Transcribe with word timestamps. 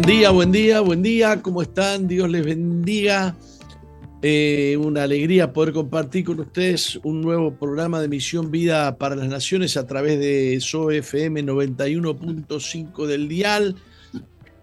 Buen 0.00 0.18
día, 0.18 0.30
buen 0.30 0.50
día, 0.50 0.80
buen 0.80 1.02
día. 1.02 1.42
¿Cómo 1.42 1.60
están? 1.60 2.08
Dios 2.08 2.30
les 2.30 2.42
bendiga. 2.42 3.36
Eh, 4.22 4.78
una 4.80 5.02
alegría 5.02 5.52
poder 5.52 5.74
compartir 5.74 6.24
con 6.24 6.40
ustedes 6.40 6.98
un 7.02 7.20
nuevo 7.20 7.54
programa 7.54 8.00
de 8.00 8.08
Misión 8.08 8.50
Vida 8.50 8.96
para 8.96 9.14
las 9.14 9.28
Naciones 9.28 9.76
a 9.76 9.86
través 9.86 10.18
de 10.18 10.58
SOFM 10.58 11.44
91.5 11.44 13.06
del 13.06 13.28
Dial, 13.28 13.76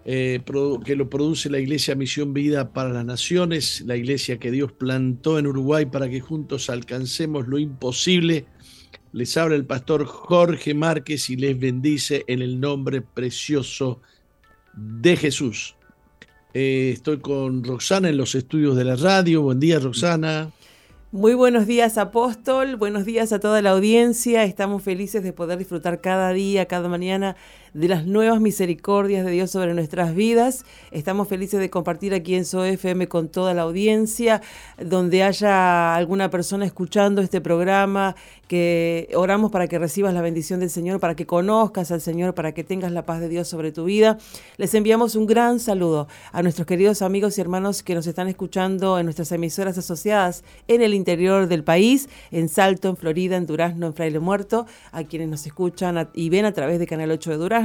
eh, 0.04 0.40
que 0.84 0.96
lo 0.96 1.08
produce 1.08 1.48
la 1.48 1.60
Iglesia 1.60 1.94
Misión 1.94 2.34
Vida 2.34 2.72
para 2.72 2.88
las 2.88 3.04
Naciones, 3.04 3.84
la 3.86 3.96
iglesia 3.96 4.40
que 4.40 4.50
Dios 4.50 4.72
plantó 4.72 5.38
en 5.38 5.46
Uruguay 5.46 5.86
para 5.86 6.10
que 6.10 6.18
juntos 6.18 6.68
alcancemos 6.68 7.46
lo 7.46 7.60
imposible. 7.60 8.46
Les 9.12 9.36
habla 9.36 9.54
el 9.54 9.66
pastor 9.66 10.04
Jorge 10.04 10.74
Márquez 10.74 11.30
y 11.30 11.36
les 11.36 11.56
bendice 11.56 12.24
en 12.26 12.42
el 12.42 12.58
nombre 12.58 13.02
precioso 13.02 14.00
de 14.02 14.17
de 14.74 15.16
Jesús. 15.16 15.74
Eh, 16.54 16.90
estoy 16.94 17.18
con 17.18 17.64
Roxana 17.64 18.08
en 18.08 18.16
los 18.16 18.34
estudios 18.34 18.76
de 18.76 18.84
la 18.84 18.96
radio. 18.96 19.42
Buen 19.42 19.60
día, 19.60 19.78
Roxana. 19.78 20.50
Muy 21.10 21.34
buenos 21.34 21.66
días, 21.66 21.96
apóstol. 21.96 22.76
Buenos 22.76 23.04
días 23.04 23.32
a 23.32 23.40
toda 23.40 23.62
la 23.62 23.70
audiencia. 23.70 24.44
Estamos 24.44 24.82
felices 24.82 25.22
de 25.22 25.32
poder 25.32 25.58
disfrutar 25.58 26.00
cada 26.00 26.32
día, 26.32 26.66
cada 26.66 26.88
mañana 26.88 27.36
de 27.74 27.88
las 27.88 28.06
nuevas 28.06 28.40
misericordias 28.40 29.24
de 29.24 29.30
Dios 29.32 29.50
sobre 29.50 29.74
nuestras 29.74 30.14
vidas. 30.14 30.64
Estamos 30.90 31.28
felices 31.28 31.60
de 31.60 31.70
compartir 31.70 32.14
aquí 32.14 32.34
en 32.34 32.44
SOFM 32.44 33.08
con 33.08 33.28
toda 33.28 33.54
la 33.54 33.62
audiencia, 33.62 34.40
donde 34.82 35.22
haya 35.22 35.94
alguna 35.94 36.30
persona 36.30 36.64
escuchando 36.64 37.20
este 37.20 37.40
programa, 37.40 38.16
que 38.46 39.10
oramos 39.14 39.50
para 39.50 39.68
que 39.68 39.78
recibas 39.78 40.14
la 40.14 40.22
bendición 40.22 40.60
del 40.60 40.70
Señor, 40.70 41.00
para 41.00 41.14
que 41.14 41.26
conozcas 41.26 41.90
al 41.90 42.00
Señor, 42.00 42.34
para 42.34 42.52
que 42.52 42.64
tengas 42.64 42.92
la 42.92 43.04
paz 43.04 43.20
de 43.20 43.28
Dios 43.28 43.46
sobre 43.46 43.72
tu 43.72 43.84
vida. 43.84 44.16
Les 44.56 44.72
enviamos 44.74 45.14
un 45.14 45.26
gran 45.26 45.60
saludo 45.60 46.08
a 46.32 46.42
nuestros 46.42 46.66
queridos 46.66 47.02
amigos 47.02 47.36
y 47.36 47.42
hermanos 47.42 47.82
que 47.82 47.94
nos 47.94 48.06
están 48.06 48.28
escuchando 48.28 48.98
en 48.98 49.04
nuestras 49.04 49.30
emisoras 49.32 49.76
asociadas 49.76 50.44
en 50.66 50.80
el 50.80 50.94
interior 50.94 51.46
del 51.46 51.62
país, 51.62 52.08
en 52.30 52.48
Salto, 52.48 52.88
en 52.88 52.96
Florida, 52.96 53.36
en 53.36 53.46
Durazno, 53.46 53.86
en 53.88 53.94
Fraile 53.94 54.18
Muerto, 54.18 54.66
a 54.92 55.04
quienes 55.04 55.28
nos 55.28 55.46
escuchan 55.46 56.08
y 56.14 56.30
ven 56.30 56.46
a 56.46 56.52
través 56.52 56.78
de 56.78 56.86
Canal 56.86 57.10
8 57.10 57.30
de 57.30 57.36
Durazno 57.36 57.57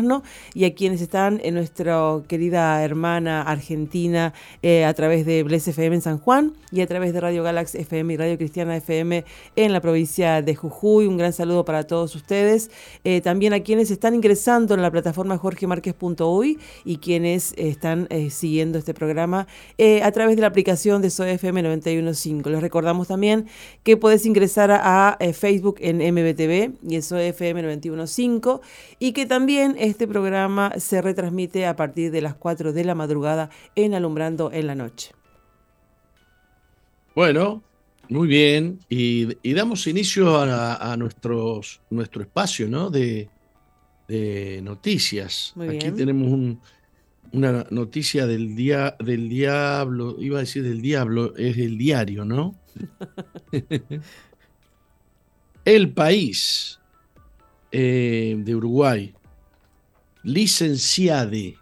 y 0.53 0.65
a 0.65 0.73
quienes 0.73 1.01
están 1.01 1.39
en 1.43 1.53
nuestra 1.53 2.19
querida 2.27 2.83
hermana 2.83 3.43
argentina 3.43 4.33
eh, 4.63 4.85
a 4.85 4.93
través 4.93 5.25
de 5.25 5.43
Bless 5.43 5.67
FM 5.67 5.97
en 5.97 6.01
San 6.01 6.17
Juan 6.17 6.53
y 6.71 6.81
a 6.81 6.87
través 6.87 7.13
de 7.13 7.21
Radio 7.21 7.43
Galaxy 7.43 7.77
FM 7.77 8.13
y 8.13 8.17
Radio 8.17 8.37
Cristiana 8.37 8.75
FM 8.75 9.23
en 9.55 9.73
la 9.73 9.81
provincia 9.81 10.41
de 10.41 10.55
Jujuy. 10.55 11.05
Un 11.05 11.17
gran 11.17 11.31
saludo 11.31 11.63
para 11.63 11.85
todos 11.85 12.15
ustedes. 12.15 12.71
Eh, 13.03 13.21
también 13.21 13.53
a 13.53 13.59
quienes 13.59 13.91
están 13.91 14.15
ingresando 14.15 14.73
en 14.73 14.81
la 14.81 14.89
plataforma 14.89 15.37
jorgemarquez.uy 15.37 16.57
y 16.85 16.97
quienes 16.97 17.53
están 17.57 18.07
eh, 18.09 18.31
siguiendo 18.31 18.79
este 18.79 18.93
programa 18.93 19.47
a 20.03 20.11
través 20.11 20.35
de 20.35 20.41
la 20.41 20.47
aplicación 20.47 21.01
de 21.01 21.09
SOFM 21.09 21.61
915. 21.61 22.49
Les 22.49 22.61
recordamos 22.61 23.07
también 23.09 23.45
que 23.83 23.97
puedes 23.97 24.25
ingresar 24.25 24.71
a, 24.71 25.17
Facebook 25.33 25.77
en 25.79 25.97
MBTV 25.97 26.73
y 26.87 26.95
en 26.95 27.03
SOFM 27.03 27.61
915 27.61 28.23
y 28.99 29.11
que 29.11 29.25
también 29.25 29.75
este 29.83 30.07
programa 30.07 30.71
se 30.77 31.01
retransmite 31.01 31.65
a 31.65 31.75
partir 31.75 32.09
de 32.09 32.21
las 32.21 32.35
4 32.35 32.71
de 32.71 32.85
la 32.85 32.95
madrugada 32.95 33.49
en 33.75 33.93
Alumbrando 33.93 34.49
en 34.53 34.67
la 34.67 34.75
Noche. 34.75 35.11
Bueno, 37.13 37.61
muy 38.07 38.29
bien. 38.29 38.79
Y, 38.87 39.53
damos 39.53 39.85
inicio 39.87 40.37
a, 40.39 40.95
nuestros, 40.95 41.81
nuestro 41.89 42.21
espacio 42.21 42.69
¿no? 42.69 42.89
de, 42.89 43.27
noticias. 44.63 45.53
Aquí 45.69 45.91
tenemos 45.91 46.57
una 47.33 47.67
noticia 47.69 48.25
del, 48.25 48.55
día, 48.55 48.95
del 48.99 49.27
diablo, 49.27 50.15
iba 50.17 50.37
a 50.37 50.41
decir 50.41 50.63
del 50.63 50.81
diablo, 50.81 51.35
es 51.35 51.57
el 51.57 51.77
diario, 51.77 52.23
¿no? 52.23 52.55
el 55.65 55.91
país 55.91 56.79
eh, 57.71 58.35
de 58.37 58.55
Uruguay 58.55 59.13
licenciade. 60.23 61.57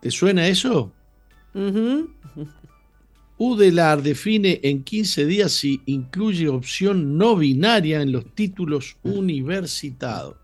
¿Te 0.00 0.10
suena 0.10 0.46
eso? 0.46 0.92
UDELAR 3.38 4.02
define 4.02 4.60
en 4.62 4.82
15 4.82 5.26
días 5.26 5.52
si 5.52 5.80
incluye 5.86 6.48
opción 6.48 7.16
no 7.16 7.36
binaria 7.36 8.02
en 8.02 8.12
los 8.12 8.34
títulos 8.34 8.96
universitarios. 9.02 10.36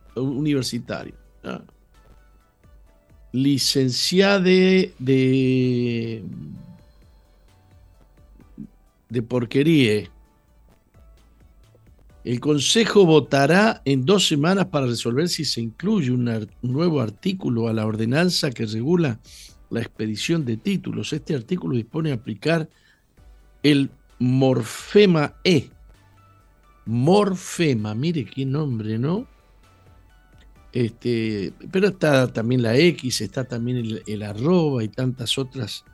Licenciade 3.32 4.94
de, 4.98 6.22
de 9.08 9.22
porquería. 9.22 10.08
El 12.24 12.40
Consejo 12.40 13.04
votará 13.04 13.82
en 13.84 14.06
dos 14.06 14.26
semanas 14.26 14.66
para 14.66 14.86
resolver 14.86 15.28
si 15.28 15.44
se 15.44 15.60
incluye 15.60 16.10
un, 16.10 16.48
nuevo 16.62 17.02
artículo 17.02 17.68
a 17.68 17.74
la 17.74 17.84
ordenanza 17.84 18.50
que 18.50 18.64
regula 18.64 19.20
la 19.68 19.80
expedición 19.80 20.46
de 20.46 20.56
títulos. 20.56 21.12
Este 21.12 21.34
artículo 21.34 21.76
dispone 21.76 22.12
a 22.12 22.14
aplicar 22.14 22.66
el 23.62 23.90
morfema 24.18 25.34
E. 25.44 25.68
Morfema, 26.86 27.94
mire 27.94 28.24
qué 28.24 28.46
nombre, 28.46 28.98
¿no? 28.98 29.26
Este, 30.72 31.52
pero 31.70 31.88
está 31.88 32.32
también 32.32 32.62
la 32.62 32.76
X, 32.76 33.20
está 33.20 33.44
también 33.44 34.00
el, 34.06 34.22
arroba 34.22 34.82
y 34.82 34.88
tantas 34.88 35.38
otras 35.38 35.84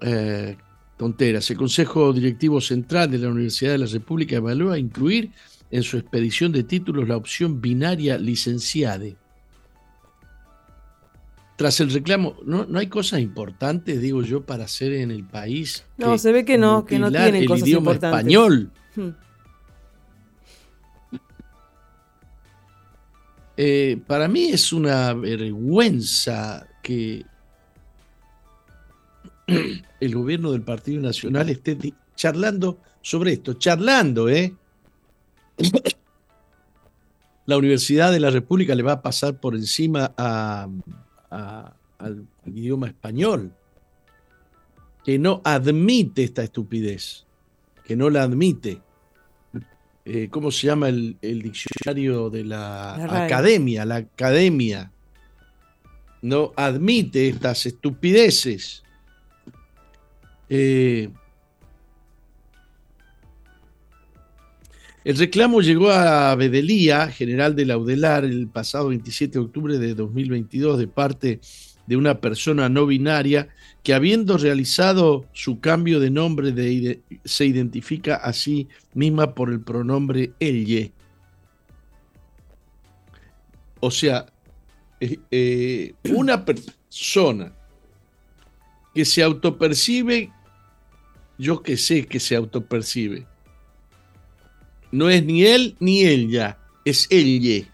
eh, 0.00 0.56
tonteras. 0.96 1.50
El 1.50 1.56
Consejo 1.56 2.12
Directivo 2.12 2.60
Central 2.60 3.10
de 3.10 3.18
la 3.18 3.28
Universidad 3.28 3.72
de 3.72 3.78
la 3.78 3.86
República 3.86 4.36
evalúa 4.36 4.78
incluir 4.78 5.30
en 5.70 5.82
su 5.82 5.96
expedición 5.96 6.52
de 6.52 6.62
títulos 6.62 7.08
la 7.08 7.16
opción 7.16 7.60
binaria 7.60 8.18
licenciade. 8.18 9.16
Tras 11.56 11.80
el 11.80 11.90
reclamo, 11.90 12.36
¿no, 12.44 12.66
hay 12.78 12.88
cosas 12.88 13.20
importantes, 13.20 14.00
digo 14.00 14.22
yo, 14.22 14.42
para 14.44 14.64
hacer 14.64 14.92
en 14.92 15.10
el 15.10 15.24
país? 15.24 15.84
No, 15.96 16.18
se 16.18 16.32
ve 16.32 16.44
que 16.44 16.58
no, 16.58 16.84
que 16.84 16.98
no 16.98 17.10
tienen 17.10 17.36
el 17.36 17.58
idioma 17.58 17.92
español. 17.92 18.70
Hmm. 18.96 19.10
Eh, 23.56 24.00
para 24.06 24.28
mí 24.28 24.46
es 24.46 24.72
una 24.72 25.12
vergüenza 25.12 26.66
que 26.82 27.24
el 30.00 30.14
gobierno 30.14 30.52
del 30.52 30.62
Partido 30.62 31.00
Nacional 31.00 31.48
esté 31.50 31.76
charlando 32.16 32.78
sobre 33.00 33.32
esto, 33.32 33.54
charlando, 33.54 34.28
¿eh? 34.28 34.54
La 37.44 37.56
Universidad 37.56 38.12
de 38.12 38.20
la 38.20 38.30
República 38.30 38.74
le 38.74 38.84
va 38.84 38.92
a 38.92 39.02
pasar 39.02 39.40
por 39.40 39.56
encima 39.56 40.14
al 40.16 40.72
idioma 42.46 42.86
español, 42.86 43.52
que 45.04 45.18
no 45.18 45.40
admite 45.44 46.22
esta 46.22 46.44
estupidez, 46.44 47.26
que 47.84 47.96
no 47.96 48.10
la 48.10 48.22
admite. 48.22 48.80
Eh, 50.04 50.28
¿Cómo 50.30 50.52
se 50.52 50.68
llama 50.68 50.88
el, 50.88 51.18
diccionario 51.20 52.30
de 52.30 52.44
la, 52.44 53.24
academia? 53.24 53.84
La 53.84 53.96
academia 53.96 54.92
no 56.22 56.52
admite 56.56 57.28
estas 57.28 57.66
estupideces. 57.66 58.84
Eh, 60.54 61.08
el 65.02 65.16
reclamo 65.16 65.62
llegó 65.62 65.90
a 65.90 66.34
Bedelía, 66.34 67.08
general 67.08 67.56
de 67.56 67.64
Laudelar, 67.64 68.26
el 68.26 68.48
pasado 68.48 68.88
27 68.88 69.32
de 69.32 69.44
octubre 69.46 69.78
de 69.78 69.94
2022 69.94 70.78
de 70.78 70.88
parte 70.88 71.40
de 71.86 71.96
una 71.96 72.20
persona 72.20 72.68
no 72.68 72.84
binaria 72.84 73.48
que 73.82 73.94
habiendo 73.94 74.36
realizado 74.36 75.24
su 75.32 75.58
cambio 75.58 76.00
de 76.00 76.10
nombre 76.10 77.00
se 77.24 77.46
identifica 77.46 78.16
a 78.16 78.34
sí 78.34 78.68
misma 78.92 79.34
por 79.34 79.48
el 79.48 79.62
pronombre 79.62 80.34
elle. 80.38 80.92
O 83.80 83.90
sea, 83.90 84.26
eh, 85.00 85.18
eh, 85.30 85.94
una 86.10 86.44
persona 86.44 87.54
que 88.94 89.06
se 89.06 89.22
autopercibe, 89.22 90.30
yo 91.38 91.62
que 91.62 91.76
sé 91.76 92.06
que 92.06 92.20
se 92.20 92.36
autopercibe, 92.36 93.26
no 94.90 95.08
es 95.08 95.24
ni 95.24 95.44
él 95.44 95.76
ni 95.80 96.04
ella, 96.04 96.58
es 96.84 97.06
ella. 97.10 97.66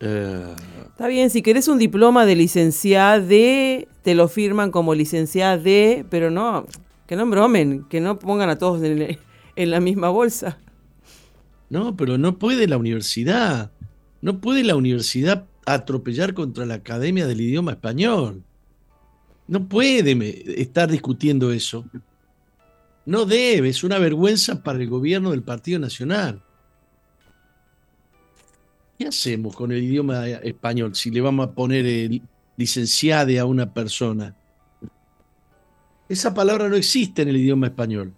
Eh, 0.00 0.54
Está 0.90 1.06
bien, 1.06 1.30
si 1.30 1.42
querés 1.42 1.68
un 1.68 1.78
diploma 1.78 2.26
de 2.26 2.36
licenciada 2.36 3.20
de, 3.20 3.88
te 4.02 4.14
lo 4.14 4.28
firman 4.28 4.70
como 4.70 4.94
licenciada 4.94 5.56
de, 5.56 6.04
pero 6.10 6.30
no, 6.30 6.66
que 7.06 7.16
no 7.16 7.26
bromen, 7.26 7.84
que 7.88 8.00
no 8.00 8.18
pongan 8.18 8.50
a 8.50 8.58
todos 8.58 8.82
en, 8.82 9.18
en 9.56 9.70
la 9.70 9.80
misma 9.80 10.08
bolsa. 10.08 10.58
No, 11.70 11.96
pero 11.96 12.18
no 12.18 12.38
puede 12.38 12.66
la 12.66 12.78
universidad, 12.78 13.70
no 14.20 14.40
puede 14.40 14.64
la 14.64 14.74
universidad 14.74 15.46
atropellar 15.66 16.34
contra 16.34 16.66
la 16.66 16.74
Academia 16.74 17.26
del 17.26 17.40
Idioma 17.40 17.72
Español. 17.72 18.42
No 19.48 19.66
puede 19.66 20.60
estar 20.60 20.90
discutiendo 20.90 21.50
eso. 21.50 21.84
No 23.06 23.24
debe, 23.24 23.70
es 23.70 23.82
una 23.82 23.98
vergüenza 23.98 24.62
para 24.62 24.78
el 24.78 24.88
gobierno 24.88 25.30
del 25.30 25.42
Partido 25.42 25.78
Nacional. 25.78 26.42
¿Qué 28.98 29.06
hacemos 29.06 29.56
con 29.56 29.72
el 29.72 29.82
idioma 29.82 30.28
español 30.28 30.94
si 30.94 31.10
le 31.10 31.22
vamos 31.22 31.48
a 31.48 31.52
poner 31.52 31.86
el 31.86 32.22
a 33.38 33.44
una 33.46 33.72
persona? 33.72 34.36
Esa 36.08 36.34
palabra 36.34 36.68
no 36.68 36.76
existe 36.76 37.22
en 37.22 37.28
el 37.28 37.36
idioma 37.38 37.68
español. 37.68 38.12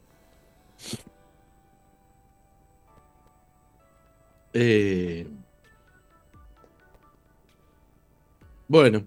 Eh, 4.52 5.28
bueno, 8.66 9.06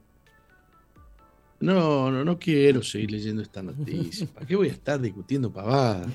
no, 1.64 2.12
no, 2.12 2.26
no 2.26 2.38
quiero 2.38 2.84
seguir 2.84 3.12
leyendo 3.12 3.42
esta 3.42 3.64
noticia. 3.64 4.28
¿Para 4.28 4.46
qué 4.46 4.56
voy 4.58 4.68
a 4.68 4.74
estar 4.74 5.00
discutiendo 5.00 5.50
pavadas? 5.50 6.08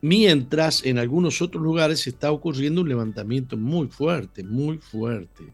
Mientras 0.00 0.84
en 0.86 0.98
algunos 0.98 1.42
otros 1.42 1.60
lugares 1.60 2.06
está 2.06 2.30
ocurriendo 2.30 2.82
un 2.82 2.88
levantamiento 2.88 3.56
muy 3.56 3.88
fuerte, 3.88 4.44
muy 4.44 4.78
fuerte. 4.78 5.52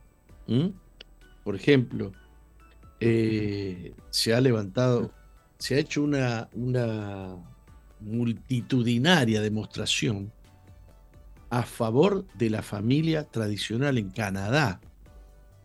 Por 1.43 1.55
ejemplo, 1.55 2.11
eh, 2.99 3.93
se 4.11 4.35
ha 4.35 4.41
levantado, 4.41 5.11
se 5.57 5.73
ha 5.73 5.79
hecho 5.79 6.03
una, 6.03 6.49
una 6.53 7.35
multitudinaria 7.99 9.41
demostración 9.41 10.31
a 11.49 11.63
favor 11.63 12.27
de 12.35 12.51
la 12.51 12.61
familia 12.61 13.23
tradicional 13.23 13.97
en 13.97 14.11
Canadá, 14.11 14.79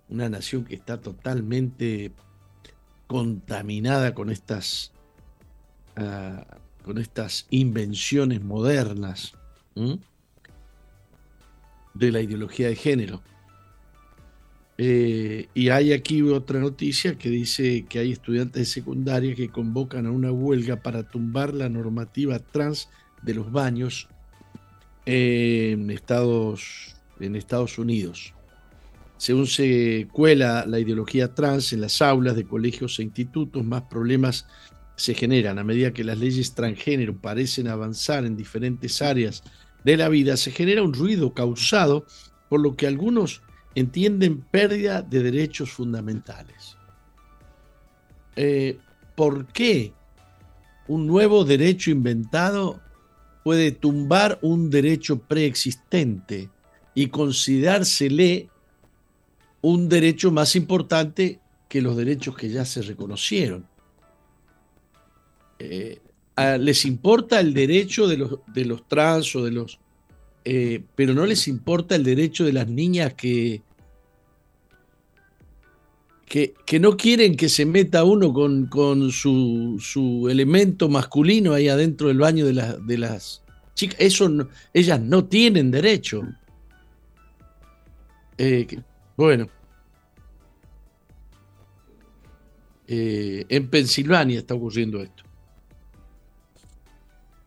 una 0.09 0.29
nación 0.29 0.65
que 0.65 0.75
está 0.75 1.01
totalmente 1.01 2.13
contaminada 3.07 4.15
con 4.15 4.31
estas 4.31 4.93
ah, 5.97 6.45
con 6.87 6.99
estas 6.99 7.49
invenciones 7.51 8.45
modernas 8.45 9.33
de 11.95 12.13
la 12.13 12.21
ideología 12.21 12.69
de 12.69 12.77
género. 12.77 13.23
Eh, 14.79 15.49
y 15.53 15.71
hay 15.71 15.93
aquí 15.93 16.23
otra 16.23 16.61
noticia 16.61 17.19
que 17.19 17.29
dice 17.29 17.87
que 17.89 17.99
hay 17.99 18.13
estudiantes 18.13 18.61
de 18.61 18.67
secundaria 18.67 19.35
que 19.35 19.49
convocan 19.49 20.07
a 20.07 20.13
una 20.13 20.31
huelga 20.31 20.77
para 20.77 21.03
tumbar 21.03 21.55
la 21.55 21.69
normativa 21.69 22.39
trans 22.39 22.89
de 23.23 23.35
los 23.35 23.51
baños 23.51 24.09
en 25.07 25.91
Estados, 25.91 26.95
en 27.19 27.35
Estados 27.35 27.79
Unidos. 27.79 28.36
Según 29.19 29.47
se 29.47 30.09
cuela 30.13 30.67
la 30.67 30.79
ideología 30.79 31.35
trans 31.35 31.73
en 31.73 31.81
las 31.81 32.03
aulas 32.03 32.37
de 32.37 32.45
colegios 32.45 32.99
e 32.99 33.03
institutos, 33.03 33.65
más 33.65 33.83
problemas 33.83 34.47
se 34.97 35.15
generan 35.15 35.59
a 35.59 35.65
medida 35.65 35.93
que 35.93 36.05
las 36.05 36.19
leyes 36.19 36.55
transgénero 36.55 37.17
parecen 37.17 37.69
avanzar 37.69 38.25
en 38.25 38.37
diferentes 38.37 39.01
áreas 39.03 39.43
de 39.85 39.97
la 39.97 40.09
vida, 40.09 40.37
se 40.37 40.51
genera 40.51 40.83
un 40.83 40.95
ruido 40.95 41.33
causado 41.33 42.07
por 42.49 42.61
lo 42.61 42.77
que 42.77 42.87
algunos 42.87 43.43
entienden 43.75 44.41
pérdida 44.41 45.03
de 45.03 45.23
derechos 45.23 45.71
fundamentales. 45.71 46.77
Eh, 48.35 48.79
¿Por 49.15 49.47
qué 49.47 49.93
un 50.89 51.07
nuevo 51.07 51.45
derecho 51.45 51.91
inventado 51.91 52.81
puede 53.45 53.71
tumbar 53.71 54.39
un 54.43 54.71
derecho 54.71 55.19
preexistente 55.19 56.51
y 56.95 57.09
considerársele 57.09 58.49
un 59.63 59.89
derecho 59.89 60.31
más 60.31 60.57
importante 60.57 61.41
que 61.69 61.83
los 61.83 61.97
derechos 61.97 62.37
que 62.37 62.49
ya 62.49 62.65
se 62.65 62.83
reconocieron? 62.83 63.67
Eh, 65.59 66.01
les 66.59 66.85
importa 66.85 67.41
el 67.41 67.55
derecho 67.55 68.07
de 68.07 68.19
los, 68.19 68.39
de 68.47 68.65
los 68.65 68.87
trans 68.87 69.35
o 69.37 69.45
de 69.45 69.51
los... 69.51 69.79
Eh, 70.45 70.83
pero 70.95 71.13
no 71.15 71.27
les 71.27 71.49
importa 71.49 71.97
el 71.97 72.05
derecho 72.05 72.45
de 72.45 72.53
las 72.53 72.69
niñas 72.69 73.15
que, 73.15 73.63
que, 76.27 76.55
que 76.65 76.79
no 76.79 76.97
quieren 76.97 77.37
que 77.37 77.49
se 77.49 77.67
meta 77.67 78.05
uno 78.05 78.33
con, 78.33 78.67
con 78.67 79.11
su, 79.11 79.79
su, 79.81 80.29
elemento 80.29 80.89
masculino 80.89 81.53
ahí 81.53 81.69
adentro 81.69 82.09
del 82.09 82.19
baño 82.19 82.47
de, 82.47 82.77
de 82.81 82.99
las 82.99 83.43
chicas. 83.75 83.97
Eso 83.99 84.31
ellas 84.73 85.01
no 85.01 85.25
tienen 85.25 85.71
derecho. 85.71 86.23
Eh, 88.39 88.67
bueno. 89.17 89.49
en 92.89 93.69
Pensilvania 93.69 94.39
está 94.39 94.55
ocurriendo 94.55 95.03
esto. 95.03 95.25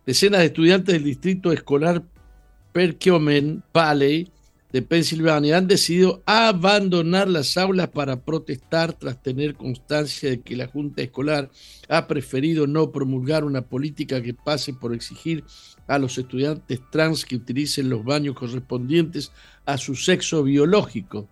Decenas 0.05 0.41
de 0.41 0.47
estudiantes 0.47 0.93
del 0.93 1.03
distrito 1.03 1.51
escolar 1.53 2.03
Perkiomen 2.73 3.63
Valley 3.73 4.31
de 4.71 4.81
Pensilvania 4.81 5.57
han 5.57 5.67
decidido 5.67 6.21
abandonar 6.25 7.27
las 7.27 7.57
aulas 7.57 7.89
para 7.89 8.23
protestar 8.23 8.93
tras 8.93 9.21
tener 9.21 9.55
constancia 9.55 10.29
de 10.29 10.41
que 10.41 10.55
la 10.55 10.67
Junta 10.67 11.01
Escolar 11.01 11.49
ha 11.87 12.07
preferido 12.07 12.67
no 12.67 12.91
promulgar 12.91 13.43
una 13.43 13.63
política 13.63 14.21
que 14.21 14.35
pase 14.35 14.73
por 14.73 14.93
exigir 14.93 15.43
a 15.87 15.97
los 15.97 16.17
estudiantes 16.17 16.81
trans 16.91 17.25
que 17.25 17.35
utilicen 17.35 17.89
los 17.89 18.03
baños 18.03 18.35
correspondientes 18.35 19.31
a 19.65 19.77
su 19.77 19.95
sexo 19.95 20.43
biológico. 20.43 21.27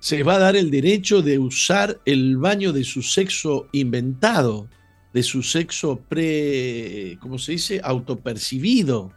Se 0.00 0.22
va 0.22 0.36
a 0.36 0.38
dar 0.38 0.56
el 0.56 0.70
derecho 0.70 1.22
de 1.22 1.38
usar 1.38 2.00
el 2.04 2.36
baño 2.36 2.72
de 2.72 2.84
su 2.84 3.02
sexo 3.02 3.68
inventado 3.72 4.68
de 5.12 5.22
su 5.22 5.42
sexo 5.42 6.00
pre, 6.08 7.18
¿cómo 7.20 7.38
se 7.38 7.52
dice?, 7.52 7.80
autopercibido. 7.82 9.12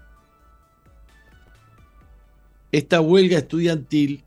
Esta 2.71 3.01
huelga 3.01 3.39
estudiantil 3.39 4.23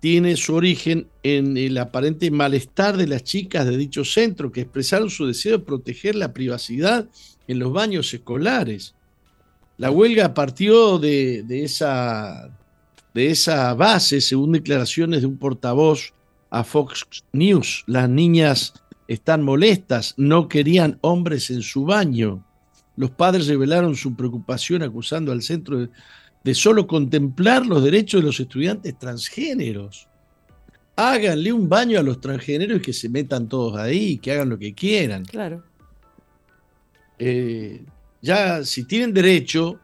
tiene 0.00 0.36
su 0.36 0.54
origen 0.54 1.08
en 1.22 1.56
el 1.56 1.78
aparente 1.78 2.30
malestar 2.30 2.96
de 2.96 3.06
las 3.06 3.24
chicas 3.24 3.66
de 3.66 3.76
dicho 3.76 4.04
centro 4.04 4.52
que 4.52 4.60
expresaron 4.62 5.08
su 5.08 5.26
deseo 5.26 5.58
de 5.58 5.64
proteger 5.64 6.14
la 6.14 6.34
privacidad 6.34 7.08
en 7.48 7.58
los 7.58 7.72
baños 7.72 8.12
escolares. 8.12 8.94
La 9.78 9.90
huelga 9.90 10.34
partió 10.34 10.98
de, 10.98 11.42
de, 11.42 11.64
esa, 11.64 12.55
de 13.16 13.30
esa 13.30 13.72
base, 13.72 14.20
según 14.20 14.52
declaraciones 14.52 15.22
de 15.22 15.26
un 15.26 15.38
portavoz 15.38 16.12
a 16.50 16.62
Fox 16.62 17.06
News. 17.32 17.82
Las 17.86 18.10
niñas 18.10 18.74
están 19.08 19.42
molestas, 19.42 20.12
no 20.18 20.48
querían 20.48 20.98
hombres 21.00 21.48
en 21.48 21.62
su 21.62 21.86
baño. 21.86 22.44
Los 22.94 23.10
padres 23.10 23.46
revelaron 23.46 23.96
su 23.96 24.14
preocupación 24.14 24.82
acusando 24.82 25.32
al 25.32 25.40
centro 25.40 25.88
de, 26.44 26.54
solo 26.54 26.86
contemplar 26.86 27.64
los 27.64 27.82
derechos 27.82 28.20
de 28.20 28.26
los 28.26 28.38
estudiantes 28.38 28.98
transgéneros. 28.98 30.08
Háganle 30.94 31.54
un 31.54 31.70
baño 31.70 31.98
a 31.98 32.02
los 32.02 32.20
transgéneros 32.20 32.80
y 32.80 32.82
que 32.82 32.92
se 32.92 33.08
metan 33.08 33.48
todos 33.48 33.78
ahí, 33.78 34.18
que 34.18 34.32
hagan 34.32 34.50
lo 34.50 34.58
que 34.58 34.74
quieran. 34.74 35.24
Claro. 35.24 35.64
Eh, 37.18 37.82
ya, 38.20 38.62
si 38.62 38.84
tienen 38.84 39.14
derecho, 39.14 39.80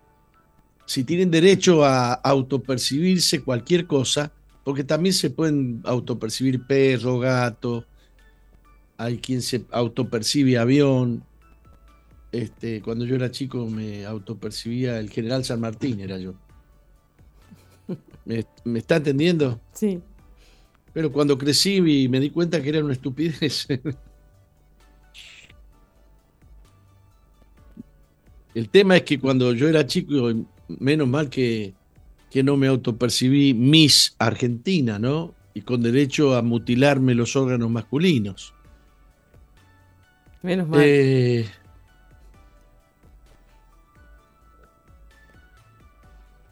si 0.86 1.04
tienen 1.04 1.30
derecho 1.30 1.84
a 1.84 2.14
autopercibirse 2.14 3.42
cualquier 3.42 3.86
cosa, 3.86 4.32
porque 4.64 4.84
también 4.84 5.12
se 5.12 5.30
pueden 5.30 5.80
autopercibir 5.84 6.66
perro, 6.66 7.18
gato, 7.18 7.86
hay 8.96 9.18
quien 9.18 9.42
se 9.42 9.64
autopercibe 9.70 10.58
avión. 10.58 11.24
Este, 12.30 12.80
cuando 12.80 13.04
yo 13.04 13.16
era 13.16 13.30
chico 13.30 13.66
me 13.66 14.06
autopercibía 14.06 14.98
el 14.98 15.10
general 15.10 15.44
San 15.44 15.60
Martín, 15.60 16.00
era 16.00 16.18
yo. 16.18 16.34
¿Me, 18.24 18.46
está 18.78 18.96
entendiendo? 18.96 19.60
Sí. 19.72 20.00
Pero 20.92 21.10
cuando 21.10 21.36
crecí 21.36 21.76
y 21.76 22.08
me 22.08 22.20
di 22.20 22.30
cuenta 22.30 22.62
que 22.62 22.68
era 22.68 22.84
una 22.84 22.92
estupidez. 22.92 23.66
El 28.54 28.68
tema 28.68 28.98
es 28.98 29.02
que 29.02 29.18
cuando 29.18 29.54
yo 29.54 29.66
era 29.66 29.86
chico, 29.86 30.30
menos 30.78 31.08
mal 31.08 31.28
que, 31.28 31.74
que 32.30 32.42
no 32.42 32.56
me 32.56 32.66
autopercibí 32.66 33.54
Miss 33.54 34.14
Argentina, 34.18 34.98
¿no? 34.98 35.34
Y 35.54 35.62
con 35.62 35.82
derecho 35.82 36.34
a 36.34 36.42
mutilarme 36.42 37.14
los 37.14 37.36
órganos 37.36 37.70
masculinos. 37.70 38.54
Menos 40.42 40.68
mal. 40.68 40.80
Eh, 40.82 41.46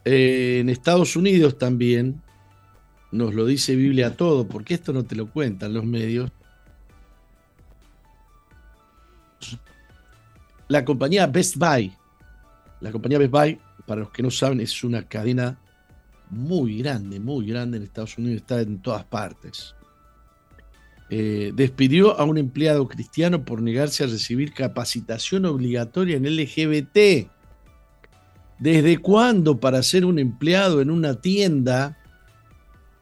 eh, 0.05 0.59
en 0.61 0.69
Estados 0.69 1.17
Unidos 1.17 1.59
también 1.59 2.21
nos 3.11 3.35
lo 3.35 3.47
dice 3.47 3.75
Biblia 3.75 4.17
todo, 4.17 4.47
porque 4.47 4.75
esto 4.75 4.93
no 4.93 5.05
te 5.05 5.17
lo 5.17 5.29
cuentan 5.31 5.75
los 5.75 5.85
medios. 5.85 6.31
La 10.69 10.85
compañía 10.85 11.27
Best 11.27 11.57
Buy, 11.57 11.93
la 12.81 12.93
compañía 12.93 13.19
Best 13.19 13.33
Buy, 13.33 13.59
para 13.91 14.03
los 14.03 14.11
que 14.13 14.23
no 14.23 14.31
saben, 14.31 14.61
es 14.61 14.85
una 14.85 15.03
cadena 15.03 15.59
muy 16.31 16.79
grande, 16.79 17.19
muy 17.19 17.45
grande 17.45 17.77
en 17.77 17.83
Estados 17.83 18.17
Unidos, 18.19 18.37
está 18.37 18.61
en 18.61 18.79
todas 18.79 19.03
partes. 19.03 19.75
Eh, 21.09 21.51
despidió 21.57 22.17
a 22.17 22.23
un 22.23 22.39
empleado 22.39 22.87
cristiano 22.87 23.45
por 23.45 23.61
negarse 23.61 24.05
a 24.05 24.07
recibir 24.07 24.55
capacitación 24.55 25.45
obligatoria 25.45 26.19
en 26.19 26.37
LGBT. 26.37 27.29
¿Desde 28.61 28.99
cuándo 28.99 29.59
para 29.59 29.83
ser 29.83 30.05
un 30.05 30.21
empleado 30.21 30.81
en 30.81 30.89
una 30.89 31.21
tienda 31.21 31.99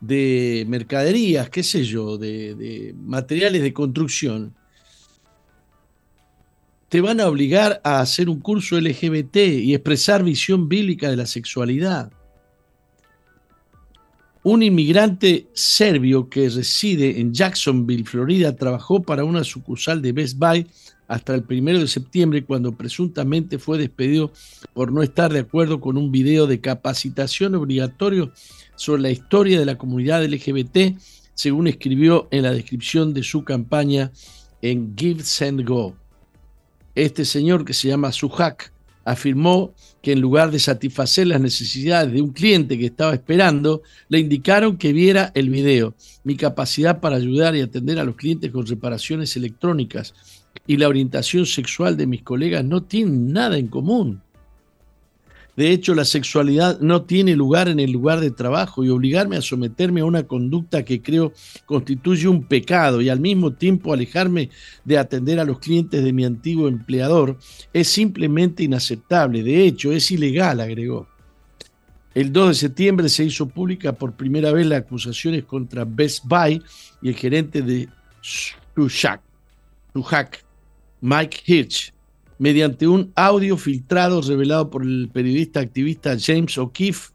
de 0.01 0.65
mercaderías, 0.69 1.51
qué 1.51 1.63
sé 1.63 1.85
yo, 1.85 2.17
de, 2.17 2.55
de 2.55 2.95
materiales 2.99 3.61
de 3.61 3.75
construcción, 3.75 4.55
te 6.89 7.01
van 7.01 7.21
a 7.21 7.29
obligar 7.29 7.81
a 7.85 8.01
hacer 8.01 8.29
un 8.29 8.41
curso 8.41 8.81
LGBT 8.81 9.37
y 9.37 9.75
expresar 9.75 10.25
visión 10.25 10.69
bíblica 10.69 11.11
de 11.11 11.17
la 11.17 11.27
sexualidad? 11.27 12.13
Un 14.43 14.63
inmigrante 14.63 15.49
serbio 15.53 16.31
que 16.31 16.49
reside 16.49 17.21
en 17.21 17.35
Jacksonville, 17.35 18.05
Florida, 18.05 18.57
trabajó 18.57 19.03
para 19.03 19.25
una 19.25 19.45
sucursal 19.45 20.01
de 20.01 20.13
Best 20.13 20.39
Buy 20.39 20.67
hasta 21.07 21.35
el 21.35 21.43
primero 21.43 21.79
de 21.81 21.89
septiembre, 21.89 22.45
cuando 22.45 22.73
presuntamente 22.73 23.59
fue 23.59 23.79
despedido 23.79 24.33
por 24.73 24.93
no 24.93 25.03
estar 25.03 25.33
de 25.33 25.41
acuerdo 25.41 25.81
con 25.81 25.99
un 25.99 26.13
video 26.13 26.47
de 26.47 26.61
capacitación 26.61 27.55
obligatorio 27.55 28.33
sobre 28.77 29.03
la 29.03 29.11
historia 29.11 29.59
de 29.59 29.67
la 29.67 29.77
comunidad 29.77 30.25
LGBT, 30.25 30.99
según 31.35 31.67
escribió 31.67 32.29
en 32.31 32.43
la 32.45 32.53
descripción 32.53 33.13
de 33.13 33.23
su 33.23 33.45
campaña 33.45 34.13
en 34.63 34.95
Give 34.97 35.23
Send 35.25 35.67
Go. 35.67 35.97
Este 36.99 37.25
señor 37.25 37.65
que 37.65 37.75
se 37.75 37.87
llama 37.87 38.11
Suhak 38.11 38.73
afirmó 39.05 39.73
que 40.03 40.11
en 40.11 40.21
lugar 40.21 40.51
de 40.51 40.59
satisfacer 40.59 41.29
las 41.29 41.41
necesidades 41.41 42.13
de 42.13 42.21
un 42.21 42.33
cliente 42.33 42.77
que 42.77 42.87
estaba 42.87 43.15
esperando, 43.15 43.83
le 44.09 44.19
indicaron 44.19 44.77
que 44.77 44.93
viera 44.93 45.31
el 45.37 45.49
video. 45.49 45.95
Mi 46.25 46.35
capacidad 46.35 46.99
para 46.99 47.15
ayudar 47.15 47.55
y 47.55 47.61
atender 47.61 48.01
a 48.01 48.05
los 48.05 48.17
clientes 48.17 48.51
con 48.51 48.67
reparaciones 48.67 49.37
electrónicas 49.37 50.13
y 50.67 50.77
la 50.77 50.89
orientación 50.89 51.47
sexual 51.47 51.97
de 51.97 52.09
mis 52.09 52.25
colegas 52.25 52.65
no 52.65 52.83
tienen 52.83 53.33
nada 53.33 53.59
en 53.59 53.69
común. 53.69 54.21
De 55.59 55.73
hecho, 55.73 55.93
la 55.93 56.05
sexualidad 56.05 56.79
no 56.79 57.03
tiene 57.03 57.35
lugar 57.35 57.69
en 57.69 57.81
el 57.81 57.91
lugar 57.91 58.21
de 58.21 58.31
trabajo 58.31 58.85
y 58.85 58.91
obligarme 58.91 59.37
a 59.37 59.43
someterme 59.43 60.03
a 60.03 60.05
una 60.05 60.23
conducta 60.23 60.85
que 60.85 61.03
creo 61.03 61.33
constituye 61.67 62.29
un 62.29 62.45
pecado 62.45 63.01
y 63.01 63.09
al 63.09 63.19
mismo 63.19 63.53
tiempo 63.53 63.93
alejarme 63.93 64.51
de 64.85 64.99
atender 64.99 65.41
a 65.41 65.45
los 65.45 65.59
clientes 65.59 66.05
de 66.05 66.13
mi 66.13 66.25
antiguo 66.25 66.69
empleador 66.69 67.37
es 67.73 67.89
simplemente 67.89 68.63
inaceptable. 68.63 69.43
De 69.43 69.65
hecho, 69.65 69.91
es 69.91 70.09
ilegal, 70.13 70.61
agregó. 70.61 71.09
El 72.15 72.33
2 72.33 72.51
de 72.51 72.55
septiembre 72.55 73.09
se 73.09 73.25
hizo 73.25 73.49
pública 73.49 73.93
por 73.93 74.13
primera 74.13 74.53
vez 74.53 74.65
las 74.65 74.83
acusaciones 74.83 75.43
contra 75.43 75.85
Best 75.85 76.25
Buy 76.25 76.63
y 77.03 77.09
el 77.09 77.17
gerente 77.17 77.63
de 77.63 77.89
Suhak, 78.21 79.23
Mike 81.01 81.39
Hirsch, 81.47 81.93
mediante 82.39 82.87
un 82.87 83.13
audio 83.17 83.57
filtrado 83.57 84.23
revelado 84.23 84.71
por 84.71 84.83
el 84.83 85.11
periodista 85.13 85.61
activista 85.61 86.17
James 86.19 86.57
O'Keefe, 86.57 87.13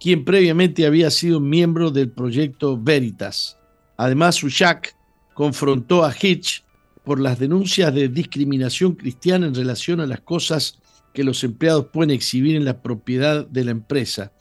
quien 0.00 0.24
previamente 0.24 0.86
había 0.86 1.10
sido 1.10 1.40
miembro 1.40 1.90
del 1.90 2.10
proyecto 2.10 2.76
Veritas. 2.80 3.56
Además, 3.96 4.36
Sushak 4.36 4.96
confrontó 5.34 6.04
a 6.04 6.14
Hitch 6.20 6.64
por 7.04 7.20
las 7.20 7.38
denuncias 7.38 7.94
de 7.94 8.08
discriminación 8.08 8.94
cristiana 8.94 9.46
en 9.46 9.54
relación 9.54 10.00
a 10.00 10.06
las 10.06 10.20
cosas 10.20 10.80
que 11.12 11.22
los 11.22 11.44
empleados 11.44 11.86
pueden 11.92 12.10
exhibir 12.10 12.56
en 12.56 12.64
la 12.64 12.82
propiedad 12.82 13.46
de 13.46 13.64
la 13.64 13.70
empresa. 13.70 14.32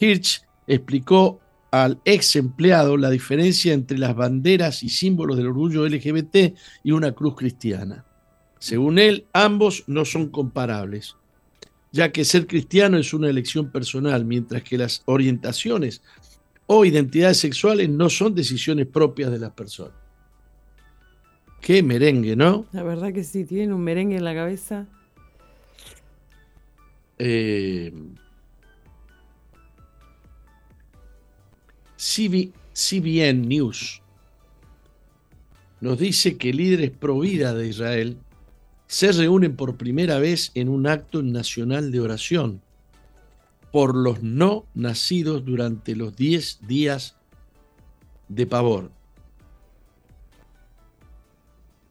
Hirsch 0.00 0.42
explicó 0.66 1.40
al 1.70 2.00
ex 2.04 2.36
empleado 2.36 2.96
la 2.96 3.10
diferencia 3.10 3.74
entre 3.74 3.98
las 3.98 4.16
banderas 4.16 4.82
y 4.82 4.88
símbolos 4.88 5.36
del 5.36 5.48
orgullo 5.48 5.86
LGBT 5.86 6.56
y 6.82 6.92
una 6.92 7.12
cruz 7.12 7.36
cristiana. 7.36 8.05
Según 8.58 8.98
él, 8.98 9.26
ambos 9.32 9.84
no 9.86 10.04
son 10.04 10.28
comparables, 10.28 11.16
ya 11.92 12.12
que 12.12 12.24
ser 12.24 12.46
cristiano 12.46 12.98
es 12.98 13.12
una 13.12 13.28
elección 13.28 13.70
personal, 13.70 14.24
mientras 14.24 14.62
que 14.62 14.78
las 14.78 15.02
orientaciones 15.06 16.02
o 16.66 16.84
identidades 16.84 17.38
sexuales 17.38 17.88
no 17.88 18.08
son 18.10 18.34
decisiones 18.34 18.86
propias 18.86 19.30
de 19.30 19.38
las 19.38 19.52
personas. 19.52 19.94
Qué 21.60 21.82
merengue, 21.82 22.36
¿no? 22.36 22.66
La 22.72 22.82
verdad 22.82 23.12
que 23.12 23.24
sí, 23.24 23.44
tienen 23.44 23.72
un 23.72 23.82
merengue 23.82 24.16
en 24.16 24.24
la 24.24 24.34
cabeza. 24.34 24.86
Eh, 27.18 27.92
CBN 31.96 33.48
News 33.48 34.02
nos 35.80 35.98
dice 35.98 36.36
que 36.36 36.52
líderes 36.52 36.90
pro 36.90 37.18
vida 37.20 37.54
de 37.54 37.68
Israel 37.68 38.18
se 38.86 39.12
reúnen 39.12 39.56
por 39.56 39.76
primera 39.76 40.18
vez 40.18 40.52
en 40.54 40.68
un 40.68 40.86
acto 40.86 41.22
nacional 41.22 41.90
de 41.90 42.00
oración 42.00 42.62
por 43.72 43.94
los 43.94 44.22
no 44.22 44.64
nacidos 44.74 45.44
durante 45.44 45.96
los 45.96 46.16
10 46.16 46.60
días 46.66 47.16
de 48.28 48.46
pavor. 48.46 48.90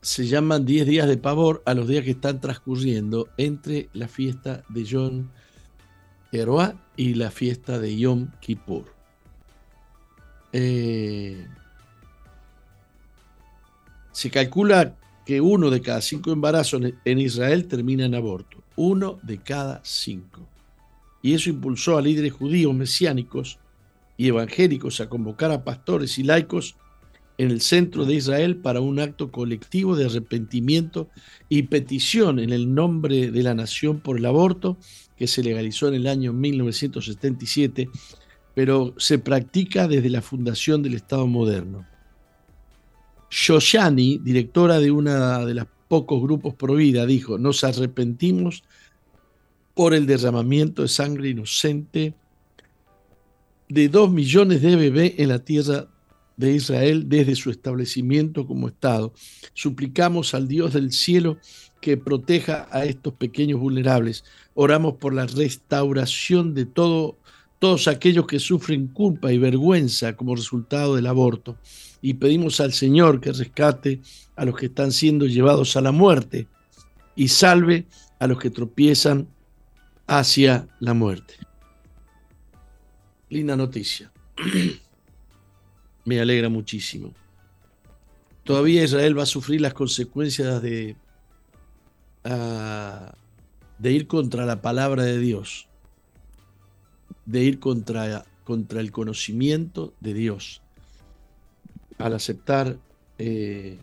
Se 0.02 0.26
llaman 0.26 0.66
10 0.66 0.88
días 0.88 1.08
de 1.08 1.18
pavor 1.18 1.62
a 1.66 1.74
los 1.74 1.88
días 1.88 2.04
que 2.04 2.12
están 2.12 2.40
transcurriendo 2.40 3.28
entre 3.38 3.90
la 3.94 4.08
fiesta 4.08 4.64
de 4.70 4.84
Yom 4.84 5.28
Teruah 6.32 6.76
y 6.96 7.16
la 7.16 7.32
fiesta 7.32 7.78
de 7.80 7.98
Yom 7.98 8.32
Kippur. 8.40 8.86
Eh, 10.54 11.48
se 14.12 14.32
calcula 14.32 14.96
que 15.26 15.42
uno 15.42 15.70
de 15.70 15.82
cada 15.82 16.02
cinco 16.02 16.32
embarazos 16.32 16.82
en 17.04 17.20
Israel 17.20 17.68
termina 17.68 18.06
en 18.06 18.16
aborto. 18.16 18.64
Uno 18.76 19.20
de 19.24 19.40
cada 19.40 19.82
cinco. 19.84 20.48
Y 21.22 21.34
eso 21.34 21.50
impulsó 21.50 21.98
a 21.98 22.02
líderes 22.02 22.34
judíos 22.34 22.74
mesiánicos 22.74 23.58
y 24.18 24.28
evangélicos 24.28 25.02
a 25.02 25.10
convocar 25.10 25.52
a 25.52 25.64
pastores 25.64 26.18
y 26.20 26.24
laicos 26.24 26.76
en 27.38 27.52
el 27.52 27.62
centro 27.62 28.06
de 28.06 28.16
Israel 28.16 28.58
para 28.58 28.80
un 28.80 29.00
acto 29.00 29.32
colectivo 29.32 29.96
de 29.96 30.06
arrepentimiento 30.06 31.10
y 31.50 31.64
petición 31.64 32.40
en 32.40 32.52
el 32.52 32.74
nombre 32.74 33.32
de 33.32 33.44
la 33.44 33.54
nación 33.54 34.00
por 34.00 34.18
el 34.18 34.26
aborto 34.26 34.78
que 35.18 35.28
se 35.28 35.44
legalizó 35.44 35.88
en 35.88 35.96
el 35.96 36.08
año 36.08 36.34
1977, 36.34 37.90
pero 38.54 38.94
se 38.98 39.20
practica 39.20 39.88
desde 39.88 40.10
la 40.10 40.22
fundación 40.22 40.82
del 40.82 40.94
Estado 40.94 41.28
moderno. 41.28 41.86
Shoshani, 43.30 44.20
directora 44.20 44.80
de 44.80 44.92
una 44.92 45.46
de 45.46 45.54
los 45.54 45.68
pocos 45.88 46.22
grupos 46.22 46.54
pro 46.56 46.76
vida, 46.76 47.06
dijo, 47.06 47.38
nos 47.38 47.64
arrepentimos 47.64 48.64
por 49.74 49.94
el 49.94 50.06
derramamiento 50.06 50.84
de 50.84 50.88
sangre 50.88 51.30
inocente 51.30 52.14
de 53.68 53.90
dos 53.90 54.12
millones 54.12 54.62
de 54.62 54.76
bebés 54.76 55.14
en 55.18 55.30
la 55.30 55.40
tierra 55.40 55.88
de 56.38 56.54
Israel 56.54 57.08
desde 57.08 57.36
su 57.36 57.50
establecimiento 57.50 58.46
como 58.46 58.68
Estado. 58.68 59.14
Suplicamos 59.54 60.34
al 60.34 60.48
Dios 60.48 60.74
del 60.74 60.92
cielo 60.92 61.38
que 61.82 61.98
proteja 61.98 62.68
a 62.72 62.86
estos 62.86 63.14
pequeños 63.14 63.60
vulnerables. 63.60 64.24
Oramos 64.54 64.96
por 64.96 65.14
la 65.14 65.26
restauración 65.26 66.54
de 66.54 66.66
todo, 66.66 67.18
todos 67.60 67.88
aquellos 67.88 68.28
que 68.28 68.40
sufren 68.40 68.88
culpa 68.88 69.32
y 69.32 69.38
vergüenza 69.38 70.16
como 70.16 70.36
resultado 70.36 70.96
del 70.96 71.08
aborto 71.08 71.58
y 72.02 72.16
pedimos 72.16 72.60
al 72.60 72.74
Señor 72.74 73.20
que 73.20 73.32
rescate 73.32 74.02
a 74.36 74.46
los 74.46 74.56
que 74.56 74.68
están 74.68 74.92
siendo 74.92 75.26
llevados 75.26 75.76
a 75.76 75.82
la 75.82 75.92
muerte 75.92 76.48
y 77.16 77.30
salve 77.30 77.86
a 78.20 78.28
los 78.28 78.40
que 78.40 78.50
tropiezan 78.50 79.28
hacia 80.08 80.68
la 80.80 80.94
muerte. 80.94 81.36
Linda 83.30 83.56
noticia. 83.56 84.12
Me 86.06 86.20
alegra 86.20 86.50
muchísimo. 86.50 87.14
Todavía 88.44 88.84
Israel 88.84 89.18
va 89.18 89.24
a 89.24 89.28
sufrir 89.28 89.62
las 89.62 89.74
consecuencias 89.74 90.62
de, 90.62 90.96
uh, 92.26 93.12
de 93.80 93.92
ir 93.92 94.06
contra 94.06 94.46
la 94.46 94.62
palabra 94.62 95.04
de 95.04 95.18
Dios. 95.18 95.68
de 97.26 97.44
ir 97.44 97.60
contra, 97.60 98.24
contra 98.44 98.80
el 98.82 98.92
conocimiento 98.92 99.96
de 100.00 100.14
Dios. 100.14 100.62
Al 101.98 102.14
aceptar 102.14 102.78
eh, 103.18 103.80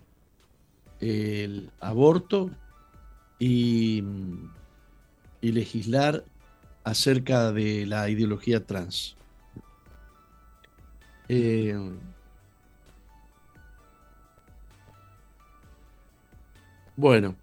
el 1.01 1.71
aborto 1.81 2.51
y, 3.39 4.03
y, 5.41 5.53
legislar 5.53 6.25
acerca 6.85 7.53
de 7.53 7.87
la 7.87 8.09
ideología 8.09 8.65
trans. 8.65 9.17
Eh, 11.29 11.75
bueno, 16.97 17.35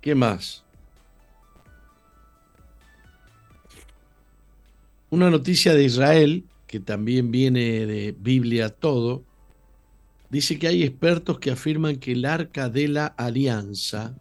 ¿qué 0.00 0.14
más? 0.14 0.62
Una 5.10 5.30
noticia 5.30 5.72
de 5.74 5.84
Israel, 5.84 6.44
que 6.74 6.80
también 6.80 7.30
viene 7.30 7.86
de 7.86 8.16
Biblia 8.18 8.68
todo, 8.68 9.22
dice 10.28 10.58
que 10.58 10.66
hay 10.66 10.82
expertos 10.82 11.38
que 11.38 11.52
afirman 11.52 11.98
que 11.98 12.10
el 12.10 12.24
arca 12.24 12.68
de 12.68 12.88
la 12.88 13.06
alianza, 13.06 14.16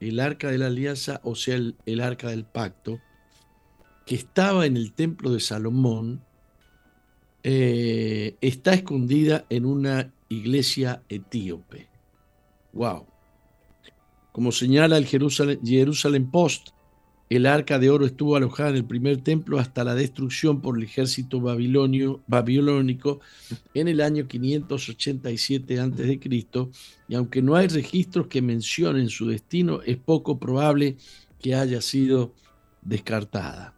el 0.00 0.18
arca 0.18 0.50
de 0.50 0.56
la 0.56 0.68
alianza, 0.68 1.20
o 1.22 1.34
sea, 1.34 1.56
el, 1.56 2.00
arca 2.00 2.30
del 2.30 2.46
pacto, 2.46 2.98
que 4.06 4.14
estaba 4.14 4.64
en 4.64 4.78
el 4.78 4.94
templo 4.94 5.30
de 5.30 5.40
Salomón, 5.40 6.24
eh, 7.42 8.36
está 8.40 8.72
escondida 8.72 9.44
en 9.50 9.66
una 9.66 10.10
iglesia 10.30 11.02
etíope. 11.10 11.90
¡Wow! 12.72 13.04
Como 14.32 14.50
señala 14.50 14.96
el 14.96 15.04
Jerusalem 15.04 16.30
Post, 16.30 16.70
el 17.30 17.44
arca 17.46 17.78
de 17.78 17.90
oro 17.90 18.06
estuvo 18.06 18.36
alojada 18.36 18.70
en 18.70 18.76
el 18.76 18.84
primer 18.84 19.18
templo 19.18 19.58
hasta 19.58 19.84
la 19.84 19.94
destrucción 19.94 20.62
por 20.62 20.78
el 20.78 20.84
ejército 20.84 21.40
babilonio, 21.40 22.20
babilónico 22.26 23.20
en 23.74 23.88
el 23.88 24.00
año 24.00 24.26
587 24.26 25.80
a.C. 25.80 26.20
Y 27.08 27.14
aunque 27.14 27.42
no 27.42 27.54
hay 27.54 27.68
registros 27.68 28.28
que 28.28 28.40
mencionen 28.40 29.10
su 29.10 29.28
destino, 29.28 29.82
es 29.82 29.98
poco 29.98 30.38
probable 30.38 30.96
que 31.40 31.54
haya 31.54 31.82
sido 31.82 32.32
descartada. 32.82 33.74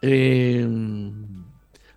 Em, 0.00 1.12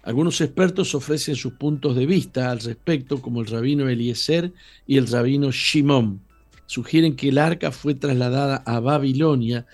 algunos 0.03 0.41
expertos 0.41 0.96
ofrecen 0.96 1.36
sus 1.36 1.53
puntos 1.53 1.96
de 1.96 2.05
vista 2.05 2.51
al 2.51 2.60
respecto, 2.60 3.22
como 3.22 3.41
el 3.41 3.48
rabino 3.48 3.88
Eliezer 3.88 4.51
y 4.86 4.98
el 4.98 5.08
rabino 5.08 5.51
Shimon. 5.51 6.20
Sugieren 6.65 7.15
que 7.15 7.29
el 7.29 7.38
arca 7.38 7.72
fue 7.72 7.96
trasladada 7.96 8.63
a 8.65 8.79
Babilonia 8.79 9.65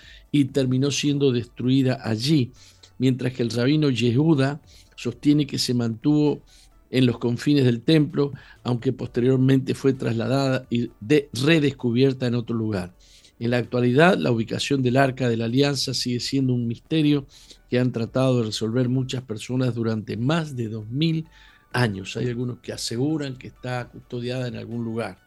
y 0.41 0.46
terminó 0.46 0.91
siendo 0.91 1.32
destruida 1.32 2.00
allí, 2.03 2.51
mientras 2.98 3.34
que 3.34 3.44
el 3.44 3.50
rabino 3.50 3.89
Yehuda 3.89 4.62
sostiene 4.96 5.48
que 5.48 5.58
se 5.58 5.74
mantuvo 5.74 6.41
en 6.89 7.06
los 7.06 7.17
confines 7.17 7.65
del 7.65 7.82
templo, 7.82 8.32
aunque 8.63 8.94
posteriormente 8.94 9.74
fue 9.74 9.94
trasladada 9.94 10.65
y 10.70 10.89
redescubierta 11.34 12.27
en 12.27 12.36
otro 12.36 12.56
lugar. 12.56 12.96
En 13.39 13.51
la 13.51 13.58
actualidad, 13.58 14.17
la 14.17 14.32
ubicación 14.32 14.82
del 14.82 14.98
Arca 14.98 15.29
de 15.29 15.38
la 15.38 15.46
Alianza 15.46 15.94
sigue 15.94 16.20
siendo 16.20 16.53
un 16.53 16.67
misterio 16.67 17.27
que 17.70 17.79
han 17.79 17.91
tratado 17.91 18.39
de 18.39 18.48
resolver 18.48 18.89
muchas 18.89 19.22
personas 19.22 19.75
durante 19.75 20.17
más 20.17 20.56
de 20.56 20.70
2000 20.70 21.25
años. 21.74 22.17
Hay 22.17 22.27
algunos 22.27 22.60
que 22.60 22.73
aseguran 22.73 23.36
que 23.36 23.47
está 23.47 23.89
custodiada 23.89 24.47
en 24.47 24.56
algún 24.56 24.84
lugar, 24.84 25.19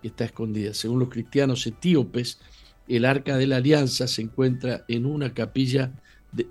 que 0.00 0.08
está 0.08 0.24
escondida. 0.24 0.72
Según 0.72 1.00
los 1.00 1.10
cristianos 1.10 1.66
etíopes, 1.66 2.38
el 2.96 3.04
arca 3.04 3.36
de 3.36 3.46
la 3.46 3.56
alianza 3.56 4.06
se 4.06 4.22
encuentra 4.22 4.84
en 4.88 5.06
una 5.06 5.32
capilla 5.32 5.92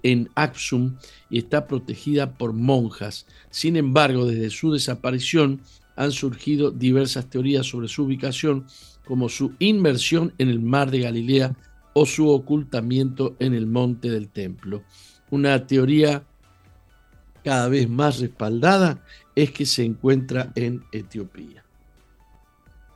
en 0.04 0.30
Aksum 0.36 0.96
y 1.30 1.40
está 1.40 1.68
protegida 1.68 2.38
por 2.38 2.54
monjas. 2.54 3.26
Sin 3.50 3.76
embargo, 3.76 4.26
desde 4.26 4.50
su 4.50 4.72
desaparición 4.72 5.62
han 5.96 6.12
surgido 6.12 6.72
diversas 6.72 7.30
teorías 7.30 7.66
sobre 7.66 7.88
su 7.88 8.04
ubicación, 8.04 8.66
como 9.06 9.28
su 9.28 9.54
inmersión 9.60 10.34
en 10.38 10.50
el 10.50 10.60
mar 10.60 10.92
de 10.92 11.00
Galilea 11.00 11.56
o 11.94 12.06
su 12.06 12.30
ocultamiento 12.30 13.36
en 13.40 13.54
el 13.54 13.66
monte 13.66 14.10
del 14.10 14.30
templo. 14.30 14.84
Una 15.32 15.66
teoría 15.68 16.24
cada 17.44 17.68
vez 17.68 17.90
más 17.90 18.20
respaldada 18.20 19.04
es 19.36 19.52
que 19.52 19.66
se 19.66 19.84
encuentra 19.84 20.52
en 20.56 20.84
Etiopía. 20.92 21.64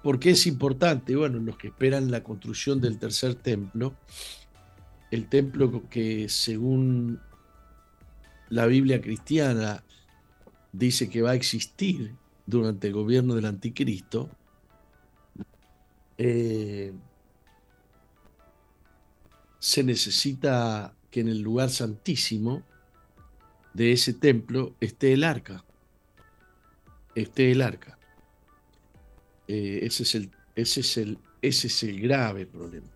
¿Por 0.04 0.20
qué 0.20 0.32
es 0.32 0.46
importante? 0.48 1.16
Bueno, 1.16 1.39
los 1.39 1.58
que 1.58 1.68
esperan 1.68 2.12
la 2.12 2.24
construcción 2.24 2.82
del 2.82 3.00
tercer 3.00 3.36
templo, 3.36 3.96
el 5.12 5.30
templo 5.30 5.89
que 5.89 6.28
según 6.28 7.22
la 8.50 8.66
Biblia 8.66 9.02
cristiana 9.02 9.82
dice 10.74 11.10
que 11.10 11.22
va 11.22 11.32
a 11.32 11.36
existir 11.36 12.16
durante 12.46 12.88
el 12.88 12.94
gobierno 12.94 13.34
del 13.34 13.46
anticristo, 13.46 14.30
eh, 16.18 16.94
se 19.60 19.84
necesita 19.84 20.94
que 21.10 21.22
en 21.22 21.30
el 21.30 21.39
lugar 21.39 21.70
santísimo 21.70 22.62
de 23.74 23.94
ese 23.94 24.13
templo 24.13 24.76
esté 24.82 25.13
el 25.13 25.24
arca, 25.24 25.63
esté 27.16 27.54
el 27.54 27.62
arca. 27.62 27.98
Eh, 29.47 29.79
ese, 29.84 30.03
es 30.03 30.15
el, 30.15 30.32
ese, 30.56 30.82
es 30.82 30.97
el, 30.97 31.17
ese 31.41 31.67
es 31.67 31.84
el 31.84 32.01
grave 32.01 32.45
problema. 32.45 32.88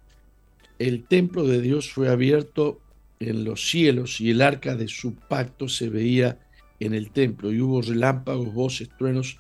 El 0.80 1.06
templo 1.06 1.44
de 1.44 1.62
Dios 1.62 1.92
fue 1.92 2.10
abierto 2.10 2.80
en 3.20 3.44
los 3.44 3.70
cielos 3.70 4.22
y 4.22 4.30
el 4.30 4.42
arca 4.42 4.76
de 4.76 4.88
su 4.88 5.16
pacto 5.16 5.68
se 5.68 5.90
veía 5.90 6.40
en 6.80 6.94
el 6.94 7.12
templo 7.12 7.52
y 7.52 7.60
hubo 7.60 7.82
relámpagos, 7.82 8.54
voces, 8.54 8.90
truenos, 8.98 9.40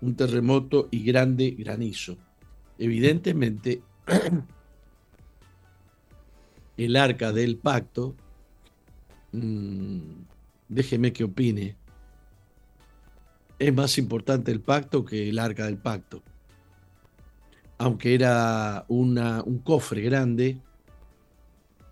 un 0.00 0.16
terremoto 0.16 0.88
y 0.90 1.04
grande 1.04 1.52
granizo. 1.52 2.18
Evidentemente, 2.78 3.80
el 6.76 6.96
arca 6.96 7.32
del 7.32 7.56
pacto, 7.56 8.16
mm, 9.30 10.00
déjeme 10.68 11.12
que 11.12 11.24
opine, 11.24 11.76
es 13.60 13.72
más 13.72 13.96
importante 13.96 14.50
el 14.50 14.60
pacto 14.60 15.04
que 15.04 15.28
el 15.28 15.38
arca 15.38 15.66
del 15.66 15.78
pacto 15.78 16.20
aunque 17.82 18.14
era 18.14 18.84
un 18.86 19.60
cofre 19.64 20.02
grande, 20.02 20.56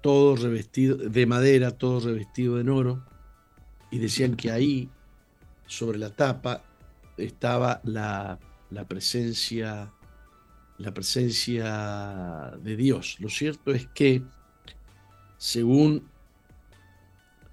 todo 0.01 0.37
revestido 0.37 0.97
de 0.97 1.27
madera, 1.27 1.73
todo 1.73 1.99
revestido 1.99 2.61
en 2.61 2.69
oro, 2.69 3.05
y 3.91 3.99
decían 3.99 4.37
que 4.37 4.53
ahí, 4.53 4.89
sobre 5.67 5.99
la 5.99 6.11
tapa, 6.11 6.63
estaba 7.17 7.81
la, 7.83 8.39
presencia 8.89 9.93
la 10.79 10.95
presencia 10.95 12.53
de 12.63 12.77
Dios. 12.77 13.17
Lo 13.19 13.29
cierto 13.29 13.73
es 13.73 13.89
que, 13.89 14.23
según, 15.39 16.09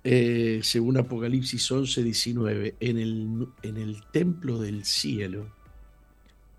eh, 0.03 0.59
según 0.61 0.97
Apocalipsis 0.97 1.71
11, 1.71 2.03
19, 2.03 2.75
en 2.79 2.97
el, 2.99 3.47
en 3.63 3.77
el 3.77 4.03
templo 4.11 4.59
del 4.59 4.85
cielo, 4.85 5.51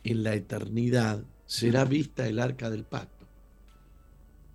en 0.02 0.24
la 0.24 0.34
eternidad, 0.34 1.22
será 1.48 1.86
vista 1.86 2.28
el 2.28 2.38
arca 2.38 2.68
del 2.70 2.84
pacto. 2.84 3.26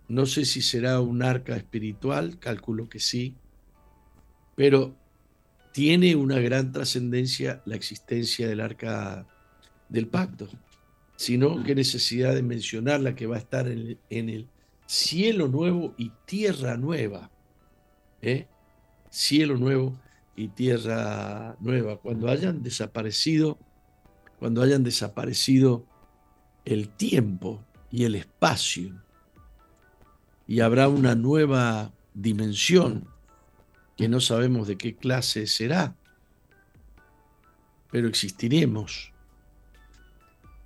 No 0.08 0.28
sé 0.28 0.46
si 0.46 0.62
será 0.62 1.02
un 1.02 1.24
arca 1.24 1.56
espiritual, 1.58 2.38
calculo 2.38 2.88
que 2.88 3.00
sí, 3.00 3.36
pero 4.56 4.96
tiene 5.72 6.16
una 6.16 6.40
gran 6.40 6.72
trascendencia 6.72 7.64
la 7.66 7.76
existencia 7.76 8.48
del 8.48 8.62
arca 8.62 9.26
del 9.90 10.08
pacto. 10.08 10.48
Sino 11.16 11.64
qué 11.64 11.74
necesidad 11.74 12.36
de 12.36 12.44
mencionarla 12.44 13.16
que 13.16 13.26
va 13.26 13.38
a 13.38 13.40
estar 13.40 13.68
en, 13.68 13.98
el 14.10 14.48
cielo 14.86 15.48
nuevo 15.48 15.96
y 15.98 16.12
tierra 16.26 16.78
nueva. 16.78 17.32
¿eh? 18.22 18.46
Cielo 19.10 19.58
nuevo 19.58 20.00
y 20.36 20.50
tierra 20.50 21.56
nueva. 21.60 21.98
Cuando 21.98 22.30
hayan 22.30 22.62
desaparecido, 22.62 23.58
cuando 24.38 24.62
hayan 24.62 24.84
desaparecido 24.84 25.88
el 26.66 26.90
tiempo 26.90 27.64
y 27.92 28.06
el 28.06 28.16
espacio. 28.16 28.94
Y 30.48 30.60
habrá 30.60 30.88
una 30.88 31.16
nueva 31.16 31.94
dimensión 32.14 33.08
que 33.98 34.10
no 34.10 34.20
sabemos 34.20 34.68
de 34.68 34.78
qué 34.78 34.96
clase 34.96 35.48
será, 35.48 35.96
pero 37.92 38.08
existiremos 38.08 39.14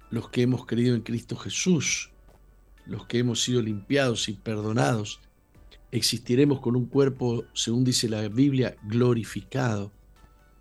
los 0.09 0.29
que 0.29 0.43
hemos 0.43 0.65
creído 0.65 0.95
en 0.95 1.01
Cristo 1.01 1.35
Jesús, 1.35 2.11
los 2.85 3.05
que 3.05 3.19
hemos 3.19 3.43
sido 3.43 3.61
limpiados 3.61 4.29
y 4.29 4.33
perdonados, 4.33 5.19
existiremos 5.91 6.61
con 6.61 6.75
un 6.75 6.85
cuerpo, 6.85 7.43
según 7.53 7.83
dice 7.83 8.07
la 8.07 8.27
Biblia, 8.29 8.77
glorificado, 8.83 9.91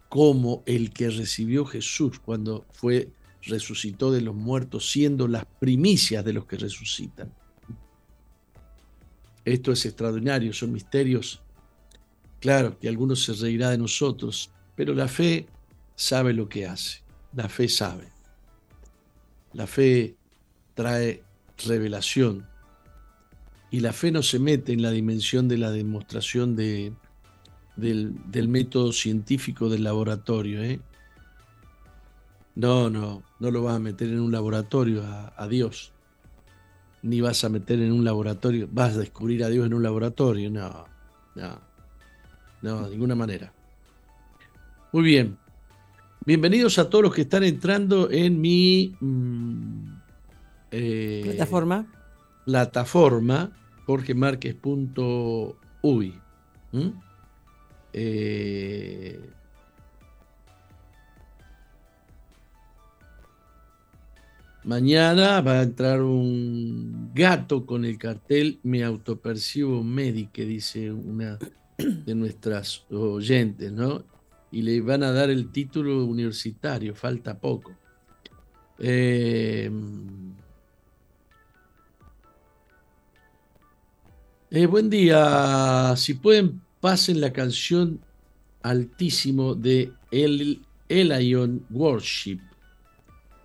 como 0.09 0.63
el 0.67 0.93
que 0.93 1.11
recibió 1.11 1.65
Jesús 1.65 2.19
cuando 2.19 2.65
fue 2.73 3.11
resucitó 3.47 4.13
de 4.13 4.21
los 4.21 4.35
muertos, 4.35 4.91
siendo 4.91 5.29
las 5.29 5.45
primicias 5.45 6.25
de 6.25 6.33
los 6.33 6.47
que 6.47 6.57
resucitan. 6.57 7.33
Esto 9.45 9.73
es 9.73 9.87
extraordinario, 9.87 10.53
son 10.53 10.73
misterios 10.73 11.43
Claro 12.41 12.79
que 12.79 12.89
algunos 12.89 13.25
se 13.25 13.33
reirá 13.33 13.71
de 13.71 13.79
nosotros, 13.79 14.51
pero 14.75 14.95
la 14.95 15.09
fe 15.09 15.47
sabe 15.95 16.33
lo 16.33 16.49
que 16.49 16.67
hace. 16.67 17.03
La 17.35 17.49
fe 17.49 17.69
sabe. 17.69 18.13
La 19.53 19.67
fe 19.67 20.17
trae 20.75 21.23
revelación. 21.67 22.47
Y 23.71 23.81
la 23.81 23.93
fe 23.93 24.13
no 24.13 24.23
se 24.23 24.39
mete 24.39 24.73
en 24.73 24.83
la 24.83 24.91
dimensión 24.91 25.49
de 25.49 25.59
la 25.59 25.71
demostración 25.71 26.55
de, 26.55 26.93
del, 27.75 28.49
método 28.49 28.93
científico 28.93 29.69
del 29.69 29.85
laboratorio. 29.85 30.63
¿eh? 30.63 30.81
No, 32.57 32.89
no, 32.89 33.23
no 33.39 33.51
lo 33.51 33.63
vas 33.63 33.77
a 33.77 33.79
meter 33.79 34.09
en 34.09 34.19
un 34.19 34.33
laboratorio 34.33 35.05
a, 35.05 35.47
Dios. 35.47 35.93
Ni 37.03 37.21
vas 37.21 37.45
a 37.45 37.51
meter 37.51 37.79
en 37.81 37.93
un 37.93 38.03
laboratorio, 38.03 38.67
vas 38.73 38.95
a 38.95 39.01
descubrir 39.01 39.45
a 39.45 39.51
Dios 39.51 39.67
en 39.67 39.75
un 39.75 39.83
laboratorio. 39.83 40.51
No, 40.51 40.87
no, 41.35 41.61
no, 42.63 42.85
de 42.85 42.91
ninguna 42.93 43.15
manera. 43.15 43.53
Muy 44.91 45.03
bien. 45.03 45.37
Bienvenidos 46.25 46.79
a 46.79 46.89
todos 46.89 47.05
los 47.05 47.15
que 47.15 47.21
están 47.23 47.45
entrando 47.45 48.11
en 48.11 48.41
mi 48.41 48.97
mm, 49.01 49.89
eh, 50.71 51.21
plataforma. 51.25 51.93
Plataforma, 52.47 53.53
jorgemarquez.uy. 53.85 56.21
Eh, 57.93 59.31
mañana 64.67 65.41
va 65.41 65.61
a 65.61 65.63
entrar 65.63 66.03
un 66.03 67.11
gato 67.15 67.65
con 67.65 67.85
el 67.85 67.97
cartel 67.97 68.59
Me 68.63 68.85
autopercibo 68.85 69.83
médico, 69.83 70.43
dice 70.43 70.93
una 70.93 71.39
de 71.79 72.15
nuestras 72.15 72.85
oyentes, 72.91 73.73
¿no? 73.73 74.05
Y 74.51 74.63
le 74.63 74.81
van 74.81 75.03
a 75.03 75.13
dar 75.13 75.31
el 75.31 75.51
título 75.51 76.05
universitario, 76.05 76.95
falta 76.95 77.39
poco. 77.39 77.73
Eh, 78.79 79.71
eh, 84.51 84.67
buen 84.67 84.91
día, 84.91 85.95
si 85.97 86.15
pueden 86.15 86.61
pasen 86.81 87.21
la 87.21 87.33
canción 87.33 88.01
altísimo 88.63 89.55
de 89.55 89.93
El 90.11 90.63
Elion 90.89 91.65
Worship. 91.71 92.41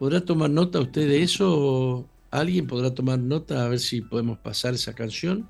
¿Podrá 0.01 0.19
tomar 0.19 0.49
nota 0.49 0.79
usted 0.79 1.07
de 1.07 1.21
eso? 1.21 2.09
¿Alguien 2.31 2.65
podrá 2.65 2.91
tomar 2.91 3.19
nota 3.19 3.63
a 3.63 3.69
ver 3.69 3.77
si 3.77 4.01
podemos 4.01 4.39
pasar 4.39 4.73
esa 4.73 4.93
canción? 4.93 5.45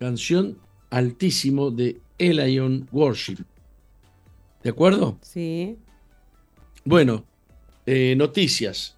Canción 0.00 0.58
altísimo 0.90 1.70
de 1.70 2.00
Elion 2.18 2.88
Worship. 2.90 3.36
¿De 4.64 4.70
acuerdo? 4.70 5.16
Sí. 5.22 5.76
Bueno, 6.84 7.24
eh, 7.86 8.16
noticias. 8.16 8.96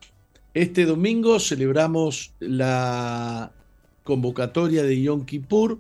Este 0.55 0.87
domingo 0.87 1.39
celebramos 1.41 2.33
la 2.39 3.53
convocatoria 4.03 4.83
de 4.83 5.03
Yom 5.03 5.27
Kippur 5.27 5.79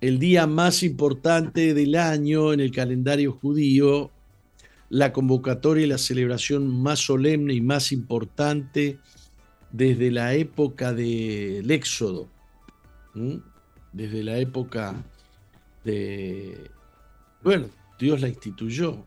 el 0.00 0.20
día 0.20 0.46
más 0.46 0.84
importante 0.84 1.74
del 1.74 1.96
año 1.96 2.52
en 2.52 2.60
el 2.60 2.70
calendario 2.70 3.32
judío, 3.32 4.12
la 4.90 5.12
convocatoria 5.12 5.84
y 5.84 5.88
la 5.88 5.98
celebración 5.98 6.68
más 6.68 6.98
solemne 6.98 7.54
y 7.54 7.60
más 7.60 7.92
importante 7.92 8.98
desde 9.70 10.10
la 10.10 10.34
época 10.34 10.92
del 10.92 11.70
Éxodo, 11.70 12.28
desde 13.92 14.24
la 14.24 14.36
época 14.38 15.02
de... 15.84 16.70
Bueno, 17.42 17.68
Dios 17.98 18.20
la 18.20 18.28
instituyó 18.28 19.06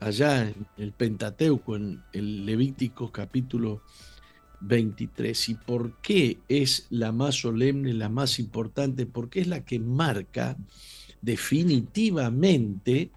allá 0.00 0.48
en 0.48 0.66
el 0.76 0.92
Pentateuco, 0.92 1.76
en 1.76 2.02
el 2.12 2.44
Levítico 2.44 3.12
capítulo 3.12 3.82
23. 4.60 5.48
¿Y 5.48 5.54
por 5.54 5.92
qué 6.00 6.38
es 6.48 6.88
la 6.90 7.12
más 7.12 7.36
solemne, 7.36 7.94
la 7.94 8.08
más 8.08 8.40
importante? 8.40 9.06
Porque 9.06 9.40
es 9.40 9.46
la 9.46 9.64
que 9.64 9.78
marca 9.78 10.56
definitivamente 11.22 13.12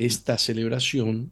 esta 0.00 0.38
celebración, 0.38 1.30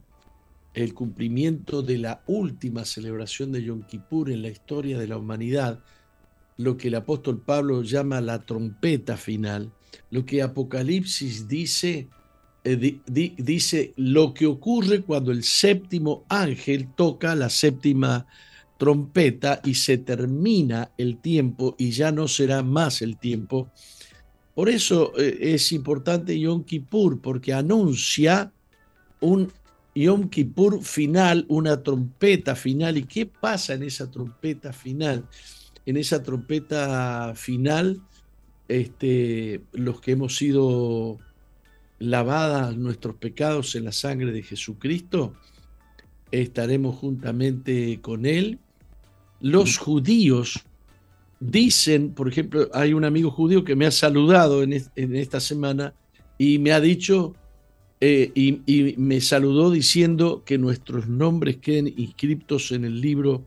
el 0.75 0.93
cumplimiento 0.93 1.81
de 1.81 1.97
la 1.97 2.21
última 2.27 2.85
celebración 2.85 3.51
de 3.51 3.63
Yom 3.63 3.81
Kippur 3.81 4.29
en 4.29 4.43
la 4.43 4.49
historia 4.49 4.99
de 4.99 5.07
la 5.07 5.17
humanidad, 5.17 5.79
lo 6.57 6.77
que 6.77 6.89
el 6.89 6.95
apóstol 6.95 7.41
Pablo 7.41 7.81
llama 7.81 8.21
la 8.21 8.45
trompeta 8.45 9.17
final, 9.17 9.71
lo 10.11 10.23
que 10.23 10.43
Apocalipsis 10.43 11.47
dice, 11.47 12.09
eh, 12.63 12.99
dice 13.07 13.93
lo 13.97 14.35
que 14.35 14.45
ocurre 14.45 15.01
cuando 15.01 15.31
el 15.31 15.43
séptimo 15.43 16.25
ángel 16.29 16.89
toca 16.95 17.33
la 17.33 17.49
séptima 17.49 18.27
trompeta 18.77 19.61
y 19.65 19.73
se 19.73 19.97
termina 19.97 20.91
el 20.95 21.17
tiempo 21.17 21.75
y 21.79 21.89
ya 21.89 22.11
no 22.11 22.27
será 22.27 22.61
más 22.61 23.01
el 23.01 23.17
tiempo. 23.17 23.71
Por 24.53 24.69
eso 24.69 25.13
eh, 25.17 25.53
es 25.53 25.71
importante 25.71 26.39
Yom 26.39 26.63
Kippur, 26.65 27.19
porque 27.19 27.51
anuncia 27.51 28.53
un 29.19 29.51
Yom 29.95 30.29
Kippur 30.29 30.83
final, 30.83 31.45
una 31.49 31.81
trompeta 31.81 32.55
final. 32.55 32.97
¿Y 32.97 33.03
qué 33.03 33.25
pasa 33.25 33.73
en 33.73 33.83
esa 33.83 34.09
trompeta 34.09 34.73
final? 34.73 35.25
En 35.85 35.97
esa 35.97 36.21
trompeta 36.21 37.33
final, 37.35 38.01
este, 38.67 39.61
los 39.73 40.01
que 40.01 40.11
hemos 40.11 40.35
sido 40.35 41.17
lavadas 41.99 42.77
nuestros 42.77 43.15
pecados 43.15 43.75
en 43.75 43.85
la 43.85 43.91
sangre 43.91 44.31
de 44.31 44.43
Jesucristo, 44.43 45.33
estaremos 46.31 46.95
juntamente 46.95 47.99
con 48.01 48.25
Él 48.25 48.59
los 49.41 49.77
judíos 49.77 50.65
dicen, 51.39 52.13
por 52.13 52.27
ejemplo, 52.27 52.69
hay 52.73 52.93
un 52.93 53.05
amigo 53.05 53.31
judío 53.31 53.63
que 53.63 53.75
me 53.75 53.85
ha 53.85 53.91
saludado 53.91 54.63
en, 54.63 54.73
esta 54.95 55.39
semana 55.39 55.93
y 56.37 56.59
me 56.59 56.73
ha 56.73 56.81
dicho, 56.81 57.35
eh, 58.01 58.31
y, 58.33 58.95
me 58.97 59.19
saludó 59.21 59.71
diciendo 59.71 60.43
que 60.45 60.57
nuestros 60.57 61.07
nombres 61.07 61.57
queden 61.57 61.93
inscritos 61.97 62.71
en 62.71 62.85
el 62.85 63.01
libro 63.01 63.45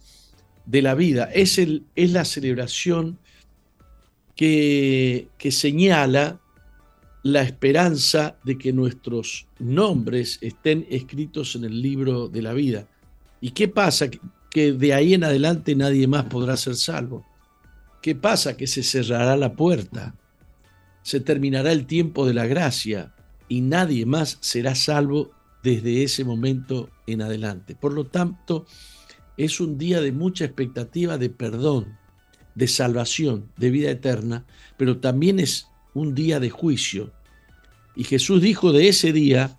de 0.67 0.83
la 0.83 0.95
vida. 0.95 1.25
Es, 1.33 1.59
el, 1.59 1.85
es 1.95 2.12
la 2.12 2.25
celebración 2.25 3.19
que, 4.37 5.29
que 5.38 5.51
señala 5.51 6.41
la 7.23 7.43
esperanza 7.43 8.37
de 8.45 8.59
que 8.59 8.73
nuestros 8.73 9.47
nombres 9.59 10.38
estén 10.41 10.87
escritos 10.91 11.55
en 11.57 11.65
el 11.65 11.81
libro 11.81 12.29
de 12.29 12.43
la 12.43 12.53
vida. 12.53 12.88
¿Y 13.41 13.51
qué 13.51 13.69
pasa? 13.69 14.09
que 14.53 14.73
de 14.73 14.93
ahí 14.93 15.15
en 15.15 15.25
adelante 15.25 15.75
nadie 15.75 16.07
más 16.07 16.25
podrá 16.25 16.57
ser 16.59 16.77
salvo. 16.77 17.25
¿Qué 18.03 18.15
pasa? 18.15 18.57
Que 18.57 18.67
se 18.67 18.83
cerrará 18.83 19.35
la 19.37 19.55
puerta, 19.55 20.15
se 21.03 21.21
terminará 21.21 21.73
el 21.73 21.87
tiempo 21.87 22.27
de 22.27 22.35
la 22.35 22.47
gracia 22.47 23.15
y 23.53 23.61
nadie 23.61 24.07
más 24.07 24.38
será 24.41 24.75
salvo 24.75 25.31
desde 25.62 26.05
ese 26.05 26.25
momento 26.25 26.88
en 27.07 27.21
adelante. 27.21 27.75
Por 27.75 27.93
lo 27.93 28.07
tanto, 28.07 28.65
es 29.37 29.61
un 29.61 29.77
día 29.77 30.01
de 30.01 30.11
mucha 30.11 30.47
expectativa 30.47 31.19
de 31.19 31.29
perdón, 31.29 31.99
de 32.55 32.67
salvación, 32.67 33.51
de 33.59 33.69
vida 33.69 33.91
eterna, 33.91 34.47
pero 34.79 35.01
también 35.01 35.38
es 35.38 35.67
un 35.93 36.15
día 36.15 36.41
de 36.41 36.49
juicio. 36.49 37.12
Y 37.95 38.05
Jesús 38.05 38.41
dijo 38.41 38.73
de 38.73 38.88
ese 38.88 39.12
día, 39.12 39.59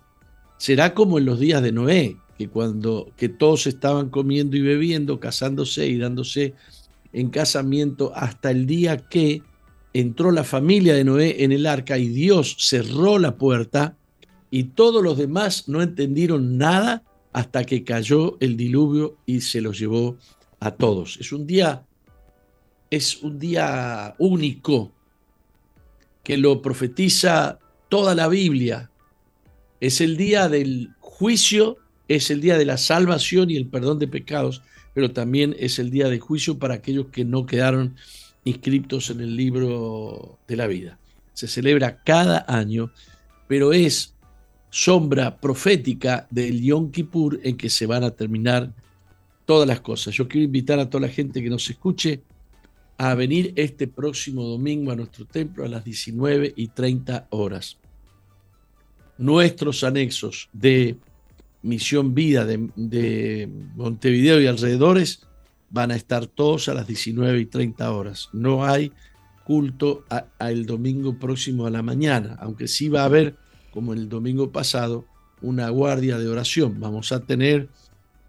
será 0.58 0.92
como 0.92 1.20
en 1.20 1.26
los 1.26 1.38
días 1.38 1.62
de 1.62 1.70
Noé, 1.70 2.16
que 2.36 2.48
cuando 2.48 3.12
que 3.16 3.28
todos 3.28 3.68
estaban 3.68 4.10
comiendo 4.10 4.56
y 4.56 4.60
bebiendo, 4.60 5.20
casándose 5.20 5.86
y 5.86 5.98
dándose 5.98 6.54
en 7.12 7.30
casamiento 7.30 8.10
hasta 8.16 8.50
el 8.50 8.66
día 8.66 8.96
que 8.96 9.44
entró 9.94 10.30
la 10.30 10.44
familia 10.44 10.94
de 10.94 11.04
Noé 11.04 11.44
en 11.44 11.52
el 11.52 11.66
arca 11.66 11.96
y 11.96 12.08
Dios 12.08 12.56
cerró 12.58 13.18
la 13.18 13.36
puerta 13.36 13.96
y 14.50 14.64
todos 14.64 15.02
los 15.02 15.16
demás 15.16 15.68
no 15.68 15.80
entendieron 15.80 16.58
nada 16.58 17.02
hasta 17.32 17.64
que 17.64 17.84
cayó 17.84 18.36
el 18.40 18.56
diluvio 18.56 19.16
y 19.24 19.40
se 19.40 19.60
los 19.60 19.78
llevó 19.78 20.18
a 20.60 20.72
todos. 20.72 21.16
Es 21.20 21.32
un 21.32 21.46
día 21.46 21.86
es 22.90 23.22
un 23.22 23.38
día 23.38 24.14
único 24.18 24.92
que 26.22 26.36
lo 26.36 26.60
profetiza 26.62 27.58
toda 27.88 28.14
la 28.14 28.28
Biblia. 28.28 28.90
Es 29.80 30.00
el 30.00 30.16
día 30.16 30.48
del 30.48 30.90
juicio 31.00 31.78
es 32.08 32.30
el 32.30 32.40
día 32.40 32.58
de 32.58 32.64
la 32.64 32.76
salvación 32.76 33.50
y 33.50 33.56
el 33.56 33.66
perdón 33.66 33.98
de 33.98 34.08
pecados, 34.08 34.62
pero 34.94 35.12
también 35.12 35.56
es 35.58 35.78
el 35.78 35.90
día 35.90 36.08
de 36.08 36.20
juicio 36.20 36.58
para 36.58 36.74
aquellos 36.74 37.06
que 37.06 37.24
no 37.24 37.46
quedaron 37.46 37.96
inscritos 38.44 39.10
en 39.10 39.20
el 39.20 39.36
libro 39.36 40.38
de 40.46 40.56
la 40.56 40.66
vida. 40.66 40.98
Se 41.32 41.48
celebra 41.48 42.02
cada 42.02 42.44
año, 42.48 42.92
pero 43.48 43.72
es 43.72 44.14
sombra 44.70 45.40
profética 45.40 46.26
del 46.30 46.60
Yom 46.60 46.90
Kippur 46.90 47.40
en 47.42 47.56
que 47.56 47.70
se 47.70 47.86
van 47.86 48.04
a 48.04 48.10
terminar 48.10 48.72
todas 49.46 49.68
las 49.68 49.80
cosas. 49.80 50.14
Yo 50.14 50.28
quiero 50.28 50.44
invitar 50.44 50.78
a 50.78 50.88
toda 50.88 51.06
la 51.06 51.12
gente 51.12 51.42
que 51.42 51.50
nos 51.50 51.68
escuche 51.70 52.22
a 52.96 53.14
venir 53.14 53.52
este 53.56 53.88
próximo 53.88 54.44
domingo 54.44 54.92
a 54.92 54.96
nuestro 54.96 55.26
templo 55.26 55.64
a 55.64 55.68
las 55.68 55.84
19 55.84 56.54
y 56.56 56.68
30 56.68 57.28
horas. 57.30 57.78
Nuestros 59.18 59.84
anexos 59.84 60.48
de 60.52 60.96
Misión 61.62 62.14
Vida 62.14 62.44
de, 62.44 63.48
Montevideo 63.74 64.40
y 64.40 64.46
alrededores 64.46 65.26
van 65.74 65.90
a 65.90 65.96
estar 65.96 66.28
todos 66.28 66.68
a 66.68 66.74
las 66.74 66.86
19 66.86 67.40
y 67.40 67.46
30 67.46 67.90
horas. 67.90 68.28
No 68.32 68.64
hay 68.64 68.92
culto 69.44 70.04
el 70.38 70.66
domingo 70.66 71.18
próximo 71.18 71.66
a 71.66 71.70
la 71.70 71.82
mañana, 71.82 72.36
aunque 72.40 72.68
sí 72.68 72.88
va 72.88 73.02
a 73.02 73.06
haber, 73.06 73.34
como 73.72 73.92
el 73.92 74.08
domingo 74.08 74.52
pasado, 74.52 75.04
una 75.42 75.68
guardia 75.70 76.16
de 76.16 76.28
oración. 76.28 76.78
Vamos 76.78 77.10
a 77.10 77.26
tener 77.26 77.68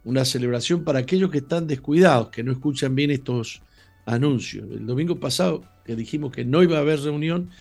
una 0.04 0.26
celebración 0.26 0.84
para 0.84 0.98
aquellos 0.98 1.30
que 1.30 1.38
están 1.38 1.68
descuidados, 1.68 2.30
que 2.30 2.44
no 2.44 2.52
escuchan 2.52 2.96
bien 2.96 3.12
estos 3.12 3.62
anuncios. 4.08 4.68
El 4.72 4.88
domingo 4.88 5.20
pasado 5.20 5.64
que 5.86 5.96
dijimos 5.96 6.32
que 6.32 6.46
no 6.46 6.64
iba 6.64 6.78
a 6.78 6.82
haber 6.82 7.00
reunión 7.02 7.52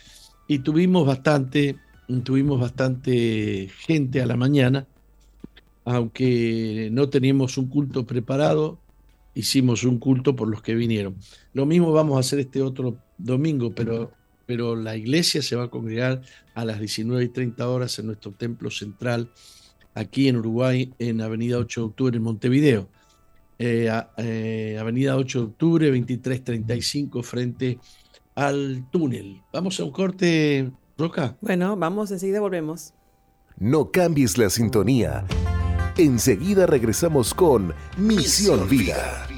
y 0.49 0.61
tuvimos 0.61 1.07
bastante, 1.07 1.77
tuvimos 2.25 2.59
bastante 2.59 3.69
gente 3.81 4.23
a 4.23 4.27
la 4.27 4.37
mañana, 4.37 4.87
aunque 5.85 6.89
no 6.91 7.11
teníamos 7.11 7.59
un 7.59 7.69
culto 7.69 8.07
preparado, 8.07 8.79
hicimos 9.35 9.85
un 9.85 9.99
culto 9.99 10.37
por 10.37 10.49
los 10.49 10.63
que 10.63 10.75
vinieron. 10.75 11.17
Lo 11.53 11.67
mismo 11.67 11.93
vamos 11.93 12.17
a 12.17 12.21
hacer 12.21 12.39
este 12.39 12.63
otro 12.63 12.99
domingo, 13.19 13.75
pero, 13.75 14.13
pero 14.47 14.77
la 14.77 14.97
iglesia 14.97 15.43
se 15.43 15.57
va 15.57 15.65
a 15.65 15.69
congregar 15.69 16.23
a 16.55 16.65
las 16.65 16.79
19 16.79 17.25
y 17.25 17.29
30 17.29 17.69
horas 17.69 17.99
en 17.99 18.07
nuestro 18.07 18.33
templo 18.33 18.71
central, 18.71 19.31
aquí 19.95 20.29
en 20.29 20.37
Uruguay, 20.37 20.93
en 20.99 21.21
Avenida 21.21 21.59
8 21.59 21.81
de 21.81 21.87
Octubre, 21.87 22.17
en 22.17 22.23
Montevideo. 22.23 22.89
Eh, 23.59 23.89
eh, 24.17 24.77
Avenida 24.81 25.17
8 25.17 25.39
de 25.39 25.45
Octubre, 25.45 25.87
2335, 25.87 27.23
frente 27.23 27.79
al 28.35 28.89
túnel. 28.91 29.41
Vamos 29.53 29.79
a 29.79 29.85
un 29.85 29.93
corte, 29.93 30.71
Roca. 30.99 31.37
Bueno, 31.41 31.77
vamos, 31.77 32.11
enseguida 32.11 32.41
volvemos. 32.41 32.93
No 33.57 33.93
cambies 33.93 34.37
la 34.37 34.51
sintonía. 34.51 35.25
Enseguida 35.97 36.67
regresamos 36.67 37.33
con 37.35 37.73
Misión 37.97 38.69
Vida. 38.69 39.29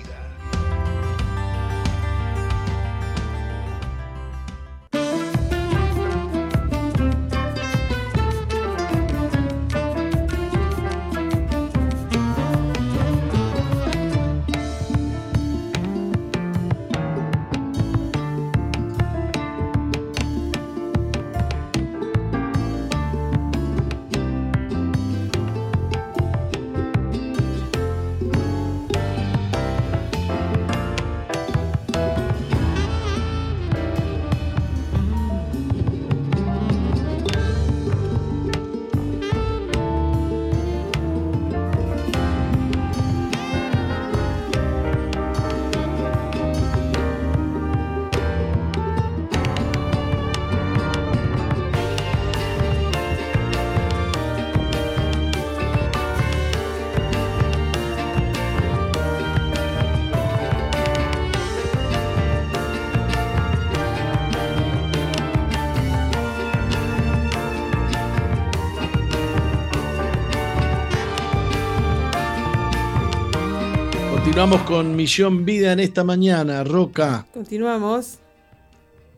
Continuamos 74.37 74.69
con 74.69 74.95
Misión 74.95 75.47
Vida 75.47 75.73
en 75.73 75.81
esta 75.81 76.05
mañana, 76.05 76.63
Roca. 76.63 77.27
Continuamos. 77.33 78.19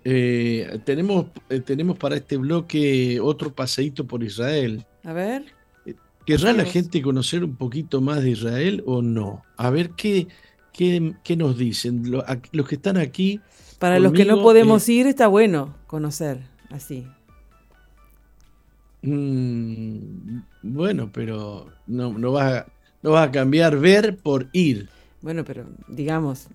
Eh, 0.04 0.78
tenemos, 0.84 1.26
eh, 1.48 1.58
tenemos 1.58 1.98
para 1.98 2.14
este 2.14 2.36
bloque 2.36 3.18
otro 3.20 3.52
paseíto 3.52 4.06
por 4.06 4.22
Israel. 4.22 4.86
A 5.02 5.12
ver. 5.12 5.46
Eh, 5.86 5.96
¿Querrá 6.24 6.52
la 6.52 6.64
gente 6.64 7.02
conocer 7.02 7.42
un 7.42 7.56
poquito 7.56 8.00
más 8.00 8.22
de 8.22 8.30
Israel 8.30 8.84
o 8.86 9.02
no? 9.02 9.42
A 9.56 9.70
ver 9.70 9.90
qué, 9.96 10.28
qué, 10.72 11.36
nos 11.36 11.58
dicen. 11.58 12.12
Los, 12.12 12.68
que 12.68 12.76
están 12.76 12.96
aquí. 12.96 13.40
Para 13.80 13.98
los 13.98 14.12
que 14.12 14.24
no 14.24 14.40
podemos 14.40 14.88
ir, 14.88 15.08
está 15.08 15.26
bueno 15.26 15.74
conocer 15.88 16.42
así. 16.70 17.08
Mm, 19.02 20.42
bueno, 20.62 21.10
pero 21.12 21.66
no, 21.88 22.16
no, 22.16 22.30
vas 22.30 22.66
no 23.02 23.10
vas 23.10 23.28
a 23.28 23.32
cambiar 23.32 23.78
ver 23.78 24.16
por 24.16 24.46
ir. 24.52 24.88
Bueno, 25.20 25.44
pero 25.44 25.66
digamos. 25.88 26.48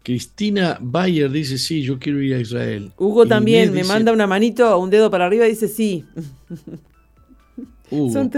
Cristina 0.07 0.77
Bayer 0.79 1.29
dice, 1.29 1.57
sí, 1.57 1.81
yo 1.81 1.99
quiero 1.99 2.21
ir 2.21 2.33
a 2.33 2.39
Israel. 2.39 2.93
Hugo 2.97 3.27
también 3.27 3.73
me 3.73 3.83
manda 3.83 4.13
una 4.13 4.25
manito, 4.25 4.79
un 4.79 4.89
dedo 4.89 5.11
para 5.11 5.25
arriba 5.25 5.45
y 5.45 5.49
dice, 5.49 5.67
sí. 5.67 6.05
Hugo. 7.91 8.29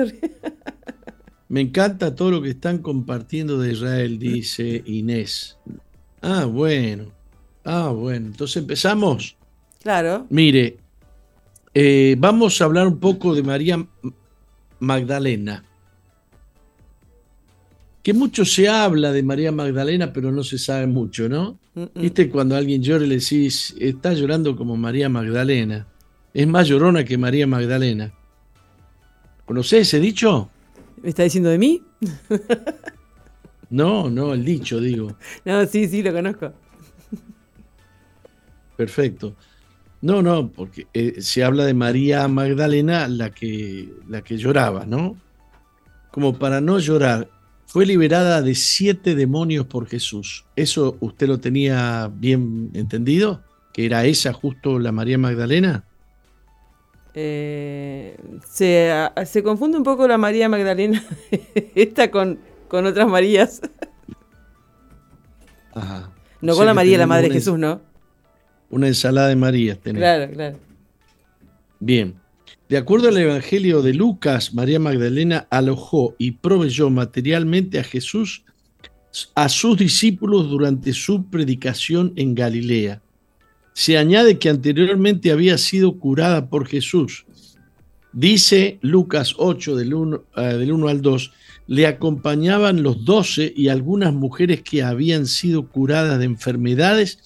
me 1.47 1.61
encanta 1.61 2.15
todo 2.15 2.31
lo 2.31 2.41
que 2.41 2.49
están 2.49 2.79
compartiendo 2.79 3.59
de 3.59 3.73
Israel, 3.73 4.17
dice 4.17 4.81
Inés. 4.87 5.59
Ah, 6.23 6.45
bueno. 6.45 7.11
Ah, 7.63 7.89
bueno. 7.89 8.25
Entonces 8.25 8.57
empezamos. 8.57 9.37
Claro. 9.83 10.25
Mire, 10.31 10.77
eh, 11.75 12.15
vamos 12.17 12.59
a 12.59 12.65
hablar 12.65 12.87
un 12.87 12.97
poco 12.97 13.35
de 13.35 13.43
María 13.43 13.85
Magdalena. 14.79 15.63
Que 18.09 18.13
mucho 18.15 18.43
se 18.43 18.67
habla 18.67 19.11
de 19.11 19.21
María 19.21 19.51
Magdalena, 19.51 20.11
pero 20.11 20.31
no 20.31 20.43
se 20.43 20.57
sabe 20.57 20.87
mucho, 20.87 21.29
¿no? 21.29 21.59
Viste, 21.93 22.27
cuando 22.27 22.55
alguien 22.55 22.81
llora 22.81 23.05
le 23.05 23.19
decís, 23.19 23.75
está 23.79 24.13
llorando 24.13 24.55
como 24.55 24.75
María 24.75 25.09
Magdalena. 25.09 25.85
Es 26.33 26.47
más 26.47 26.67
llorona 26.67 27.05
que 27.05 27.19
María 27.19 27.45
Magdalena. 27.45 28.11
¿Conocés 29.45 29.81
ese 29.81 29.99
dicho? 29.99 30.49
¿Me 31.03 31.09
está 31.09 31.21
diciendo 31.21 31.51
de 31.51 31.59
mí? 31.59 31.83
no, 33.69 34.09
no, 34.09 34.33
el 34.33 34.43
dicho, 34.43 34.79
digo. 34.81 35.15
No, 35.45 35.63
sí, 35.67 35.87
sí, 35.87 36.01
lo 36.01 36.11
conozco. 36.11 36.51
Perfecto. 38.75 39.35
No, 40.01 40.23
no, 40.23 40.49
porque 40.49 40.87
eh, 40.95 41.21
se 41.21 41.43
habla 41.43 41.63
de 41.63 41.75
María 41.75 42.27
Magdalena, 42.27 43.07
la 43.07 43.29
que, 43.29 43.93
la 44.07 44.23
que 44.23 44.35
lloraba, 44.35 44.87
¿no? 44.87 45.15
Como 46.09 46.39
para 46.39 46.59
no 46.59 46.79
llorar, 46.79 47.29
fue 47.69 47.85
liberada 47.85 48.41
de 48.41 48.55
siete 48.55 49.13
demonios 49.13 49.67
por 49.67 49.87
Jesús. 49.87 50.43
¿Eso 50.55 50.97
usted 51.01 51.27
lo 51.27 51.39
tenía 51.39 52.09
bien 52.11 52.71
entendido? 52.73 53.43
¿Que 53.73 53.85
era 53.85 54.05
esa 54.05 54.33
justo 54.33 54.79
la 54.79 54.91
María 54.91 55.19
Magdalena? 55.19 55.83
Eh, 57.13 58.17
se, 58.49 59.43
confunde 59.43 59.77
un 59.77 59.83
poco 59.83 60.07
la 60.07 60.17
María 60.17 60.49
Magdalena, 60.49 61.03
esta 61.75 62.09
con, 62.09 62.39
con 62.67 62.87
otras 62.87 63.07
Marías. 63.07 63.61
Ajá. 65.71 66.09
No 66.41 66.55
con 66.55 66.65
la 66.65 66.73
María, 66.73 66.97
la 66.97 67.05
Madre 67.05 67.27
de 67.27 67.35
Jesús, 67.35 67.59
¿no? 67.59 67.81
Una 68.71 68.87
ensalada 68.87 69.27
de 69.27 69.35
María 69.35 69.75
tenemos. 69.75 70.01
Claro, 70.01 70.33
claro. 70.33 70.57
Bien. 71.79 72.15
De 72.69 72.77
acuerdo 72.77 73.07
al 73.07 73.17
Evangelio 73.17 73.81
de 73.81 73.95
Lucas, 73.95 74.53
María 74.53 74.79
Magdalena 74.79 75.47
alojó 75.49 76.15
y 76.19 76.33
proveyó 76.33 76.91
materialmente 76.91 77.79
a 77.79 77.83
Jesús 77.83 78.43
a 79.33 79.49
sus 79.49 79.75
discípulos 79.75 80.51
durante 80.51 80.93
su 80.93 81.25
predicación 81.31 82.13
en 82.15 82.35
Galilea. 82.35 83.01
Se 83.73 83.97
añade 83.97 84.37
que 84.37 84.49
anteriormente 84.49 85.31
había 85.31 85.57
sido 85.57 85.97
curada 85.97 86.47
por 86.47 86.67
Jesús. 86.67 87.25
Dice 88.13 88.77
Lucas 88.81 89.33
8 89.37 89.75
del 89.75 89.95
1, 89.95 90.23
eh, 90.37 90.41
del 90.41 90.71
1 90.71 90.87
al 90.89 91.01
2, 91.01 91.31
le 91.65 91.87
acompañaban 91.87 92.83
los 92.83 93.03
doce 93.03 93.51
y 93.55 93.69
algunas 93.69 94.13
mujeres 94.13 94.61
que 94.61 94.83
habían 94.83 95.25
sido 95.25 95.67
curadas 95.69 96.19
de 96.19 96.25
enfermedades 96.25 97.17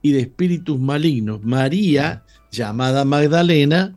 y 0.00 0.12
de 0.12 0.20
espíritus 0.20 0.78
malignos. 0.78 1.42
María, 1.42 2.22
llamada 2.52 3.04
Magdalena, 3.04 3.96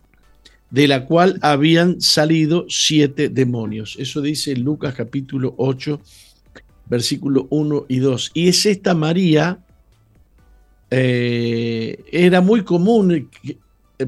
de 0.70 0.88
la 0.88 1.06
cual 1.06 1.40
habían 1.42 2.02
salido 2.02 2.66
siete 2.70 3.30
demonios. 3.30 3.96
Eso 4.00 4.22
dice 4.22 4.56
Lucas 4.56 4.94
capítulo 4.96 5.54
8, 5.58 6.00
versículo 6.88 7.48
1 7.50 7.86
y 7.88 8.00
2. 8.00 8.32
Y 8.34 8.48
es 8.50 8.66
esta 8.66 8.94
María, 8.94 9.60
eh, 10.92 12.04
era 12.12 12.42
muy 12.42 12.64
común 12.64 13.30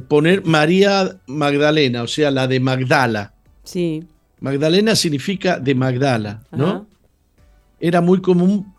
poner 0.08 0.46
María 0.46 1.20
Magdalena, 1.28 2.04
o 2.04 2.08
sea, 2.08 2.32
la 2.32 2.48
de 2.48 2.60
Magdala. 2.60 3.34
Sí. 3.63 4.04
Magdalena 4.39 4.96
significa 4.96 5.60
de 5.60 5.76
Magdala, 5.76 6.43
¿no? 6.52 6.88
Era 7.80 8.02
muy 8.02 8.22
común 8.22 8.74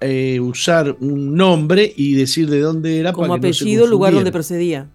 eh, 0.00 0.38
usar 0.40 0.96
un 1.00 1.34
nombre 1.34 1.92
y 1.96 2.14
decir 2.14 2.48
de 2.48 2.60
dónde 2.60 2.98
era. 2.98 3.12
Como 3.12 3.34
apellido, 3.34 3.86
lugar 3.86 4.12
donde 4.12 4.32
procedía. 4.32 4.88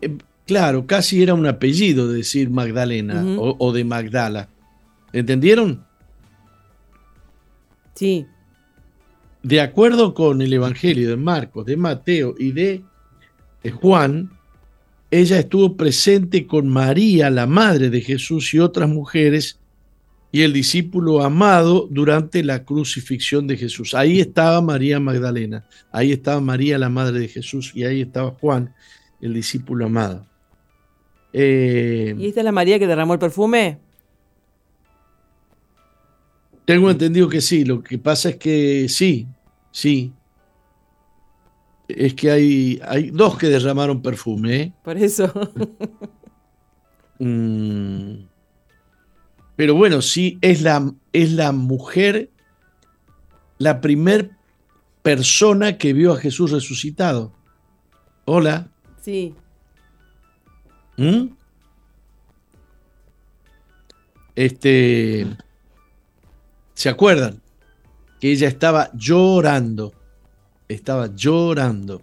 Eh, 0.00 0.16
claro, 0.48 0.86
casi 0.86 1.22
era 1.22 1.34
un 1.34 1.46
apellido 1.46 2.10
decir 2.10 2.48
Magdalena 2.48 3.22
o, 3.38 3.72
de 3.72 3.84
Magdala. 3.84 4.48
¿Entendieron? 5.12 5.84
Sí. 7.94 8.26
De 9.42 9.60
acuerdo 9.60 10.14
con 10.14 10.40
el 10.40 10.52
Evangelio 10.52 11.10
de 11.10 11.16
Marcos, 11.16 11.66
de 11.66 11.76
Mateo 11.76 12.34
y 12.38 12.52
de 12.52 12.82
Juan, 13.80 14.30
ella 15.10 15.38
estuvo 15.38 15.76
presente 15.76 16.46
con 16.46 16.66
María, 16.66 17.28
la 17.28 17.46
madre 17.46 17.90
de 17.90 18.00
Jesús, 18.00 18.52
y 18.54 18.58
otras 18.58 18.88
mujeres 18.88 19.58
y 20.32 20.42
el 20.42 20.52
discípulo 20.52 21.22
amado 21.22 21.88
durante 21.90 22.42
la 22.42 22.64
crucifixión 22.64 23.46
de 23.46 23.56
Jesús. 23.56 23.94
Ahí 23.94 24.20
estaba 24.20 24.60
María 24.62 24.98
Magdalena, 24.98 25.66
ahí 25.92 26.12
estaba 26.12 26.40
María 26.40 26.78
la 26.78 26.88
madre 26.88 27.20
de 27.20 27.28
Jesús 27.28 27.72
y 27.74 27.84
ahí 27.84 28.02
estaba 28.02 28.30
Juan, 28.32 28.74
el 29.20 29.34
discípulo 29.34 29.86
amado. 29.86 30.26
Eh, 31.40 32.16
¿Y 32.18 32.26
esta 32.26 32.40
es 32.40 32.44
la 32.44 32.50
María 32.50 32.80
que 32.80 32.88
derramó 32.88 33.12
el 33.12 33.20
perfume? 33.20 33.78
Tengo 36.64 36.90
entendido 36.90 37.28
que 37.28 37.40
sí, 37.40 37.64
lo 37.64 37.80
que 37.80 37.96
pasa 37.96 38.30
es 38.30 38.36
que 38.38 38.88
sí, 38.88 39.28
sí. 39.70 40.12
Es 41.86 42.14
que 42.14 42.32
hay, 42.32 42.80
hay 42.84 43.10
dos 43.10 43.38
que 43.38 43.46
derramaron 43.46 44.02
perfume. 44.02 44.56
¿eh? 44.56 44.72
Por 44.82 44.96
eso. 44.96 45.32
mm. 47.20 48.14
Pero 49.54 49.74
bueno, 49.76 50.02
sí, 50.02 50.38
es 50.40 50.62
la, 50.62 50.92
es 51.12 51.32
la 51.34 51.52
mujer, 51.52 52.30
la 53.58 53.80
primer 53.80 54.32
persona 55.02 55.78
que 55.78 55.92
vio 55.92 56.14
a 56.14 56.16
Jesús 56.16 56.50
resucitado. 56.50 57.32
Hola. 58.24 58.72
Sí. 59.00 59.36
¿Mm? 60.98 61.28
Este, 64.34 65.26
¿se 66.74 66.88
acuerdan? 66.88 67.40
Que 68.20 68.32
ella 68.32 68.48
estaba 68.48 68.90
llorando, 68.92 69.94
estaba 70.68 71.14
llorando. 71.14 72.02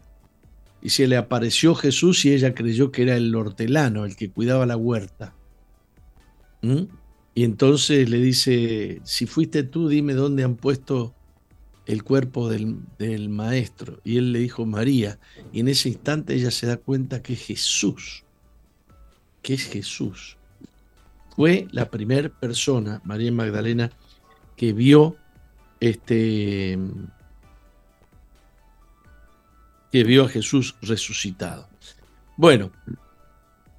Y 0.81 0.89
se 0.89 1.07
le 1.07 1.17
apareció 1.17 1.75
Jesús 1.75 2.25
y 2.25 2.33
ella 2.33 2.53
creyó 2.53 2.91
que 2.91 3.03
era 3.03 3.15
el 3.15 3.33
hortelano, 3.35 4.05
el 4.05 4.15
que 4.15 4.29
cuidaba 4.29 4.65
la 4.65 4.77
huerta. 4.77 5.33
¿Mm? 6.61 6.83
Y 7.33 7.43
entonces 7.43 8.09
le 8.09 8.19
dice, 8.19 9.01
si 9.03 9.25
fuiste 9.27 9.63
tú, 9.63 9.87
dime 9.87 10.13
dónde 10.13 10.43
han 10.43 10.55
puesto 10.55 11.13
el 11.85 12.03
cuerpo 12.03 12.49
del, 12.49 13.29
maestro. 13.29 14.01
Y 14.03 14.17
él 14.17 14.33
le 14.33 14.39
dijo, 14.39 14.65
María. 14.65 15.19
Y 15.53 15.61
en 15.61 15.69
ese 15.69 15.89
instante 15.89 16.33
ella 16.33 16.51
se 16.51 16.67
da 16.67 16.77
cuenta 16.77 17.21
que 17.21 17.33
es 17.33 17.45
Jesús, 17.45 18.24
que 19.45 19.53
es 19.53 19.65
Jesús. 19.67 20.37
Fue 21.35 21.67
la 21.69 21.87
primera 21.91 22.29
persona, 22.29 22.99
María 23.03 23.31
Magdalena, 23.31 23.91
que 24.57 24.73
vio 24.73 25.17
este 25.79 26.79
que 29.91 30.03
vio 30.03 30.25
a 30.25 30.29
Jesús 30.29 30.75
resucitado. 30.81 31.69
Bueno, 32.35 32.71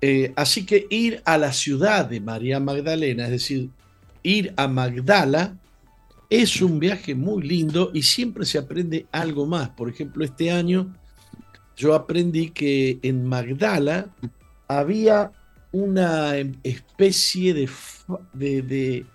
eh, 0.01 0.33
así 0.37 0.65
que 0.65 0.87
ir 0.89 1.21
a 1.25 1.37
la 1.37 1.53
ciudad 1.53 2.07
de 2.07 2.21
María 2.21 2.61
Magdalena, 2.61 3.25
es 3.25 3.31
decir, 3.33 3.71
ir 4.23 4.55
a 4.57 4.69
Magdala, 4.69 5.57
es 6.31 6.63
un 6.63 6.79
viaje 6.79 7.17
muy 7.17 7.43
lindo 7.43 7.91
y 7.93 8.03
siempre 8.03 8.47
se 8.47 8.59
aprende 8.59 9.07
algo 9.11 9.47
más. 9.47 9.71
Por 9.71 9.89
ejemplo, 9.89 10.25
este 10.25 10.53
año 10.53 10.95
yo 11.77 11.93
aprendí 11.93 12.51
que 12.51 13.01
en 13.03 13.27
Magdala 13.27 14.07
había 14.69 15.33
una 15.77 16.35
especie 16.63 17.55
de, 17.55 17.69
de, 18.33 19.07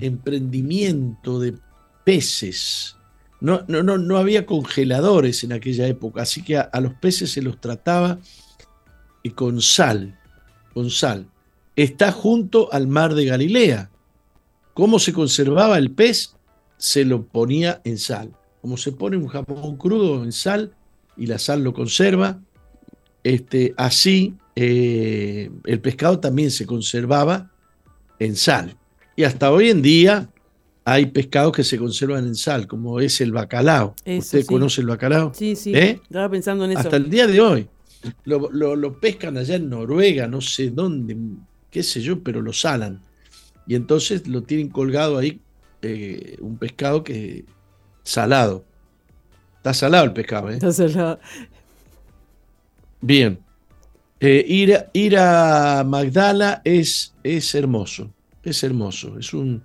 emprendimiento 0.00 1.40
de 1.40 1.54
peces. 2.04 2.96
No, 3.40 3.64
no, 3.68 3.82
no, 3.82 3.98
no, 3.98 4.16
había 4.16 4.46
congeladores 4.46 5.44
en 5.44 5.52
aquella 5.52 5.86
época, 5.86 6.22
así 6.22 6.42
que 6.42 6.56
a 6.56 6.80
los 6.80 6.94
peces 6.94 7.32
se 7.32 7.42
los 7.42 7.60
trataba 7.60 8.18
con 9.34 9.60
sal 9.60 10.18
con 10.74 10.90
sal. 10.90 11.26
Está 11.76 12.12
junto 12.12 12.70
al 12.72 12.88
mar 12.88 13.14
de 13.14 13.24
Galilea. 13.24 13.90
¿Cómo 14.74 14.98
se 14.98 15.12
conservaba 15.12 15.78
el 15.78 15.92
pez? 15.92 16.36
Se 16.76 17.04
lo 17.04 17.26
ponía 17.26 17.80
en 17.84 17.96
sal. 17.96 18.32
Como 18.60 18.76
se 18.76 18.92
pone 18.92 19.16
un 19.16 19.28
jamón 19.28 19.76
crudo 19.76 20.22
en 20.22 20.32
sal 20.32 20.74
y 21.16 21.26
la 21.26 21.38
sal 21.38 21.62
lo 21.62 21.72
conserva, 21.72 22.40
este, 23.22 23.72
así 23.76 24.34
eh, 24.56 25.50
el 25.64 25.80
pescado 25.80 26.20
también 26.20 26.50
se 26.50 26.66
conservaba 26.66 27.50
en 28.18 28.36
sal. 28.36 28.76
Y 29.16 29.24
hasta 29.24 29.50
hoy 29.52 29.70
en 29.70 29.82
día 29.82 30.28
hay 30.84 31.06
pescados 31.06 31.52
que 31.52 31.64
se 31.64 31.78
conservan 31.78 32.26
en 32.26 32.34
sal, 32.34 32.66
como 32.66 33.00
es 33.00 33.20
el 33.20 33.32
bacalao. 33.32 33.94
¿Usted 34.06 34.44
conoce 34.46 34.80
el 34.82 34.88
bacalao? 34.88 35.32
Sí, 35.34 35.56
sí. 35.56 35.74
¿Eh? 35.74 36.00
Estaba 36.02 36.28
pensando 36.28 36.64
en 36.64 36.72
eso. 36.72 36.80
Hasta 36.80 36.96
el 36.96 37.08
día 37.08 37.26
de 37.26 37.40
hoy. 37.40 37.68
Lo, 38.24 39.00
pescan 39.00 39.38
allá 39.38 39.56
en 39.56 39.70
Noruega, 39.70 40.26
no 40.26 40.42
sé 40.42 40.68
dónde, 40.70 41.16
qué 41.70 41.82
sé 41.82 42.02
yo, 42.02 42.22
pero 42.22 42.42
lo 42.42 42.52
salan. 42.52 43.00
Y 43.66 43.76
entonces 43.76 44.28
lo 44.28 44.42
tienen 44.42 44.68
colgado 44.68 45.16
ahí, 45.16 45.40
eh, 45.80 46.36
un 46.40 46.58
pescado 46.58 47.02
que 47.02 47.46
salado. 48.02 48.64
Está 49.56 49.72
salado 49.72 50.04
el 50.04 50.12
pescado, 50.12 50.50
¿eh? 50.50 50.54
Está 50.54 50.70
salado. 50.70 51.18
Bien. 53.00 53.43
Eh, 54.20 54.44
ir, 54.48 54.86
ir, 54.92 55.18
a 55.18 55.84
Magdala 55.84 56.62
es, 56.64 57.14
es 57.22 57.54
hermoso, 57.54 58.10
es 58.42 58.62
hermoso, 58.62 59.18
es 59.18 59.34
un, 59.34 59.62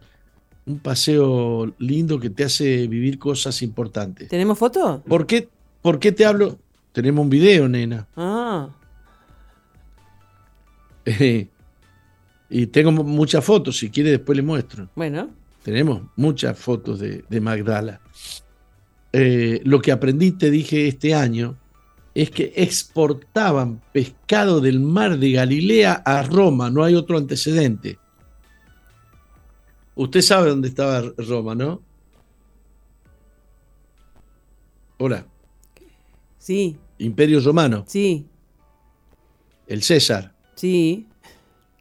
Un 0.65 0.79
paseo 0.79 1.73
lindo 1.79 2.19
que 2.19 2.29
te 2.29 2.43
hace 2.43 2.87
vivir 2.87 3.17
cosas 3.17 3.61
importantes. 3.61 4.27
¿Tenemos 4.27 4.57
foto? 4.57 5.03
¿Por 5.07 5.25
qué, 5.25 5.49
¿Por 5.81 5.99
qué 5.99 6.11
te 6.11 6.25
hablo? 6.25 6.59
Tenemos 6.91 7.23
un 7.23 7.29
video, 7.29 7.67
nena. 7.67 8.07
Ah. 8.15 8.69
y 12.49 12.67
tengo 12.67 12.91
muchas 12.91 13.43
fotos, 13.43 13.77
si 13.77 13.89
quiere 13.89 14.11
después 14.11 14.35
le 14.35 14.43
muestro. 14.43 14.89
Bueno. 14.95 15.29
Tenemos 15.63 16.01
muchas 16.15 16.57
fotos 16.57 16.99
de, 16.99 17.41
Magdala. 17.41 18.01
Eh, 19.11 19.61
lo 19.63 19.81
que 19.81 19.91
aprendí, 19.91 20.31
te 20.31 20.49
dije 20.49 20.87
este 20.87 21.13
año, 21.13 21.57
es 22.21 22.31
que 22.31 22.51
exportaban 22.57 23.81
pescado 23.93 24.59
del 24.59 24.81
mar 24.81 25.17
de 25.17 25.31
Galilea 25.31 25.93
a 26.05 26.21
Roma, 26.23 26.69
no 26.69 26.83
hay 26.83 26.93
otro 26.93 27.17
antecedente. 27.17 27.97
Usted 29.95 30.21
sabe 30.21 30.49
dónde 30.49 30.67
estaba 30.67 31.01
Roma, 31.17 31.55
¿no? 31.55 31.81
Hola. 34.97 35.25
Sí. 36.37 36.77
Imperio 36.97 37.39
Romano. 37.39 37.85
Sí. 37.87 38.25
El 39.65 39.81
César. 39.81 40.35
Sí. 40.55 41.07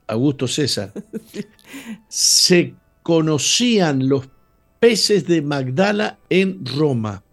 Augusto 0.06 0.46
César. 0.46 0.92
Se 2.08 2.76
conocían 3.02 4.08
los 4.08 4.28
peces 4.78 5.26
de 5.26 5.42
Magdala 5.42 6.20
en 6.30 6.64
Roma. 6.64 7.24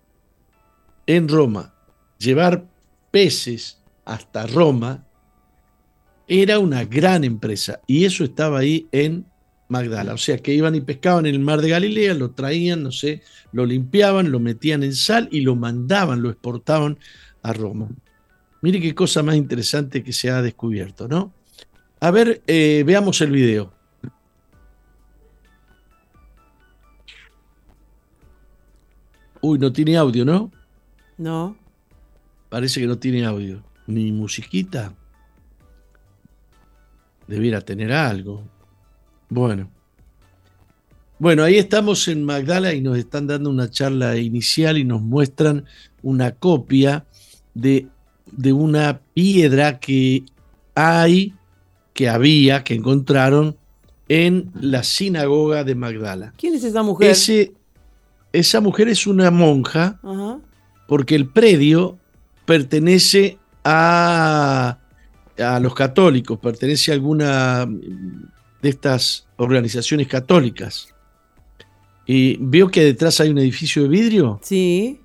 En 1.05 1.27
Roma. 1.27 1.71
Llevar 2.17 2.73
peces 3.15 3.81
hasta 4.03 4.45
Roma 4.45 5.07
era 6.27 6.59
una 6.59 6.83
gran 6.83 7.23
empresa 7.23 7.79
y 7.87 8.03
eso 8.03 8.25
estaba 8.25 8.59
ahí 8.59 8.89
en 8.91 9.25
Magdala. 9.69 10.13
O 10.13 10.17
sea 10.17 10.37
que 10.39 10.53
iban 10.53 10.75
y 10.75 10.81
pescaban 10.81 11.25
en 11.25 11.35
el 11.35 11.39
mar 11.39 11.61
de 11.61 11.69
Galilea, 11.69 12.13
lo 12.13 12.31
traían, 12.31 12.83
no 12.83 12.91
sé, 12.91 13.21
lo 13.53 13.65
limpiaban, 13.65 14.31
lo 14.31 14.41
metían 14.41 14.83
en 14.83 14.93
sal 14.93 15.29
y 15.31 15.39
lo 15.39 15.55
mandaban, 15.55 16.21
lo 16.21 16.29
exportaban 16.29 16.99
a 17.41 17.53
Roma. 17.53 17.87
Mire 18.61 18.81
qué 18.81 18.93
cosa 18.93 19.23
más 19.23 19.37
interesante 19.37 20.03
que 20.03 20.11
se 20.11 20.29
ha 20.29 20.41
descubierto, 20.41 21.07
¿no? 21.07 21.31
A 22.01 22.11
ver, 22.11 22.41
eh, 22.47 22.83
veamos 22.85 23.21
el 23.21 23.31
video. 23.31 23.71
Uy, 29.39 29.57
no 29.57 29.71
tiene 29.71 29.95
audio, 29.95 30.25
¿no? 30.25 30.51
No. 31.17 31.64
Parece 32.49 32.79
que 32.79 32.87
no 32.87 32.97
tiene 32.97 33.25
audio. 33.25 33.63
Ni 33.87 34.11
musiquita. 34.11 34.93
Debiera 37.27 37.61
tener 37.61 37.91
algo. 37.91 38.43
Bueno. 39.29 39.69
Bueno, 41.17 41.43
ahí 41.43 41.57
estamos 41.57 42.07
en 42.07 42.23
Magdala 42.23 42.73
y 42.73 42.81
nos 42.81 42.97
están 42.97 43.27
dando 43.27 43.49
una 43.49 43.69
charla 43.69 44.17
inicial 44.17 44.77
y 44.77 44.83
nos 44.83 45.01
muestran 45.01 45.65
una 46.03 46.31
copia 46.31 47.05
de, 47.53 47.87
de 48.31 48.53
una 48.53 48.99
piedra 49.13 49.79
que 49.79 50.25
hay, 50.75 51.33
que 51.93 52.09
había, 52.09 52.63
que 52.63 52.75
encontraron 52.75 53.55
en 54.09 54.51
la 54.59 54.83
sinagoga 54.83 55.63
de 55.63 55.75
Magdala. 55.75 56.33
¿Quién 56.37 56.53
es 56.53 56.63
esa 56.63 56.83
mujer? 56.83 57.15
esa 58.33 58.59
mujer 58.59 58.89
es 58.89 59.07
una 59.07 59.31
monja, 59.31 59.99
porque 60.87 61.15
el 61.15 61.29
predio 61.29 61.97
pertenece 62.45 63.37
a, 63.63 64.77
a 65.37 65.59
los 65.59 65.73
católicos, 65.73 66.39
pertenece 66.39 66.91
a 66.91 66.95
alguna 66.95 67.65
de 67.65 68.69
estas 68.69 69.27
organizaciones 69.37 70.07
católicas. 70.07 70.95
Y 72.05 72.37
veo 72.39 72.69
que 72.69 72.83
detrás 72.83 73.19
hay 73.19 73.29
un 73.29 73.39
edificio 73.39 73.83
de 73.83 73.89
vidrio. 73.89 74.39
Sí. 74.43 75.01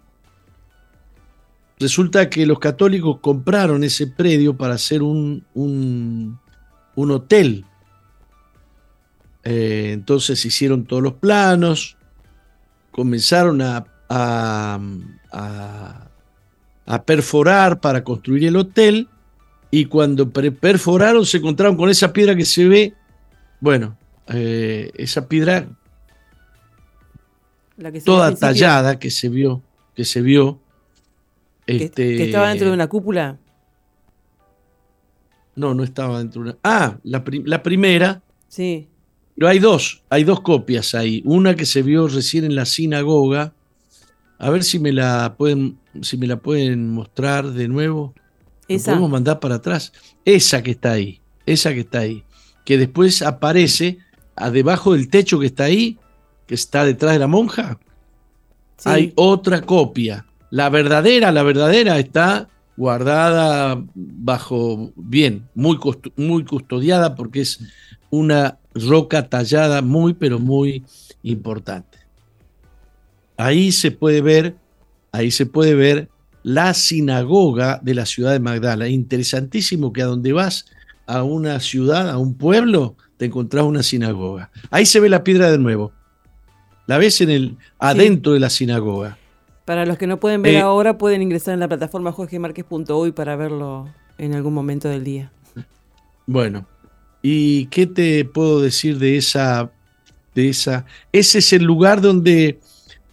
Resulta 1.78 2.28
que 2.28 2.45
los 2.45 2.59
católicos 2.59 3.20
compraron 3.20 3.82
ese 3.84 4.07
predio 4.07 4.55
para 4.55 4.74
hacer 4.74 5.03
un, 5.03 5.47
un, 5.55 6.38
hotel. 6.95 7.64
Eh, 9.45 9.93
entonces 9.95 10.45
hicieron 10.45 10.84
todos 10.84 11.03
los 11.03 11.14
planos, 11.14 11.97
comenzaron 12.91 13.62
a, 13.62 13.86
a, 14.11 14.78
a, 15.32 16.09
perforar 16.99 17.80
para 17.80 18.05
construir 18.05 18.45
el 18.45 18.57
hotel 18.57 19.09
y 19.70 19.84
cuando 19.84 20.30
perforaron 20.30 21.24
se 21.24 21.38
encontraron 21.38 21.76
con 21.76 21.91
esa 21.91 22.12
piedra 22.12 22.34
que 22.34 22.45
se 22.45 22.66
ve, 22.66 22.95
bueno, 23.61 23.97
eh, 24.26 24.91
esa 24.95 25.28
piedra 25.28 25.68
toda 28.05 28.34
tallada 28.34 28.99
que 28.99 29.11
se 29.11 29.28
vio, 29.28 29.62
que 29.95 30.05
se 30.05 30.20
vio. 30.20 30.61
Que, 31.66 31.84
este, 31.84 32.24
estaba 32.24 32.49
dentro 32.49 32.68
de 32.68 32.74
una 32.74 32.88
cúpula. 32.88 33.38
No, 35.55 35.74
no 35.74 35.84
estaba 35.84 36.18
dentro 36.18 36.43
de 36.43 36.51
una. 36.51 36.59
Ah, 36.64 36.99
la, 37.05 37.22
la 37.45 37.62
primera. 37.62 38.22
Sí. 38.49 38.88
Pero 39.36 39.49
hay 39.49 39.59
dos, 39.59 40.03
hay 40.11 40.24
dos 40.24 40.41
copias 40.41 40.95
ahí. 40.95 41.22
Una 41.24 41.55
que 41.55 41.64
se 41.64 41.82
vio 41.82 42.09
recién 42.09 42.45
en 42.45 42.55
la 42.55 42.66
sinagoga. 42.66 43.55
A 44.41 44.49
ver 44.49 44.64
si 44.64 44.78
me 44.78 44.91
la 44.91 45.34
pueden, 45.36 45.78
si 46.01 46.16
me 46.16 46.26
la 46.26 46.38
pueden 46.38 46.88
mostrar 46.88 47.51
de 47.53 47.68
nuevo. 47.68 48.14
Esa. 48.68 48.93
podemos 48.93 49.11
mandar 49.11 49.38
para 49.38 49.57
atrás. 49.57 49.93
Esa 50.24 50.62
que 50.62 50.70
está 50.70 50.93
ahí, 50.93 51.20
esa 51.45 51.74
que 51.74 51.80
está 51.80 52.01
ahí. 52.01 52.24
Que 52.64 52.78
después 52.78 53.20
aparece 53.20 53.99
a 54.36 54.51
debajo 54.51 54.95
del 54.95 55.11
techo 55.11 55.38
que 55.38 55.47
está 55.47 55.64
ahí, 55.64 55.99
que 56.47 56.55
está 56.55 56.84
detrás 56.84 57.12
de 57.12 57.18
la 57.18 57.26
monja. 57.26 57.78
Hay 58.84 59.12
otra 59.14 59.61
copia. 59.61 60.24
La 60.51 60.70
verdadera, 60.70 61.32
la 61.32 61.43
verdadera 61.43 61.99
está 61.99 62.49
guardada 62.76 63.84
bajo, 63.95 64.91
bien, 64.97 65.49
muy, 65.55 65.78
muy 66.16 66.45
custodiada 66.45 67.14
porque 67.14 67.43
es 67.43 67.61
una 68.09 68.59
roca 68.74 69.28
tallada 69.28 69.82
muy, 69.82 70.14
pero 70.14 70.38
muy 70.38 70.84
importante. 71.22 71.99
Ahí 73.41 73.72
se 73.72 73.91
puede 73.91 74.20
ver, 74.20 74.57
ahí 75.12 75.30
se 75.30 75.47
puede 75.47 75.74
ver 75.74 76.09
la 76.43 76.74
sinagoga 76.74 77.80
de 77.82 77.95
la 77.95 78.07
ciudad 78.07 78.32
de 78.32 78.41
Magdala. 78.41 78.88
Interesantísimo 78.88 79.93
que 79.93 80.03
a 80.03 80.07
donde 80.07 80.32
vas 80.32 80.66
a 81.07 81.22
una 81.22 81.61
ciudad, 81.61 82.09
a 82.09 82.18
un 82.18 82.34
pueblo, 82.34 82.97
te 83.16 83.26
encontrás 83.26 83.64
una 83.64 83.82
sinagoga. 83.82 84.51
Ahí 84.70 84.86
se 84.86 85.01
ve 85.01 85.09
la 85.09 85.24
piedra 85.24 85.51
de 85.51 85.59
nuevo. 85.59 85.93
La 86.86 86.99
ves 86.99 87.20
en 87.20 87.30
el 87.30 87.57
adentro 87.78 88.32
de 88.32 88.41
la 88.41 88.51
sinagoga. 88.51 89.18
Para 89.64 89.86
los 89.86 89.99
que 89.99 90.07
no 90.07 90.18
pueden 90.18 90.43
ver 90.43 90.55
eh, 90.55 90.61
ahora, 90.61 90.99
pueden 90.99 91.22
ingresar 91.22 91.55
en 91.55 91.61
la 91.61 91.68
plataforma 91.68 92.12
jorgemarquez.uy 92.12 93.12
para 93.12 93.36
verlo 93.36 93.88
en 94.18 94.34
algún 94.34 94.55
momento 94.55 94.88
del 94.88 95.05
día. 95.05 95.30
Bueno, 96.26 96.66
¿Y 97.22 97.66
qué 97.66 97.86
te 97.86 98.24
puedo 98.24 98.61
decir 98.61 98.99
de 98.99 99.16
esa, 99.16 99.70
de 100.34 100.49
esa? 100.49 100.86
Ese 101.12 101.38
es 101.38 101.53
el 101.53 101.64
lugar 101.64 102.01
donde, 102.01 102.59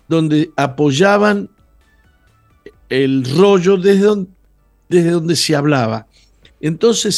donde 0.07 0.51
apoyaban 0.55 1.49
el 2.89 3.25
rollo 3.35 3.77
desde 3.77 4.03
donde, 4.03 4.29
desde 4.89 5.11
donde 5.11 5.35
se 5.35 5.55
hablaba. 5.55 6.07
Entonces 6.59 7.15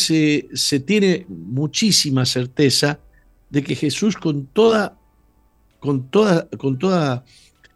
se, 0.53 0.79
tiene 0.81 1.25
muchísima 1.29 2.25
certeza 2.25 2.99
de 3.49 3.63
que 3.63 3.75
Jesús 3.75 4.17
con 4.17 4.45
toda, 4.47 4.97
con 5.79 6.09
toda, 6.09 6.47
con 6.57 6.77
toda 6.77 7.23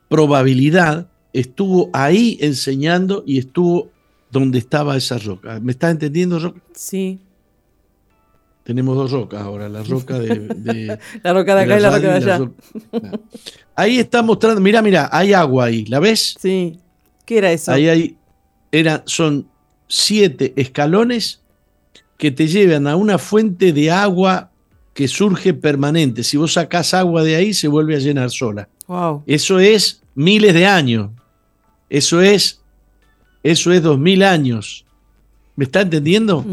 probabilidad 0.09 1.09
estuvo 1.31 1.89
ahí 1.93 2.37
enseñando 2.41 3.23
y 3.25 3.39
estuvo 3.39 3.89
donde 4.29 4.59
estaba 4.59 4.97
esa 4.97 5.17
roca. 5.17 5.59
¿Me 5.59 5.71
estás 5.71 5.91
entendiendo, 5.91 6.39
Roca? 6.39 6.61
Sí. 6.73 7.19
Tenemos 8.63 8.95
dos 8.95 9.11
rocas 9.11 9.41
ahora, 9.41 9.67
la 9.67 9.83
roca 9.83 10.19
de... 10.19 10.97
la 11.23 11.33
roca 11.33 11.55
de 11.55 11.61
acá 11.63 11.77
y 11.77 11.81
la 11.81 11.89
roca 11.89 12.19
de 12.19 12.31
allá. 12.31 12.51
Ahí 13.75 13.99
está 13.99 14.21
mostrando, 14.21 14.61
mira, 14.61 14.81
mira, 14.81 15.09
hay 15.11 15.33
agua 15.33 15.65
ahí, 15.65 15.85
¿la 15.85 15.99
ves? 15.99 16.35
Sí. 16.39 16.79
¿Qué 17.25 17.39
era 17.39 17.51
eso? 17.51 17.71
Ahí 17.71 17.89
hay, 17.89 18.17
era, 18.71 19.03
son 19.05 19.47
siete 19.87 20.53
escalones 20.55 21.41
que 22.17 22.31
te 22.31 22.47
llevan 22.47 22.87
a 22.87 22.95
una 22.95 23.17
fuente 23.17 23.73
de 23.73 23.91
agua 23.91 24.49
que 24.93 25.07
surge 25.07 25.53
permanente. 25.53 26.23
Si 26.23 26.37
vos 26.37 26.53
sacás 26.53 26.93
agua 26.93 27.23
de 27.23 27.35
ahí, 27.35 27.53
se 27.53 27.67
vuelve 27.67 27.95
a 27.95 27.99
llenar 27.99 28.29
sola. 28.29 28.69
Wow. 28.87 29.23
Eso 29.25 29.59
es 29.59 30.01
miles 30.15 30.53
de 30.53 30.65
años. 30.65 31.09
Eso 31.89 32.21
es, 32.21 32.61
eso 33.43 33.71
es 33.71 33.83
dos 33.83 33.99
mil 33.99 34.23
años. 34.23 34.85
¿Me 35.55 35.65
está 35.65 35.81
entendiendo? 35.81 36.45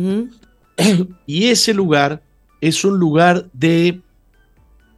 y 1.26 1.46
ese 1.46 1.74
lugar 1.74 2.22
es 2.60 2.84
un 2.84 2.98
lugar 2.98 3.48
de 3.52 4.00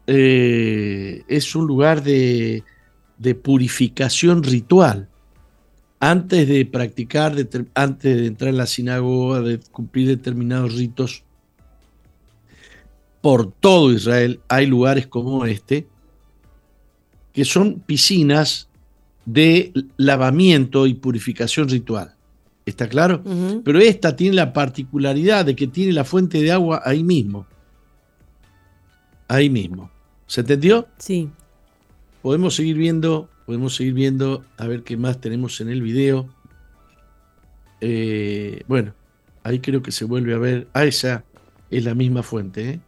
eh, 0.07 1.22
es 1.28 1.55
un 1.55 1.66
lugar 1.66 2.03
de, 2.03 2.64
purificación 3.43 4.43
ritual. 4.43 5.09
Antes 6.01 6.49
de 6.49 6.66
practicar, 6.66 7.37
antes 7.74 8.16
de 8.16 8.26
entrar 8.26 8.51
en 8.51 8.57
la 8.57 8.66
sinagoga, 8.66 9.41
de 9.41 9.61
cumplir 9.70 10.09
determinados 10.09 10.74
ritos, 10.74 11.22
por 13.20 13.53
todo 13.53 13.93
Israel 13.93 14.41
hay 14.49 14.66
lugares 14.66 15.07
como 15.07 15.47
este, 15.47 15.87
que 17.33 17.45
son 17.45 17.78
piscinas 17.78 18.68
de 19.24 19.72
lavamiento 19.97 20.89
y 20.89 20.95
purificación 20.95 21.68
ritual. 21.68 22.16
¿Está 22.64 22.88
claro? 22.88 23.22
Pero 23.64 23.78
esta 23.80 24.14
tiene 24.14 24.36
la 24.36 24.52
particularidad 24.52 25.44
de 25.44 25.56
que 25.56 25.66
tiene 25.66 25.92
la 25.92 26.04
fuente 26.04 26.40
de 26.40 26.52
agua 26.52 26.82
ahí 26.84 27.02
mismo. 27.02 27.46
Ahí 29.26 29.50
mismo. 29.50 29.90
¿Se 30.26 30.42
entendió? 30.42 30.86
Sí. 30.98 31.28
Podemos 32.22 32.54
seguir 32.54 32.76
viendo, 32.76 33.28
podemos 33.46 33.74
seguir 33.74 33.94
viendo, 33.94 34.44
a 34.56 34.66
ver 34.68 34.84
qué 34.84 34.96
más 34.96 35.20
tenemos 35.20 35.60
en 35.60 35.70
el 35.70 35.82
video. 35.82 36.28
Eh, 37.80 38.62
bueno, 38.68 38.94
ahí 39.42 39.58
creo 39.58 39.82
que 39.82 39.90
se 39.90 40.04
vuelve 40.04 40.34
a 40.34 40.38
ver. 40.38 40.68
Ah, 40.72 40.84
esa 40.84 41.24
es 41.68 41.84
la 41.84 41.94
misma 41.94 42.22
fuente. 42.22 42.70
¿eh? 42.70 42.80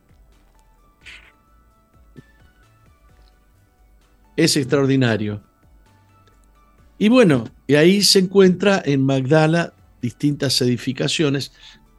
Es 4.36 4.56
extraordinario. 4.56 5.40
Y 6.98 7.08
bueno, 7.08 7.44
y 7.66 7.74
ahí 7.74 8.02
se 8.02 8.20
encuentra 8.20 8.82
en 8.84 9.04
Magdala 9.04 9.74
distintas 10.00 10.60
edificaciones. 10.60 11.52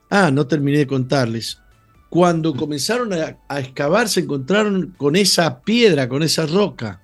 Ah, 0.10 0.32
no 0.32 0.48
terminé 0.48 0.78
de 0.80 0.88
contarles. 0.88 1.60
Cuando 2.10 2.56
comenzaron 2.56 3.12
a, 3.14 3.60
excavar 3.60 4.08
se 4.08 4.22
encontraron 4.22 4.94
con 4.96 5.16
esa 5.16 5.62
piedra, 5.62 6.08
con 6.08 6.24
esa 6.24 6.46
roca. 6.46 7.02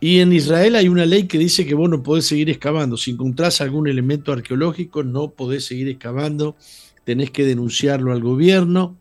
Y 0.00 0.20
en 0.20 0.32
Israel 0.32 0.76
hay 0.76 0.88
una 0.88 1.06
ley 1.06 1.26
que 1.26 1.38
dice 1.38 1.66
que 1.66 1.74
vos 1.74 1.90
no 1.90 2.02
podés 2.02 2.26
seguir 2.26 2.50
excavando. 2.50 2.96
Si 2.96 3.10
encontrás 3.10 3.60
algún 3.60 3.88
elemento 3.88 4.32
arqueológico, 4.32 5.02
no 5.02 5.30
podés 5.30 5.66
seguir 5.66 5.88
excavando. 5.88 6.56
Tenés 7.04 7.30
que 7.30 7.44
denunciarlo 7.44 8.12
al 8.12 8.22
gobierno 8.22 8.96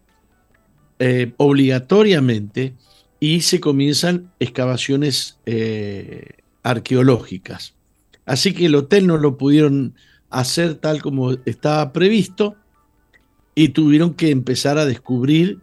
eh, 1.00 1.34
obligatoriamente 1.38 2.74
y 3.20 3.42
se 3.42 3.60
comienzan 3.60 4.32
excavaciones 4.40 5.40
eh, 5.46 6.38
arqueológicas. 6.70 7.76
Así 8.26 8.54
que 8.54 8.66
el 8.66 8.76
hotel 8.76 9.08
no 9.08 9.18
lo 9.18 9.38
pudieron 9.38 9.96
hacer 10.30 10.76
tal 10.76 11.02
como 11.02 11.32
estaba 11.46 11.94
previsto 11.94 12.56
y 13.56 13.70
tuvieron 13.70 14.14
que 14.14 14.32
empezar 14.32 14.78
a 14.78 14.86
descubrir 14.86 15.60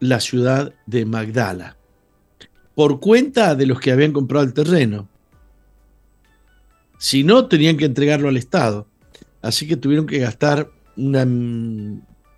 la 0.00 0.20
ciudad 0.20 0.72
de 0.86 1.04
Magdala 1.04 1.76
por 2.74 3.00
cuenta 3.00 3.54
de 3.54 3.66
los 3.66 3.80
que 3.80 3.92
habían 3.92 4.12
comprado 4.12 4.44
el 4.46 4.54
terreno. 4.54 5.08
Si 6.96 7.24
no, 7.24 7.46
tenían 7.46 7.76
que 7.76 7.84
entregarlo 7.84 8.28
al 8.28 8.36
Estado. 8.36 8.86
Así 9.42 9.66
que 9.66 9.76
tuvieron 9.76 10.06
que 10.06 10.18
gastar 10.18 10.70
una, 10.96 11.24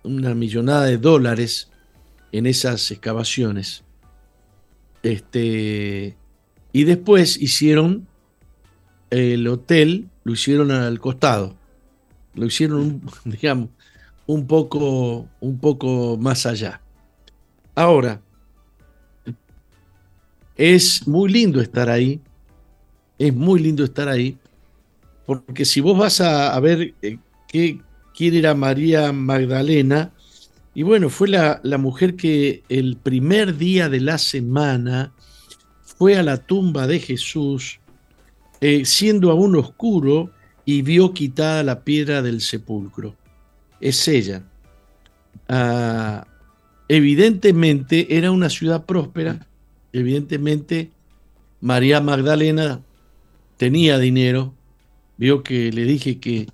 millonada 0.03 0.85
de 0.85 0.97
dólares 0.97 1.71
en 2.31 2.45
esas 2.45 2.91
excavaciones. 2.91 3.83
Este, 5.01 6.17
y 6.73 6.83
después 6.85 7.41
hicieron 7.41 8.07
el 9.09 9.47
hotel, 9.47 10.09
lo 10.23 10.33
hicieron 10.33 10.71
al 10.71 10.99
costado. 10.99 11.55
Lo 12.33 12.45
hicieron, 12.45 13.01
digamos, 13.25 13.69
un 14.25 14.47
poco, 14.47 15.27
un 15.39 15.59
poco 15.59 16.17
más 16.17 16.45
allá. 16.45 16.81
Ahora, 17.75 18.21
es 20.55 21.07
muy 21.07 21.31
lindo 21.31 21.61
estar 21.61 21.89
ahí. 21.89 22.21
Es 23.17 23.33
muy 23.33 23.61
lindo 23.61 23.83
estar 23.83 24.07
ahí. 24.07 24.37
Porque 25.25 25.65
si 25.65 25.81
vos 25.81 25.97
vas 25.97 26.21
a, 26.21 26.57
ver 26.59 26.93
eh, 27.01 27.17
qué, 27.47 27.79
quién 28.15 28.35
era 28.35 28.55
María 28.55 29.11
Magdalena, 29.11 30.11
y 30.73 30.83
bueno, 30.83 31.09
fue 31.09 31.27
la, 31.27 31.59
la 31.63 31.77
mujer 31.77 32.15
que 32.15 32.63
el 32.69 32.95
primer 32.95 33.57
día 33.57 33.89
de 33.89 33.99
la 33.99 34.17
semana 34.17 35.11
fue 36.01 36.17
a 36.17 36.23
la 36.23 36.37
tumba 36.37 36.87
de 36.87 36.97
Jesús, 36.97 37.79
eh, 38.59 38.85
siendo 38.85 39.29
aún 39.29 39.55
oscuro, 39.55 40.31
y 40.65 40.81
vio 40.81 41.13
quitada 41.13 41.61
la 41.61 41.83
piedra 41.83 42.23
del 42.23 42.41
sepulcro. 42.41 43.15
Es 43.79 44.07
ella. 44.07 44.41
Ah, 45.47 46.25
evidentemente 46.87 48.17
era 48.17 48.31
una 48.31 48.49
ciudad 48.49 48.87
próspera, 48.87 49.45
evidentemente 49.93 50.89
María 51.59 52.01
Magdalena 52.01 52.81
tenía 53.57 53.99
dinero, 53.99 54.55
vio 55.17 55.43
que 55.43 55.71
le 55.71 55.83
dije 55.83 56.17
que, 56.17 56.47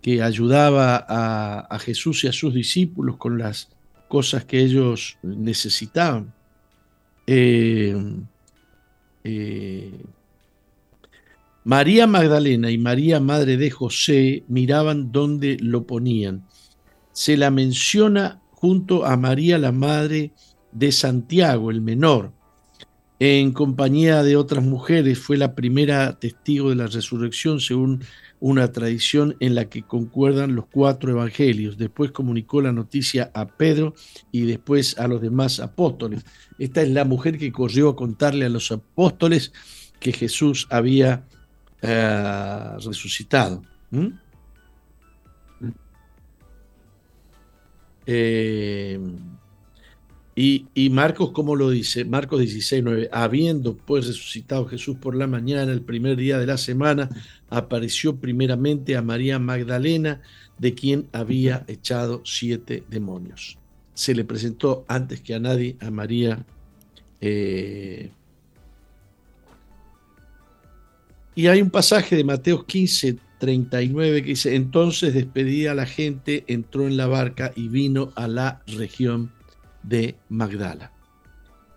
que 0.00 0.22
ayudaba 0.22 1.04
a, 1.08 1.58
a 1.58 1.78
Jesús 1.80 2.22
y 2.22 2.28
a 2.28 2.32
sus 2.32 2.54
discípulos 2.54 3.16
con 3.16 3.36
las 3.36 3.68
cosas 4.06 4.44
que 4.44 4.60
ellos 4.60 5.18
necesitaban. 5.24 6.32
Eh, 7.26 7.96
eh, 9.24 9.92
María 11.64 12.06
Magdalena 12.06 12.70
y 12.70 12.78
María 12.78 13.20
Madre 13.20 13.56
de 13.56 13.70
José 13.70 14.44
miraban 14.48 15.12
dónde 15.12 15.58
lo 15.60 15.86
ponían. 15.86 16.46
Se 17.12 17.36
la 17.36 17.50
menciona 17.50 18.40
junto 18.52 19.04
a 19.04 19.16
María 19.16 19.58
la 19.58 19.72
Madre 19.72 20.32
de 20.72 20.92
Santiago, 20.92 21.70
el 21.70 21.80
menor. 21.80 22.32
En 23.18 23.52
compañía 23.52 24.22
de 24.22 24.36
otras 24.36 24.64
mujeres 24.64 25.18
fue 25.18 25.36
la 25.36 25.54
primera 25.54 26.18
testigo 26.18 26.70
de 26.70 26.76
la 26.76 26.86
resurrección 26.86 27.60
según 27.60 28.02
una 28.40 28.72
tradición 28.72 29.36
en 29.38 29.54
la 29.54 29.66
que 29.66 29.82
concuerdan 29.82 30.54
los 30.54 30.66
cuatro 30.66 31.10
evangelios. 31.10 31.76
Después 31.76 32.10
comunicó 32.10 32.62
la 32.62 32.72
noticia 32.72 33.30
a 33.34 33.46
Pedro 33.46 33.94
y 34.32 34.42
después 34.42 34.98
a 34.98 35.06
los 35.06 35.20
demás 35.20 35.60
apóstoles. 35.60 36.24
Esta 36.58 36.82
es 36.82 36.88
la 36.90 37.04
mujer 37.04 37.38
que 37.38 37.52
corrió 37.52 37.90
a 37.90 37.96
contarle 37.96 38.46
a 38.46 38.48
los 38.48 38.72
apóstoles 38.72 39.52
que 40.00 40.12
Jesús 40.12 40.66
había 40.70 41.24
eh, 41.82 42.70
resucitado. 42.84 43.62
Eh, 48.06 48.98
y, 50.42 50.88
Marcos, 50.88 51.32
¿cómo 51.32 51.54
lo 51.54 51.68
dice? 51.68 52.06
Marcos 52.06 52.40
16, 52.40 52.82
9. 52.82 53.08
Habiendo 53.12 53.76
pues 53.76 54.06
resucitado 54.06 54.64
Jesús 54.64 54.96
por 54.96 55.14
la 55.14 55.26
mañana, 55.26 55.70
el 55.70 55.82
primer 55.82 56.16
día 56.16 56.38
de 56.38 56.46
la 56.46 56.56
semana, 56.56 57.10
apareció 57.50 58.16
primeramente 58.16 58.96
a 58.96 59.02
María 59.02 59.38
Magdalena, 59.38 60.22
de 60.56 60.74
quien 60.74 61.08
había 61.12 61.64
echado 61.68 62.22
siete 62.24 62.84
demonios. 62.88 63.58
Se 63.92 64.14
le 64.14 64.24
presentó 64.24 64.86
antes 64.88 65.20
que 65.20 65.34
a 65.34 65.40
nadie 65.40 65.76
a 65.78 65.90
María. 65.90 66.42
Eh, 67.20 68.10
y 71.34 71.48
hay 71.48 71.60
un 71.60 71.70
pasaje 71.70 72.16
de 72.16 72.24
Mateo 72.24 72.64
15, 72.64 73.18
39 73.40 74.22
que 74.22 74.28
dice, 74.28 74.54
entonces 74.54 75.12
despedida 75.12 75.72
a 75.72 75.74
la 75.74 75.86
gente, 75.86 76.44
entró 76.46 76.86
en 76.86 76.96
la 76.96 77.08
barca 77.08 77.52
y 77.56 77.68
vino 77.68 78.12
a 78.14 78.26
la 78.26 78.62
región 78.66 79.32
de 79.82 80.16
Magdala. 80.28 80.92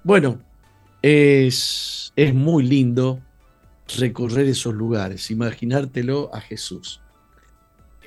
Bueno, 0.03 0.39
es, 1.01 2.13
es 2.15 2.33
muy 2.33 2.63
lindo 2.63 3.21
recorrer 3.97 4.47
esos 4.47 4.73
lugares, 4.73 5.29
imaginártelo 5.31 6.33
a 6.33 6.41
Jesús. 6.41 7.01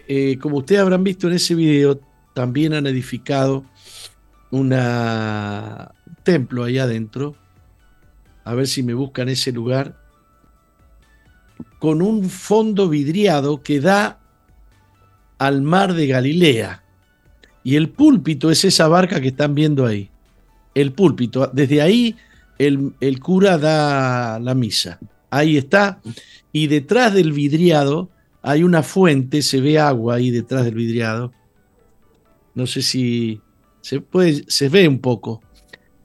Eh, 0.09 0.39
como 0.39 0.59
ustedes 0.59 0.81
habrán 0.81 1.05
visto 1.05 1.27
en 1.27 1.35
ese 1.35 1.55
video, 1.55 2.01
también 2.35 2.75
han 2.75 2.87
edificado 2.87 3.65
un 4.51 4.75
templo 6.23 6.65
allá 6.65 6.85
adentro. 6.85 7.35
A 8.45 8.55
ver 8.55 8.67
si 8.67 8.83
me 8.83 8.95
buscan 8.95 9.29
ese 9.29 9.53
lugar. 9.53 10.01
Con 11.79 12.03
un 12.03 12.29
fondo 12.29 12.89
vidriado 12.89 13.63
que 13.63 13.81
da 13.81 14.21
al 15.39 15.63
mar 15.63 15.95
de 15.95 16.07
Galilea. 16.07 16.83
Y 17.67 17.75
el 17.75 17.89
púlpito 17.89 18.53
es 18.53 18.64
esa 18.64 18.87
barca 18.87 19.21
que 19.21 19.27
están 19.27 19.57
viendo 19.57 19.87
ahí. 19.87 20.09
El 20.73 20.93
púlpito. 20.93 21.51
Desde 21.53 21.83
ahí 21.83 22.14
el, 22.61 23.19
cura 23.19 23.59
da 23.59 24.39
la 24.39 24.55
misa. 24.55 25.01
Ahí 25.31 25.57
está. 25.57 26.01
Y 26.53 26.69
detrás 26.69 27.12
del 27.12 27.33
vidriado 27.33 28.09
hay 28.41 28.62
una 28.62 28.85
fuente, 28.85 29.43
se 29.43 29.61
ve 29.61 29.81
agua 29.81 30.14
ahí 30.14 30.31
detrás 30.31 30.64
del 30.64 30.77
vidriado. 30.77 31.33
No 32.55 32.69
sé 32.69 32.83
si 32.83 33.41
se, 33.81 34.01
puede, 34.01 34.45
se 34.47 34.69
ve 34.69 34.87
un 34.87 35.01
poco. 35.01 35.43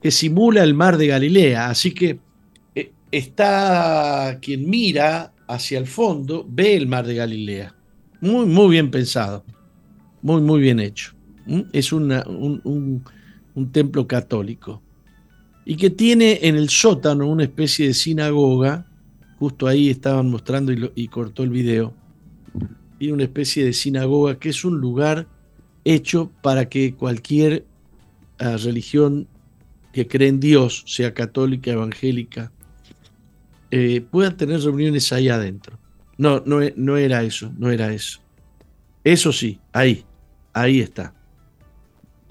Que 0.02 0.10
simula 0.10 0.64
el 0.64 0.74
mar 0.74 0.96
de 0.96 1.06
Galilea. 1.06 1.68
Así 1.68 1.94
que 1.94 2.18
eh, 2.74 2.90
está 3.12 4.40
quien 4.42 4.68
mira 4.68 5.32
hacia 5.46 5.78
el 5.78 5.86
fondo, 5.86 6.44
ve 6.44 6.74
el 6.74 6.88
mar 6.88 7.06
de 7.06 7.14
Galilea. 7.14 7.72
Muy, 8.20 8.46
muy 8.46 8.68
bien 8.68 8.90
pensado. 8.90 9.44
Muy, 10.22 10.40
muy 10.40 10.60
bien 10.60 10.80
hecho. 10.80 11.14
Es 11.72 11.92
un, 11.92 13.02
templo 13.72 14.06
católico. 14.06 14.82
Y 15.64 15.76
que 15.76 15.90
tiene 15.90 16.40
en 16.42 16.56
el 16.56 16.68
sótano 16.68 17.26
una 17.26 17.44
especie 17.44 17.86
de 17.86 17.94
sinagoga. 17.94 18.86
Justo 19.38 19.66
ahí 19.66 19.90
estaban 19.90 20.30
mostrando 20.30 20.72
y, 20.72 21.08
cortó 21.08 21.42
el 21.42 21.50
video. 21.50 21.94
Tiene 22.98 23.14
una 23.14 23.24
especie 23.24 23.64
de 23.64 23.72
sinagoga 23.72 24.38
que 24.38 24.50
es 24.50 24.64
un 24.64 24.80
lugar 24.80 25.26
hecho 25.84 26.30
para 26.42 26.68
que 26.68 26.94
cualquier 26.94 27.64
ah, 28.38 28.56
religión 28.56 29.26
que 29.92 30.06
cree 30.06 30.28
en 30.28 30.40
Dios, 30.40 30.84
sea 30.86 31.12
católica, 31.12 31.72
evangélica, 31.72 32.52
eh, 33.70 34.00
puedan 34.00 34.36
tener 34.36 34.60
reuniones 34.60 35.12
ahí 35.12 35.28
adentro. 35.28 35.78
No, 36.18 36.42
no, 36.46 36.60
no 36.76 36.96
era 36.96 37.22
eso, 37.22 37.52
no 37.58 37.70
era 37.70 37.92
eso. 37.92 38.20
Eso 39.04 39.32
sí, 39.32 39.58
ahí, 39.72 40.04
ahí 40.52 40.80
está. 40.80 41.14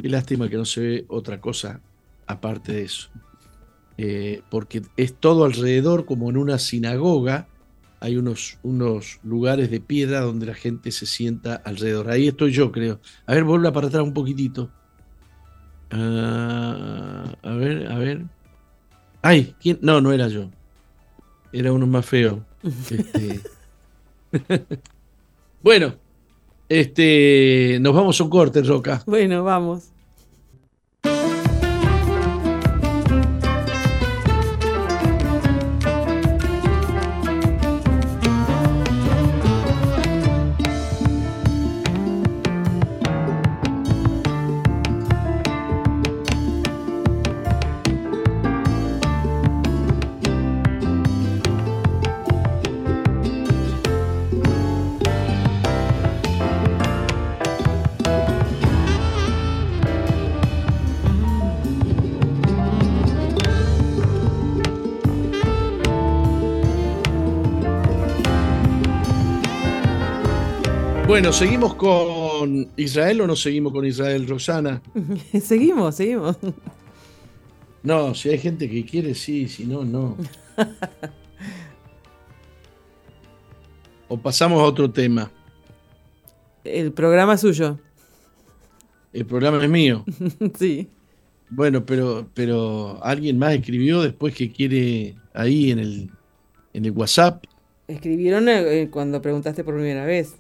Qué 0.02 0.10
lástima 0.10 0.50
que 0.50 0.58
no 0.58 0.66
se 0.66 0.82
ve 0.82 1.06
otra 1.10 1.40
cosa 1.40 1.80
aparte 2.26 2.74
de 2.74 2.84
eso. 2.84 3.10
Eh, 3.98 4.42
porque 4.50 4.82
es 4.98 5.14
todo 5.14 5.46
alrededor, 5.46 6.06
como 6.06 6.30
en 6.30 6.38
una 6.38 6.58
sinagoga, 6.58 7.48
hay 8.00 8.18
unos, 8.18 8.58
unos 8.64 9.20
lugares 9.24 9.70
de 9.70 9.80
piedra 9.80 10.22
donde 10.22 10.48
la 10.48 10.56
gente 10.56 10.92
se 10.92 11.06
sienta 11.06 11.56
alrededor. 11.56 12.10
Ahí 12.10 12.28
estoy 12.28 12.52
yo, 12.52 12.72
creo. 12.72 13.00
A 13.28 13.36
ver, 13.36 13.44
vuelva 13.44 13.72
para 13.72 13.88
atrás 13.88 14.02
un 14.02 14.14
poquitito. 14.14 14.72
Ah, 15.92 17.36
a 17.44 17.54
ver, 17.54 17.92
a 17.92 17.98
ver. 18.00 18.26
Ay, 19.22 19.56
¿quién? 19.62 19.78
No, 19.82 20.02
no 20.02 20.12
era 20.14 20.30
yo. 20.30 20.50
Era 21.54 21.72
uno 21.72 21.86
más 21.86 22.08
feo. 22.08 22.44
Este... 22.64 23.42
bueno, 25.62 25.94
este, 26.70 27.78
nos 27.82 27.94
vamos 27.94 28.20
a 28.20 28.24
un 28.24 28.30
corte, 28.32 28.64
Roca. 28.64 29.04
Bueno, 29.06 29.44
vamos. 29.44 29.91
Bueno, 71.12 71.34
¿seguimos 71.34 71.76
con 71.76 72.70
Israel 72.78 73.20
o 73.20 73.28
no 73.28 73.36
seguimos 73.36 73.74
con 73.74 73.86
Israel, 73.86 74.26
Rosana? 74.26 74.82
seguimos, 75.44 75.96
seguimos. 75.96 76.38
No, 77.84 78.16
si 78.16 78.30
hay 78.30 78.38
gente 78.38 78.70
que 78.70 78.86
quiere, 78.86 79.14
sí, 79.14 79.50
si 79.50 79.66
no, 79.66 79.84
no. 79.84 80.16
o 84.08 84.18
pasamos 84.18 84.62
a 84.62 84.64
otro 84.64 84.90
tema. 84.90 85.30
El 86.64 86.94
programa 86.94 87.34
es 87.34 87.42
suyo. 87.42 87.78
El 89.12 89.26
programa 89.26 89.62
es 89.62 89.70
mío. 89.70 90.06
sí. 90.58 90.88
Bueno, 91.50 91.86
pero, 91.86 92.26
pero 92.34 93.04
alguien 93.04 93.38
más 93.38 93.54
escribió 93.54 94.02
después 94.02 94.34
que 94.34 94.50
quiere 94.50 95.18
ahí 95.34 95.72
en 95.72 95.80
el, 95.80 96.10
en 96.72 96.86
el 96.86 96.92
WhatsApp. 96.92 97.44
Escribieron 97.90 98.48
eh, 98.48 98.88
cuando 98.90 99.22
preguntaste 99.22 99.66
por 99.66 99.74
primera 99.74 100.06
vez. 100.06 100.38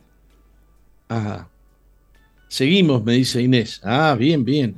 Ajá. 1.11 1.49
Seguimos, 2.47 3.03
me 3.03 3.11
dice 3.11 3.41
Inés. 3.41 3.81
Ah, 3.83 4.15
bien, 4.17 4.45
bien. 4.45 4.75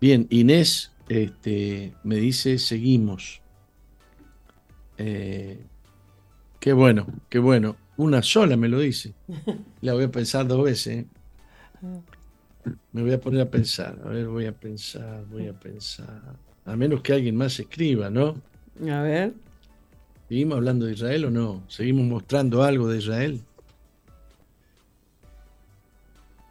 Bien, 0.00 0.24
Inés 0.30 0.92
este, 1.08 1.94
me 2.04 2.14
dice 2.14 2.58
seguimos. 2.58 3.42
Eh, 4.98 5.58
qué 6.60 6.72
bueno, 6.72 7.08
qué 7.28 7.40
bueno. 7.40 7.74
Una 7.96 8.22
sola 8.22 8.56
me 8.56 8.68
lo 8.68 8.78
dice. 8.78 9.14
La 9.80 9.94
voy 9.94 10.04
a 10.04 10.12
pensar 10.12 10.46
dos 10.46 10.62
veces. 10.62 10.98
¿eh? 10.98 11.06
Me 12.92 13.02
voy 13.02 13.12
a 13.12 13.20
poner 13.20 13.40
a 13.40 13.50
pensar. 13.50 13.98
A 14.04 14.10
ver, 14.10 14.28
voy 14.28 14.46
a 14.46 14.52
pensar, 14.52 15.24
voy 15.26 15.48
a 15.48 15.58
pensar. 15.58 16.36
A 16.66 16.76
menos 16.76 17.00
que 17.02 17.14
alguien 17.14 17.34
más 17.34 17.58
escriba, 17.58 18.10
¿no? 18.10 18.40
A 18.88 19.02
ver. 19.02 19.34
¿Seguimos 20.28 20.58
hablando 20.58 20.86
de 20.86 20.92
Israel 20.92 21.24
o 21.24 21.30
no? 21.32 21.64
¿Seguimos 21.66 22.06
mostrando 22.06 22.62
algo 22.62 22.86
de 22.86 22.98
Israel? 22.98 23.42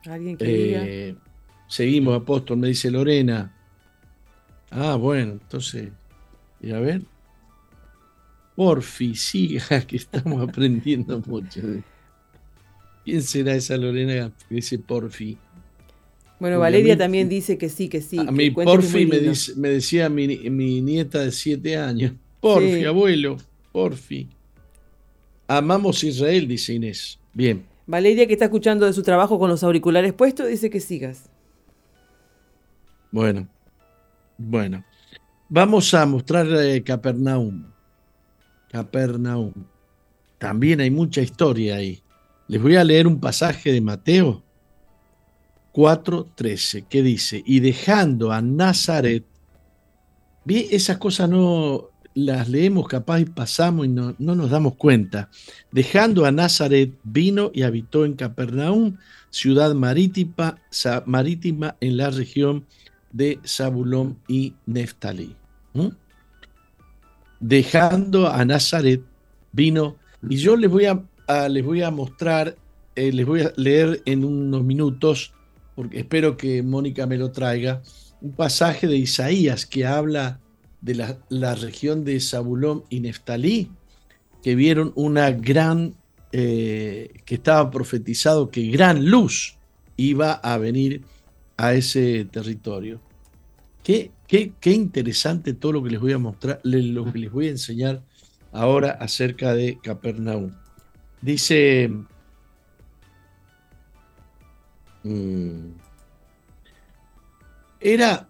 ¿Alguien 0.09 0.37
que 0.37 1.09
eh, 1.09 1.15
Seguimos, 1.67 2.15
apóstol, 2.21 2.57
me 2.57 2.69
dice 2.69 2.89
Lorena. 2.89 3.53
Ah, 4.69 4.95
bueno, 4.95 5.33
entonces, 5.33 5.89
y 6.61 6.71
a 6.71 6.79
ver. 6.79 7.01
Porfi, 8.55 9.15
siga, 9.15 9.81
que 9.87 9.97
estamos 9.97 10.47
aprendiendo 10.47 11.21
mucho. 11.25 11.61
¿Quién 13.03 13.21
será 13.21 13.55
esa 13.55 13.77
Lorena 13.77 14.31
que 14.49 14.55
dice 14.55 14.79
Porfi? 14.79 15.37
Bueno, 16.39 16.59
Valeria 16.59 16.97
también 16.97 17.29
dice 17.29 17.57
que 17.57 17.69
sí, 17.69 17.89
que 17.89 18.01
sí. 18.01 18.17
A 18.19 18.31
mí 18.31 18.51
Porfi 18.51 19.05
me, 19.05 19.19
me, 19.55 19.69
decía 19.69 20.09
mi, 20.09 20.27
nieta 20.81 21.19
de 21.19 21.31
siete 21.31 21.77
años. 21.77 22.13
Porfi, 22.39 22.85
abuelo, 22.85 23.37
Porfi. 23.71 24.27
Amamos 25.47 26.03
Israel, 26.03 26.47
dice 26.47 26.73
Inés. 26.73 27.19
Bien. 27.33 27.76
Valeria, 27.87 28.27
que 28.27 28.33
está 28.33 28.45
escuchando 28.45 28.85
de 28.85 28.93
su 28.93 29.01
trabajo 29.01 29.39
con 29.39 29.49
los 29.49 29.63
auriculares 29.63 30.13
puestos, 30.13 30.47
dice 30.47 30.69
que 30.69 30.81
sigas. 30.81 31.29
Bueno, 33.11 33.47
bueno. 34.37 34.83
Vamos 35.49 35.93
a 35.93 36.05
mostrar 36.05 36.45
eh, 36.51 36.83
Capernaum. 36.83 37.65
Capernaum. 38.69 39.53
También 40.37 40.81
hay 40.81 40.91
mucha 40.91 41.21
historia 41.21 41.77
ahí. 41.77 42.03
Les 42.47 42.61
voy 42.61 42.75
a 42.75 42.83
leer 42.83 43.07
un 43.07 43.19
pasaje 43.19 43.71
de 43.71 43.79
Mateo 43.79 44.43
4:13 45.73 46.87
que 46.89 47.01
dice, 47.01 47.41
y 47.45 47.61
dejando 47.61 48.31
a 48.31 48.41
Nazaret, 48.41 49.23
vi 50.43 50.67
esas 50.71 50.97
cosas 50.97 51.29
no, 51.29 51.89
las 52.17 52.49
leemos 52.49 52.87
capaz 52.87 53.19
y 53.19 53.25
pasamos 53.25 53.85
y 53.85 53.89
no, 53.89 54.15
nos 54.17 54.49
damos 54.49 54.73
cuenta. 54.73 55.29
Dejando 55.71 56.25
a 56.25 56.31
Nazaret, 56.31 56.91
vino 57.03 57.51
y 57.53 57.61
habitó 57.61 58.05
en 58.05 58.15
Capernaum, 58.15 58.97
ciudad 59.29 59.75
marítima, 59.75 60.57
marítima 61.05 61.75
en 61.79 61.97
la 61.97 62.09
región 62.09 62.65
de 63.11 63.39
Zabulón 63.45 64.17
y 64.27 64.55
Neftalí. 64.65 65.35
Dejando 67.39 68.27
a 68.27 68.43
Nazaret, 68.45 69.03
vino, 69.51 69.97
y 70.27 70.37
yo 70.37 70.57
les 70.57 70.71
voy 70.71 70.85
a, 70.85 71.03
les 71.49 71.63
voy 71.63 71.83
a 71.83 71.91
mostrar, 71.91 72.55
eh, 72.95 73.11
les 73.11 73.27
voy 73.27 73.41
a 73.41 73.53
leer 73.57 74.01
en 74.05 74.25
unos 74.25 74.63
minutos, 74.63 75.33
porque 75.75 75.99
espero 75.99 76.35
que 76.35 76.63
Mónica 76.63 77.05
me 77.05 77.17
lo 77.17 77.29
traiga, 77.29 77.83
un 78.21 78.31
pasaje 78.31 78.87
de 78.87 78.97
Isaías 78.97 79.67
que 79.67 79.85
habla 79.85 80.39
de 80.87 81.17
la, 81.29 81.55
región 81.55 82.05
de 82.05 82.19
Zabulón 82.21 82.85
y 82.89 83.01
Neftalí, 83.01 83.69
que 84.41 84.55
vieron 84.55 84.93
una 84.95 85.31
gran, 85.31 85.95
eh, 86.31 87.21
que 87.25 87.35
estaba 87.35 87.69
profetizado 87.69 88.49
que 88.49 88.67
gran 88.67 89.05
luz 89.09 89.57
iba 89.97 90.31
a 90.31 90.57
venir 90.57 91.03
a 91.57 91.73
ese 91.73 92.25
territorio. 92.25 93.01
Qué, 93.83 94.11
qué, 94.27 94.53
qué 94.61 94.71
interesante 94.71 95.53
todo 95.53 95.73
lo 95.73 95.83
que 95.83 95.89
les 95.89 95.99
voy 95.99 96.13
a 96.13 96.17
mostrar, 96.17 96.61
lo 96.63 97.11
que 97.11 97.19
les 97.19 97.31
voy 97.31 97.47
a 97.47 97.51
enseñar 97.51 98.01
ahora 98.53 98.91
acerca 98.91 99.53
de 99.53 99.77
Capernaum. 99.83 100.51
Dice, 101.21 101.91
mm, 105.03 105.69
era 107.81 108.29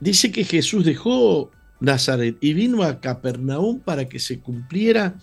dice 0.00 0.32
que 0.32 0.44
Jesús 0.44 0.84
dejó 0.84 1.50
Nazaret 1.80 2.36
y 2.40 2.52
vino 2.54 2.82
a 2.82 3.00
Capernaum 3.00 3.80
para 3.80 4.08
que 4.08 4.18
se 4.18 4.40
cumpliera 4.40 5.16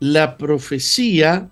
la 0.00 0.36
profecía 0.36 1.48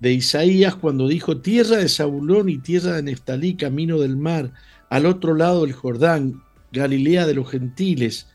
de 0.00 0.12
Isaías 0.12 0.76
cuando 0.76 1.08
dijo, 1.08 1.38
tierra 1.38 1.76
de 1.76 1.88
Zabulón 1.88 2.48
y 2.48 2.58
tierra 2.58 2.92
de 2.92 3.02
Neftalí, 3.02 3.56
camino 3.56 3.98
del 3.98 4.16
mar, 4.16 4.52
al 4.90 5.06
otro 5.06 5.34
lado 5.34 5.62
del 5.62 5.72
Jordán, 5.72 6.42
Galilea 6.72 7.26
de 7.26 7.34
los 7.34 7.50
gentiles. 7.50 8.28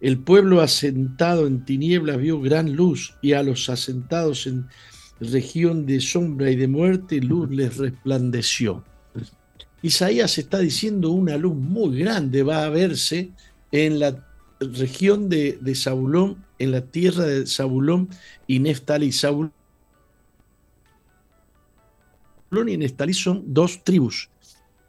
El 0.00 0.18
pueblo 0.18 0.62
asentado 0.62 1.46
en 1.46 1.64
tinieblas 1.64 2.18
vio 2.18 2.40
gran 2.40 2.74
luz 2.74 3.14
y 3.20 3.34
a 3.34 3.42
los 3.42 3.68
asentados 3.68 4.46
en 4.46 4.66
región 5.20 5.84
de 5.84 6.00
sombra 6.00 6.50
y 6.50 6.56
de 6.56 6.68
muerte 6.68 7.20
luz 7.20 7.50
les 7.50 7.76
resplandeció. 7.76 8.82
Isaías 9.82 10.38
está 10.38 10.58
diciendo 10.58 11.10
una 11.10 11.36
luz 11.36 11.54
muy 11.54 11.98
grande 11.98 12.42
va 12.42 12.64
a 12.64 12.68
verse 12.68 13.30
en 13.72 13.98
la 13.98 14.26
región 14.60 15.28
de, 15.28 15.58
de 15.60 15.74
Zabulón, 15.74 16.44
en 16.58 16.72
la 16.72 16.82
tierra 16.82 17.24
de 17.24 17.46
Zabulón 17.46 18.08
y 18.46 18.58
Neftalí. 18.58 19.12
Zabulón 19.12 19.52
y 22.66 22.76
Neftalí 22.76 23.14
son 23.14 23.42
dos 23.46 23.82
tribus 23.84 24.28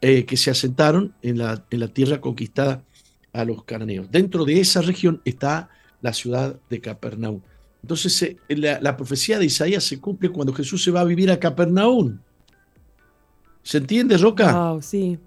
eh, 0.00 0.24
que 0.24 0.36
se 0.36 0.50
asentaron 0.50 1.14
en 1.22 1.38
la, 1.38 1.64
en 1.70 1.80
la 1.80 1.88
tierra 1.88 2.20
conquistada 2.20 2.84
a 3.32 3.44
los 3.44 3.64
cananeos. 3.64 4.10
Dentro 4.10 4.44
de 4.44 4.60
esa 4.60 4.82
región 4.82 5.22
está 5.24 5.70
la 6.00 6.12
ciudad 6.12 6.58
de 6.68 6.80
Capernaum. 6.80 7.40
Entonces 7.82 8.36
la, 8.48 8.96
profecía 8.96 9.38
de 9.38 9.46
Isaías 9.46 9.84
se 9.84 10.00
cumple 10.00 10.28
cuando 10.30 10.52
Jesús 10.52 10.84
se 10.84 10.90
va 10.90 11.00
a 11.00 11.04
vivir 11.04 11.30
a 11.30 11.40
Capernaum. 11.40 12.18
¿Se 13.62 13.78
entiende, 13.78 14.16
Roca? 14.16 14.52
Wow, 14.52 14.82
sí. 14.82 15.18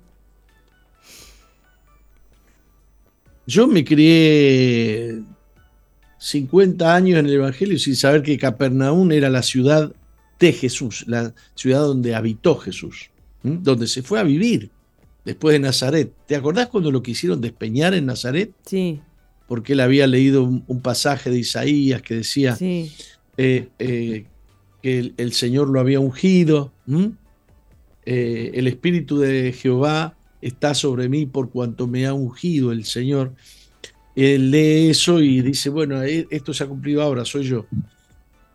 Yo 3.47 3.67
me 3.67 3.85
crié 3.85 5.21
50 6.17 6.95
años 6.95 7.19
en 7.19 7.27
el 7.27 7.33
Evangelio 7.33 7.77
sin 7.77 7.95
saber 7.95 8.23
que 8.23 8.37
Capernaum 8.37 9.11
era 9.11 9.29
la 9.29 9.43
ciudad 9.43 9.93
de 10.39 10.53
Jesús, 10.53 11.05
la 11.07 11.33
ciudad 11.53 11.81
donde 11.81 12.15
habitó 12.15 12.57
Jesús, 12.57 13.11
donde 13.43 13.87
se 13.87 14.01
fue 14.01 14.19
a 14.19 14.23
vivir 14.23 14.71
después 15.23 15.53
de 15.53 15.59
Nazaret. 15.59 16.11
¿Te 16.25 16.35
acordás 16.35 16.67
cuando 16.67 16.91
lo 16.91 17.03
quisieron 17.03 17.41
despeñar 17.41 17.93
en 17.93 18.07
Nazaret? 18.07 18.51
Sí. 18.65 18.99
Porque 19.47 19.73
él 19.73 19.79
había 19.79 20.07
leído 20.07 20.43
un, 20.43 20.81
pasaje 20.81 21.29
de 21.29 21.39
Isaías 21.39 22.01
que 22.01 22.15
decía 22.15 22.57
eh, 22.59 23.69
eh, 23.77 24.25
que 24.81 25.13
el, 25.15 25.33
Señor 25.33 25.69
lo 25.69 25.79
había 25.79 25.99
ungido. 25.99 26.71
Eh, 28.05 28.51
el 28.53 28.67
Espíritu 28.67 29.19
de 29.19 29.53
Jehová 29.53 30.15
está 30.41 30.73
sobre 30.73 31.09
mí 31.09 31.25
por 31.25 31.49
cuanto 31.49 31.87
me 31.87 32.05
ha 32.05 32.13
ungido 32.13 32.71
el 32.71 32.85
Señor. 32.85 33.33
Él 34.15 34.51
lee 34.51 34.89
eso 34.89 35.19
y 35.19 35.41
dice, 35.41 35.69
bueno, 35.69 36.01
esto 36.03 36.53
se 36.53 36.63
ha 36.63 36.67
cumplido 36.67 37.01
ahora, 37.01 37.25
soy 37.25 37.43
yo. 37.43 37.65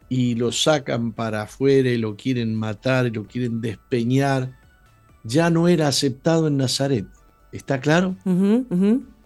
Y 0.09 0.35
lo 0.35 0.53
sacan 0.53 1.13
para 1.13 1.43
afuera 1.43 1.91
y 1.91 1.99
lo 1.99 2.17
quieren 2.17 2.55
matar 2.55 3.07
y 3.07 3.11
lo 3.11 3.27
quieren 3.27 3.61
despeñar 3.61 4.61
ya 5.25 5.51
no 5.51 5.69
era 5.69 5.89
aceptado 5.89 6.49
en 6.49 6.57
Nazaret. 6.57 7.05
¿Está 7.53 7.79
claro? 7.81 8.17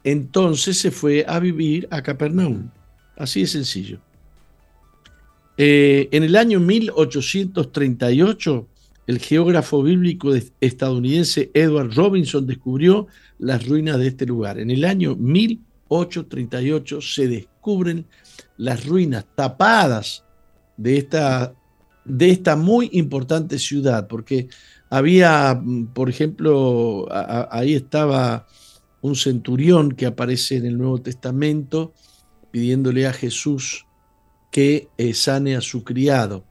Entonces 0.03 0.79
se 0.79 0.91
fue 0.91 1.25
a 1.27 1.39
vivir 1.39 1.87
a 1.91 2.03
Capernaum. 2.03 2.69
Así 3.17 3.43
de 3.43 3.47
sencillo. 3.47 4.01
Eh, 5.57 6.09
en 6.11 6.25
el 6.25 6.35
año 6.37 6.59
1838, 6.59 8.67
el 9.07 9.19
geógrafo 9.19 9.83
bíblico 9.83 10.33
estadounidense 10.61 11.51
Edward 11.53 11.95
Robinson 11.95 12.47
descubrió 12.47 13.07
las 13.39 13.67
ruinas 13.67 13.99
de 13.99 14.07
este 14.09 14.25
lugar. 14.27 14.59
En 14.59 14.71
el 14.71 14.85
año 14.85 15.15
1838 15.17 17.01
se 17.01 17.29
descubren 17.29 18.07
las 18.57 18.87
ruinas 18.87 19.27
tapadas 19.35 20.25
de 20.77 20.99
esta, 20.99 21.55
muy 22.57 22.89
importante 22.93 23.59
ciudad, 23.59 24.07
porque 24.09 24.49
había, 24.91 25.55
mm, 25.55 25.87
por 25.89 26.09
ejemplo, 26.09 27.07
ahí 27.51 27.75
estaba 27.75 28.47
un 29.01 29.17
centurión 29.17 29.93
que 29.93 30.07
aparece 30.07 30.57
en 30.57 30.67
el 30.67 30.79
Nuevo 30.79 31.01
Testamento 31.01 31.93
pidiéndole 32.51 33.07
a 33.07 33.13
Jesús 33.13 33.87
que 34.51 34.89
eh, 34.97 35.13
sane 35.13 35.57
a 35.57 35.61
su 35.61 35.85
criado. 35.85 36.45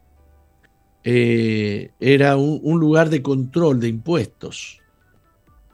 Eh, 1.04 1.92
era 2.00 2.38
un, 2.38 2.80
lugar 2.80 3.10
de 3.10 3.22
control 3.22 3.80
de 3.80 3.90
impuestos, 3.90 4.80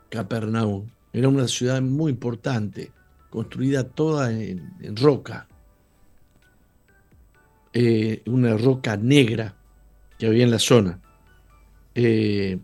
Capernaum. 0.10 0.90
Era 1.14 1.28
una 1.28 1.48
ciudad 1.48 1.82
muy 1.82 2.12
importante, 2.12 2.92
construida 3.30 3.84
toda 3.84 4.32
en, 4.32 4.96
roca, 4.96 5.48
eh, 7.74 8.24
una 8.26 8.58
roca 8.58 8.98
negra 8.98 9.56
que 10.18 10.28
había 10.28 10.44
en 10.44 10.52
la 10.52 10.60
zona. 10.60 11.00
Eh, 11.94 12.58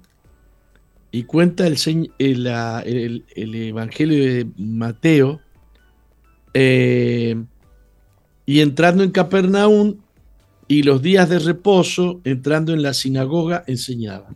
y 1.11 1.23
cuenta 1.23 1.67
el, 1.67 1.77
el, 2.17 3.55
Evangelio 3.55 4.25
de 4.25 4.47
Mateo, 4.57 5.39
y 8.47 8.59
entrando 8.61 9.03
en 9.03 9.11
Capernaum 9.11 9.97
y 10.67 10.83
los 10.83 11.01
días 11.01 11.29
de 11.29 11.39
reposo, 11.39 12.21
entrando 12.23 12.73
en 12.73 12.81
la 12.81 12.93
sinagoga, 12.93 13.63
enseñaba. 13.67 14.35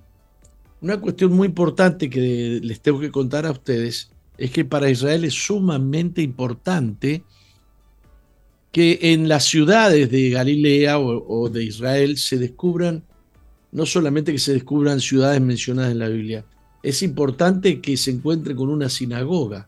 Una 0.82 0.99
cuestión 0.99 1.34
muy 1.34 1.47
importante 1.47 2.09
que 2.09 2.59
les 2.63 2.82
tengo 2.82 2.99
que 2.99 3.11
contar 3.11 3.45
a 3.45 3.51
ustedes 3.51 4.11
es 4.38 4.51
que 4.51 4.63
para 4.63 4.89
Israel 4.89 5.25
es 5.25 5.34
sumamente 5.34 6.21
importante 6.21 7.23
que 8.71 8.99
en 9.01 9.27
las 9.27 9.45
ciudades 9.45 10.09
de 10.09 10.30
Galilea 10.30 10.99
o 10.99 11.49
de 11.49 11.63
Israel 11.63 12.17
se 12.17 12.38
descubran 12.38 13.03
no 13.71 13.86
solamente 13.86 14.32
que 14.32 14.39
se 14.39 14.53
descubran 14.53 14.99
ciudades 14.99 15.41
mencionadas 15.41 15.91
en 15.91 15.99
la 15.99 16.09
Biblia, 16.09 16.45
es 16.82 17.03
importante 17.03 17.82
que 17.82 17.97
se 17.97 18.11
encuentre 18.11 18.55
con 18.55 18.69
una 18.69 18.89
sinagoga, 18.89 19.67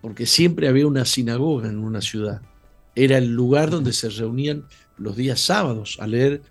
porque 0.00 0.26
siempre 0.26 0.68
había 0.68 0.86
una 0.86 1.04
sinagoga 1.04 1.68
en 1.68 1.78
una 1.78 2.00
ciudad. 2.00 2.42
Era 2.94 3.18
el 3.18 3.32
lugar 3.32 3.70
donde 3.70 3.92
se 3.92 4.10
reunían 4.10 4.64
los 5.02 5.16
días 5.16 5.40
sábados 5.40 5.98
a 6.00 6.06
leer 6.06 6.42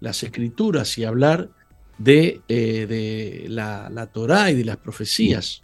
las 0.00 0.22
escrituras 0.22 0.96
y 0.98 1.04
hablar 1.04 1.48
de, 1.98 2.40
eh, 2.48 2.86
de 2.86 3.46
la, 3.48 3.90
la 3.90 4.06
Torá 4.06 4.50
y 4.50 4.54
de 4.54 4.64
las 4.64 4.76
profecías. 4.76 5.62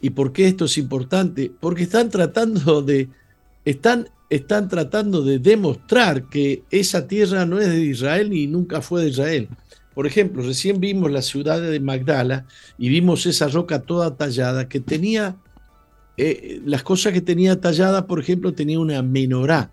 ¿Y 0.00 0.10
por 0.10 0.32
qué 0.32 0.48
esto 0.48 0.66
es 0.66 0.78
importante? 0.78 1.50
Porque 1.60 1.84
están 1.84 2.08
tratando 2.08 2.82
de, 2.82 3.08
están 3.64 4.08
están 4.30 4.68
tratando 4.68 5.22
de 5.22 5.38
demostrar 5.38 6.24
que 6.24 6.62
esa 6.70 7.06
tierra 7.06 7.46
no 7.46 7.58
es 7.58 7.68
de 7.68 7.80
Israel 7.80 8.30
ni 8.30 8.46
nunca 8.46 8.82
fue 8.82 9.02
de 9.02 9.08
Israel. 9.08 9.48
Por 9.94 10.06
ejemplo, 10.06 10.42
recién 10.42 10.80
vimos 10.80 11.10
la 11.10 11.22
ciudad 11.22 11.60
de 11.60 11.80
Magdala 11.80 12.46
y 12.76 12.88
vimos 12.88 13.26
esa 13.26 13.48
roca 13.48 13.80
toda 13.82 14.16
tallada 14.16 14.68
que 14.68 14.80
tenía, 14.80 15.36
eh, 16.16 16.60
las 16.64 16.82
cosas 16.82 17.12
que 17.12 17.20
tenía 17.20 17.60
tallada, 17.60 18.06
por 18.06 18.20
ejemplo, 18.20 18.52
tenía 18.52 18.78
una 18.78 19.02
menorá. 19.02 19.70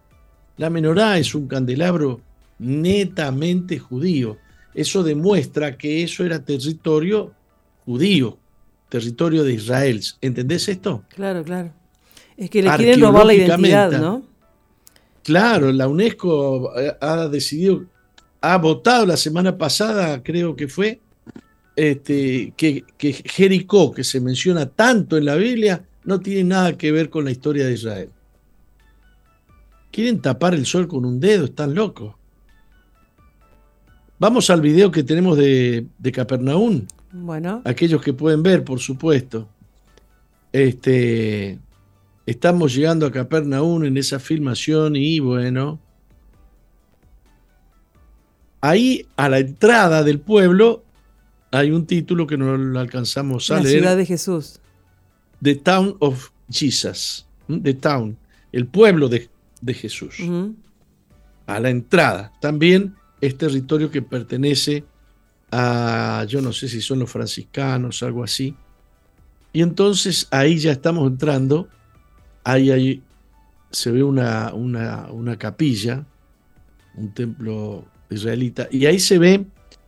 La 0.57 0.69
menorá 0.69 1.17
es 1.17 1.35
un 1.35 1.47
candelabro 1.47 2.21
netamente 2.59 3.79
judío. 3.79 4.37
Eso 4.73 5.03
demuestra 5.03 5.77
que 5.77 6.03
eso 6.03 6.25
era 6.25 6.43
territorio 6.43 7.33
judío, 7.85 8.37
territorio 8.89 9.43
de 9.43 9.53
Israel. 9.53 10.01
¿Entendés 10.21 10.67
esto? 10.69 11.03
Claro, 11.09 11.43
claro. 11.43 11.71
Es 12.37 12.49
que 12.49 12.61
le 12.61 12.69
quieren 12.75 13.01
robar 13.01 13.25
la 13.25 13.33
identidad, 13.33 13.91
¿no? 13.99 14.25
Claro, 15.23 15.71
la 15.71 15.87
UNESCO 15.87 16.71
ha 17.01 17.27
decidido, 17.27 17.85
ha 18.41 18.57
votado 18.57 19.05
la 19.05 19.17
semana 19.17 19.57
pasada, 19.57 20.21
creo 20.21 20.55
que 20.55 20.67
fue, 20.67 20.99
este, 21.75 22.53
que, 22.55 22.83
que 22.97 23.13
Jericó, 23.13 23.91
que 23.91 24.03
se 24.03 24.21
menciona 24.21 24.67
tanto 24.67 25.17
en 25.17 25.25
la 25.25 25.35
Biblia, 25.35 25.83
no 26.03 26.19
tiene 26.19 26.43
nada 26.43 26.77
que 26.77 26.91
ver 26.91 27.09
con 27.09 27.25
la 27.25 27.31
historia 27.31 27.65
de 27.65 27.73
Israel. 27.73 28.09
Quieren 29.95 30.21
tapar 30.21 30.53
el 30.53 30.65
sol 30.65 30.89
con 30.89 31.05
un 31.05 31.21
dedo, 31.21 31.45
están 31.45 31.73
locos. 31.73 32.15
Vamos 34.19 34.49
al 34.49 34.59
video 34.59 34.91
que 34.91 35.03
tenemos 35.03 35.37
de, 35.37 35.87
de 35.97 36.11
Capernaum. 36.11 36.85
Bueno. 37.13 37.61
Aquellos 37.63 38.01
que 38.01 38.11
pueden 38.11 38.43
ver, 38.43 38.65
por 38.65 38.81
supuesto. 38.81 39.47
Este, 40.51 41.59
Estamos 42.25 42.75
llegando 42.75 43.05
a 43.05 43.11
Capernaum 43.13 43.85
en 43.85 43.95
esa 43.95 44.19
filmación 44.19 44.97
y 44.97 45.21
bueno, 45.21 45.79
ahí 48.59 49.07
a 49.15 49.29
la 49.29 49.39
entrada 49.39 50.03
del 50.03 50.19
pueblo 50.19 50.83
hay 51.51 51.71
un 51.71 51.85
título 51.85 52.27
que 52.27 52.35
no 52.35 52.57
lo 52.57 52.79
alcanzamos 52.81 53.49
a 53.49 53.61
leer. 53.61 53.63
La 53.63 53.79
ciudad 53.79 53.95
de 53.95 54.05
Jesús. 54.05 54.59
The 55.41 55.55
Town 55.55 55.95
of 55.99 56.31
Jesus. 56.49 57.25
The 57.47 57.75
Town, 57.75 58.17
el 58.51 58.67
pueblo 58.67 59.07
de, 59.07 59.29
Jesús. 59.73 60.17
A 61.47 61.59
la 61.59 61.69
entrada. 61.69 62.33
También 62.41 62.95
es 63.21 63.37
territorio 63.37 63.91
que 63.91 64.01
pertenece 64.01 64.83
a, 65.51 66.25
yo 66.27 66.41
no 66.41 66.51
sé 66.51 66.67
si 66.67 66.81
son 66.81 66.99
los 66.99 67.11
franciscanos, 67.11 68.03
algo 68.03 68.23
así. 68.23 68.55
Y 69.53 69.61
entonces 69.61 70.27
ahí 70.31 70.57
ya 70.57 70.71
estamos 70.71 71.09
entrando 71.09 71.69
ahí, 72.45 73.01
se 73.71 73.91
ve 73.91 74.03
una, 74.03 74.53
una, 74.53 75.37
capilla, 75.37 76.05
un 76.95 77.13
templo 77.13 77.85
israelita, 78.09 78.69
y 78.71 78.85
ahí 78.85 78.99
se 78.99 79.17
ve, 79.17 79.45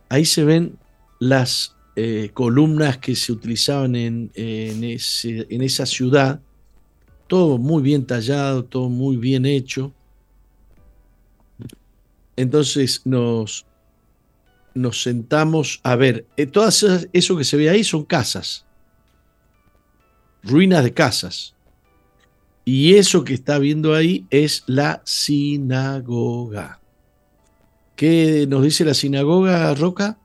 ahí 0.08 0.24
se 0.24 0.44
ven 0.44 0.76
las 1.20 1.76
eh, 1.96 2.30
columnas 2.34 2.98
que 2.98 3.16
se 3.16 3.32
utilizaban 3.32 3.96
en, 3.96 4.30
en, 4.34 4.84
en 4.84 5.62
esa 5.62 5.86
ciudad, 5.86 6.40
todo 7.28 7.58
muy 7.58 7.82
bien 7.82 8.04
tallado, 8.04 8.64
todo 8.64 8.88
muy 8.88 9.16
bien 9.16 9.46
hecho. 9.46 9.92
Entonces 12.34 13.02
nos, 13.04 13.66
nos 14.74 15.02
sentamos 15.02 15.80
a 15.82 15.94
ver, 15.96 16.26
eh, 16.36 16.46
todo 16.46 16.68
eso 16.68 17.36
que 17.36 17.44
se 17.44 17.56
ve 17.56 17.68
ahí 17.68 17.84
son 17.84 18.04
casas, 18.04 18.64
ruinas 20.42 20.82
de 20.82 20.92
casas. 20.92 21.54
Y 22.64 22.94
eso 22.94 23.24
que 23.24 23.34
está 23.34 23.58
viendo 23.58 23.94
ahí 23.94 24.26
es 24.30 24.62
la 24.66 25.00
sinagoga. 25.04 26.80
¿Qué 27.96 28.46
nos 28.48 28.62
dice 28.62 28.84
la 28.84 28.94
sinagoga, 28.94 29.74
Roca? 29.74 30.18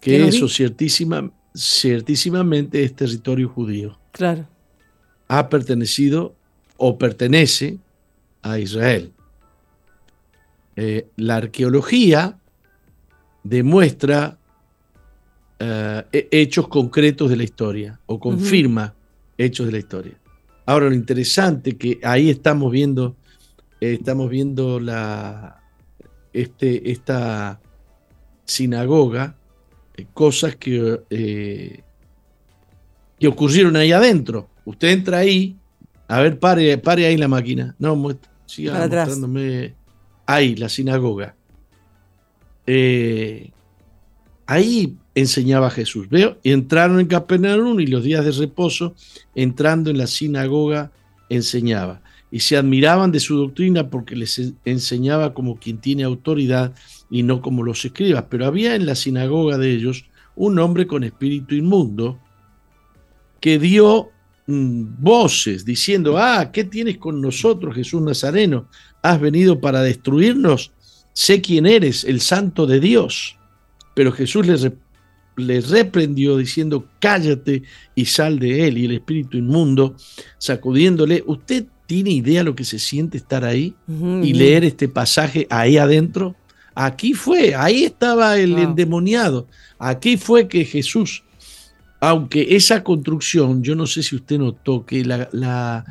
Que 0.00 0.26
eso 0.26 0.48
ciertísima, 0.48 1.32
ciertísimamente 1.54 2.82
es 2.84 2.94
territorio 2.94 3.48
judío. 3.48 3.98
Claro. 4.14 4.46
Ha 5.26 5.48
pertenecido 5.48 6.36
o 6.76 6.96
pertenece 6.96 7.78
a 8.42 8.60
Israel. 8.60 9.12
Eh, 10.76 11.08
la 11.16 11.36
arqueología 11.36 12.38
demuestra 13.42 14.38
eh, 15.58 16.28
hechos 16.30 16.68
concretos 16.68 17.28
de 17.28 17.36
la 17.36 17.42
historia 17.42 17.98
o 18.06 18.20
confirma 18.20 18.94
hechos 19.36 19.66
de 19.66 19.72
la 19.72 19.78
historia. 19.78 20.20
Ahora 20.64 20.88
lo 20.88 20.94
interesante 20.94 21.76
que 21.76 21.98
ahí 22.04 22.30
estamos 22.30 22.70
viendo, 22.70 23.16
eh, 23.80 23.94
estamos 23.94 24.30
viendo 24.30 24.78
la, 24.78 25.60
este, 26.32 26.92
esta 26.92 27.60
sinagoga, 28.44 29.36
cosas 30.12 30.54
que, 30.54 31.83
que 33.24 33.28
ocurrieron 33.28 33.74
ahí 33.76 33.90
adentro. 33.90 34.50
Usted 34.66 34.88
entra 34.88 35.16
ahí, 35.16 35.56
a 36.08 36.20
ver, 36.20 36.38
pare, 36.38 36.76
pare 36.76 37.06
ahí 37.06 37.16
la 37.16 37.26
máquina. 37.26 37.74
No, 37.78 37.96
siga 38.44 38.78
mostrándome 38.78 39.72
ahí, 40.26 40.54
la 40.56 40.68
sinagoga. 40.68 41.34
Eh, 42.66 43.50
ahí 44.44 44.98
enseñaba 45.14 45.70
Jesús. 45.70 46.06
Veo, 46.10 46.36
entraron 46.44 47.00
en 47.00 47.06
Capernaum 47.06 47.80
y 47.80 47.86
los 47.86 48.04
días 48.04 48.26
de 48.26 48.32
reposo, 48.32 48.94
entrando 49.34 49.88
en 49.88 49.96
la 49.96 50.06
sinagoga, 50.06 50.92
enseñaba. 51.30 52.02
Y 52.30 52.40
se 52.40 52.58
admiraban 52.58 53.10
de 53.10 53.20
su 53.20 53.38
doctrina 53.38 53.88
porque 53.88 54.16
les 54.16 54.52
enseñaba 54.66 55.32
como 55.32 55.58
quien 55.58 55.78
tiene 55.78 56.02
autoridad 56.02 56.74
y 57.08 57.22
no 57.22 57.40
como 57.40 57.62
los 57.62 57.82
escribas. 57.86 58.26
Pero 58.28 58.44
había 58.44 58.74
en 58.74 58.84
la 58.84 58.94
sinagoga 58.94 59.56
de 59.56 59.70
ellos 59.70 60.04
un 60.36 60.58
hombre 60.58 60.86
con 60.86 61.04
espíritu 61.04 61.54
inmundo 61.54 62.18
que 63.44 63.58
dio 63.58 64.10
mm, 64.46 64.84
voces 65.00 65.66
diciendo, 65.66 66.16
ah, 66.16 66.50
¿qué 66.50 66.64
tienes 66.64 66.96
con 66.96 67.20
nosotros, 67.20 67.74
Jesús 67.74 68.00
Nazareno? 68.00 68.70
¿Has 69.02 69.20
venido 69.20 69.60
para 69.60 69.82
destruirnos? 69.82 70.72
Sé 71.12 71.42
quién 71.42 71.66
eres, 71.66 72.04
el 72.04 72.22
santo 72.22 72.66
de 72.66 72.80
Dios. 72.80 73.36
Pero 73.94 74.12
Jesús 74.12 74.46
le, 75.36 75.60
reprendió 75.60 76.38
diciendo, 76.38 76.88
cállate 76.98 77.64
y 77.94 78.06
sal 78.06 78.38
de 78.38 78.66
él. 78.66 78.78
Y 78.78 78.86
el 78.86 78.92
espíritu 78.92 79.36
inmundo, 79.36 79.94
sacudiéndole, 80.38 81.22
¿usted 81.26 81.66
tiene 81.84 82.12
idea 82.12 82.42
lo 82.44 82.54
que 82.54 82.64
se 82.64 82.78
siente 82.78 83.18
estar 83.18 83.44
ahí 83.44 83.74
y 84.22 84.32
leer 84.32 84.64
este 84.64 84.88
pasaje 84.88 85.46
ahí 85.50 85.76
adentro? 85.76 86.34
Aquí 86.74 87.12
fue, 87.12 87.54
ahí 87.54 87.84
estaba 87.84 88.38
el 88.38 88.58
endemoniado. 88.58 89.46
Aquí 89.78 90.16
fue 90.16 90.48
que 90.48 90.64
Jesús 90.64 91.24
aunque 92.08 92.54
esa 92.56 92.84
construcción, 92.84 93.62
yo 93.62 93.74
no 93.74 93.86
sé 93.86 94.02
si 94.02 94.16
usted 94.16 94.38
notó 94.38 94.84
que 94.84 95.04
la, 95.04 95.84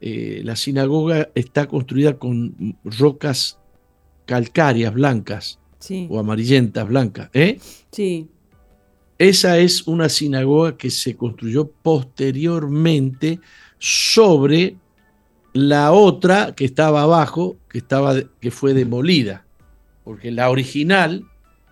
eh, 0.00 0.40
la, 0.44 0.56
sinagoga 0.56 1.28
está 1.34 1.66
construida 1.66 2.18
con 2.18 2.76
rocas 2.84 3.58
calcáreas 4.24 4.94
blancas 4.94 5.58
o 6.08 6.18
amarillentas 6.18 6.88
blancas. 6.88 7.30
¿eh? 7.34 7.58
Sí. 7.90 8.28
Esa 9.18 9.58
es 9.58 9.86
una 9.86 10.08
sinagoga 10.08 10.76
que 10.76 10.90
se 10.90 11.16
construyó 11.16 11.70
posteriormente 11.82 13.40
sobre 13.78 14.76
la 15.52 15.92
otra 15.92 16.54
que 16.54 16.64
estaba 16.64 17.02
abajo, 17.02 17.56
que, 17.68 17.78
estaba, 17.78 18.14
que 18.40 18.50
fue 18.50 18.74
demolida, 18.74 19.44
porque 20.04 20.30
la 20.30 20.50
original 20.50 21.24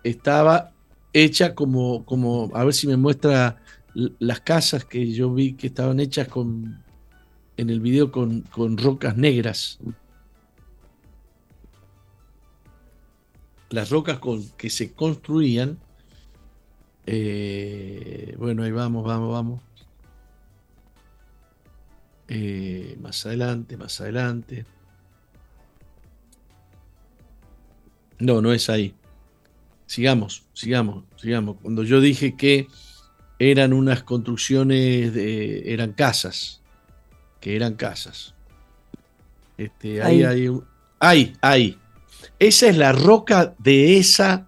estaba 0.03 0.71
hecha 1.13 1.55
como, 1.55 2.05
como, 2.05 2.51
a 2.53 2.63
ver 2.63 2.73
si 2.73 2.87
me 2.87 2.97
muestra 2.97 3.57
las 3.97 4.41
casas 4.41 4.85
que 4.85 5.11
yo 5.11 5.33
vi 5.33 5.53
que 5.53 5.67
estaban 5.67 5.99
hechas 5.99 6.27
con, 6.27 6.83
en 7.57 7.69
el 7.69 7.79
video 7.79 8.11
con, 8.11 8.43
rocas 8.77 9.17
negras. 9.17 9.79
Las 13.69 13.89
rocas 13.89 14.19
con, 14.19 14.47
que 14.51 14.69
se 14.69 14.93
construían. 14.93 15.79
Eh, 17.07 18.35
bueno, 18.37 18.63
ahí 18.63 18.71
vamos, 18.71 19.03
vamos, 19.03 19.31
vamos. 19.31 19.63
Eh, 22.27 22.97
más 23.01 23.25
adelante, 23.25 23.77
más 23.77 23.99
adelante. 23.99 24.65
No, 28.19 28.41
no 28.41 28.53
es 28.53 28.69
ahí. 28.69 28.93
Sigamos, 29.87 30.43
sigamos, 30.53 31.03
sigamos. 31.15 31.57
Cuando 31.61 31.83
yo 31.83 31.99
dije 31.99 32.35
que 32.35 32.67
eran 33.39 33.73
unas 33.73 34.03
construcciones, 34.03 35.13
de, 35.13 35.73
eran 35.73 35.93
casas, 35.93 36.61
que 37.39 37.55
eran 37.55 37.75
casas. 37.75 38.33
Este, 39.57 40.01
ahí, 40.01 40.23
hay 40.23 40.49
ahí, 40.99 41.33
ahí. 41.41 41.79
Esa 42.39 42.67
es 42.67 42.77
la 42.77 42.91
roca 42.91 43.55
de 43.59 43.97
esa, 43.97 44.47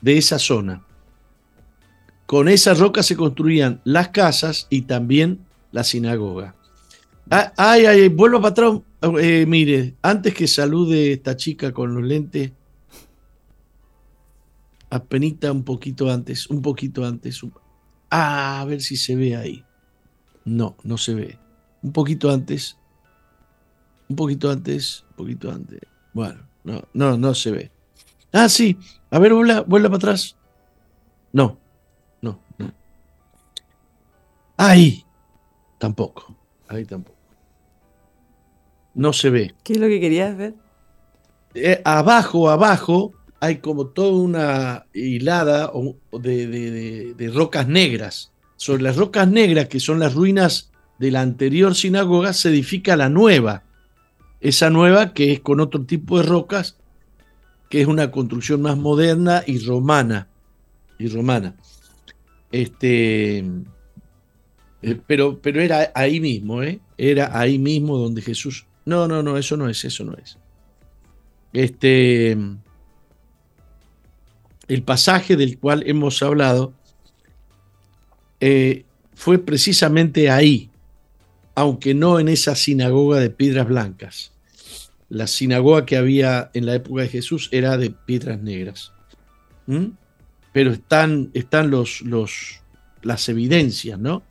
de 0.00 0.18
esa 0.18 0.38
zona. 0.38 0.84
Con 2.26 2.48
esa 2.48 2.74
roca 2.74 3.02
se 3.02 3.16
construían 3.16 3.80
las 3.84 4.08
casas 4.08 4.66
y 4.70 4.82
también 4.82 5.40
la 5.72 5.84
sinagoga. 5.84 6.54
Ah, 7.30 7.52
ay, 7.56 7.86
ay, 7.86 8.08
vuelvo 8.08 8.40
para 8.40 8.50
atrás. 8.50 8.80
Eh, 9.20 9.46
mire, 9.46 9.94
antes 10.02 10.34
que 10.34 10.46
salude 10.46 11.12
esta 11.12 11.36
chica 11.36 11.72
con 11.72 11.94
los 11.94 12.02
lentes, 12.02 12.52
apenita 14.90 15.52
un 15.52 15.62
poquito 15.62 16.10
antes, 16.10 16.48
un 16.48 16.62
poquito 16.62 17.04
antes, 17.04 17.42
Ah, 18.10 18.60
a 18.60 18.64
ver 18.64 18.80
si 18.80 18.96
se 18.96 19.14
ve 19.16 19.36
ahí. 19.36 19.64
No, 20.44 20.76
no 20.82 20.96
se 20.96 21.14
ve. 21.14 21.38
Un 21.82 21.92
poquito 21.92 22.30
antes. 22.30 22.78
Un 24.08 24.16
poquito 24.16 24.50
antes. 24.50 25.04
Un 25.10 25.16
poquito 25.16 25.50
antes. 25.50 25.80
Bueno, 26.12 26.40
no, 26.64 26.82
no, 26.94 27.18
no 27.18 27.34
se 27.34 27.50
ve. 27.50 27.70
Ah, 28.32 28.48
sí. 28.48 28.78
A 29.10 29.18
ver, 29.18 29.34
vuela, 29.34 29.60
vuela 29.62 29.88
para 29.88 29.96
atrás. 29.98 30.36
No, 31.32 31.58
no, 32.22 32.40
no. 32.58 32.72
Ahí. 34.56 35.04
Tampoco. 35.78 36.36
Ahí 36.68 36.84
tampoco. 36.84 37.18
No 38.94 39.12
se 39.12 39.30
ve. 39.30 39.54
¿Qué 39.62 39.74
es 39.74 39.78
lo 39.78 39.86
que 39.86 40.00
querías 40.00 40.36
ver? 40.36 40.54
Eh, 41.54 41.80
abajo, 41.84 42.50
abajo, 42.50 43.12
hay 43.40 43.58
como 43.58 43.88
toda 43.88 44.12
una 44.12 44.86
hilada 44.92 45.70
de, 46.12 47.30
rocas 47.32 47.68
negras. 47.68 48.32
Sobre 48.56 48.82
las 48.82 48.96
rocas 48.96 49.28
negras, 49.28 49.68
que 49.68 49.78
son 49.78 50.00
las 50.00 50.14
ruinas 50.14 50.70
de 50.98 51.12
la 51.12 51.20
anterior 51.20 51.74
sinagoga, 51.74 52.32
se 52.32 52.48
edifica 52.48 52.96
la 52.96 53.08
nueva. 53.08 53.62
Esa 54.40 54.70
nueva 54.70 55.14
que 55.14 55.32
es 55.32 55.40
con 55.40 55.60
otro 55.60 55.84
tipo 55.84 56.18
de 56.18 56.24
rocas, 56.24 56.76
que 57.70 57.80
es 57.80 57.86
una 57.86 58.10
construcción 58.10 58.62
más 58.62 58.76
moderna 58.76 59.44
y 59.46 59.58
romana. 59.64 60.28
Y 60.98 61.06
romana. 61.08 61.54
Este, 62.50 63.38
eh, 64.82 65.00
pero, 65.06 65.38
pero 65.40 65.60
era 65.60 65.92
ahí 65.94 66.18
mismo, 66.18 66.62
¿eh? 66.64 66.80
Era 66.96 67.38
ahí 67.38 67.58
mismo 67.58 67.98
donde 67.98 68.22
Jesús. 68.22 68.66
No, 68.84 69.06
no, 69.06 69.22
no, 69.22 69.36
eso 69.38 69.56
no 69.56 69.68
es, 69.68 69.84
eso 69.84 70.02
no 70.02 70.14
es. 70.14 70.38
Este 71.52 72.36
el 74.68 74.82
pasaje 74.82 75.36
del 75.36 75.58
cual 75.58 75.82
hemos 75.86 76.22
hablado 76.22 76.74
eh, 78.40 78.84
fue 79.14 79.38
precisamente 79.38 80.30
ahí, 80.30 80.70
aunque 81.54 81.94
no 81.94 82.20
en 82.20 82.28
esa 82.28 82.54
sinagoga 82.54 83.18
de 83.18 83.30
piedras 83.30 83.66
blancas. 83.66 84.32
La 85.08 85.26
sinagoga 85.26 85.86
que 85.86 85.96
había 85.96 86.50
en 86.54 86.66
la 86.66 86.74
época 86.74 87.02
de 87.02 87.08
Jesús 87.08 87.48
era 87.50 87.78
de 87.78 87.90
piedras 87.90 88.40
negras. 88.40 88.92
¿Mm? 89.66 89.86
Pero 90.52 90.70
están, 90.72 91.30
están 91.32 91.70
los, 91.70 92.02
los, 92.02 92.60
las 93.02 93.28
evidencias, 93.28 93.98
¿no? 93.98 94.22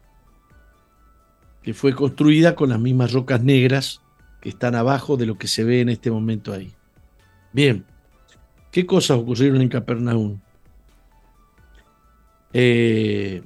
Que 1.63 1.73
fue 1.73 1.93
construida 1.93 2.55
con 2.55 2.69
las 2.69 2.79
mismas 2.79 3.11
rocas 3.11 3.43
negras 3.43 4.01
que 4.39 4.49
están 4.49 4.75
abajo 4.75 5.17
de 5.17 5.25
lo 5.25 5.37
que 5.37 5.47
se 5.47 5.63
ve 5.63 5.81
en 5.81 5.89
este 5.89 6.11
momento 6.11 6.53
ahí. 6.53 6.71
Bien. 7.51 7.85
¿Qué 8.77 8.85
cosas 8.85 9.17
ocurrieron 9.17 9.59
en 9.63 9.69
Capernaum? 9.69 10.39
Eh, 12.53 13.41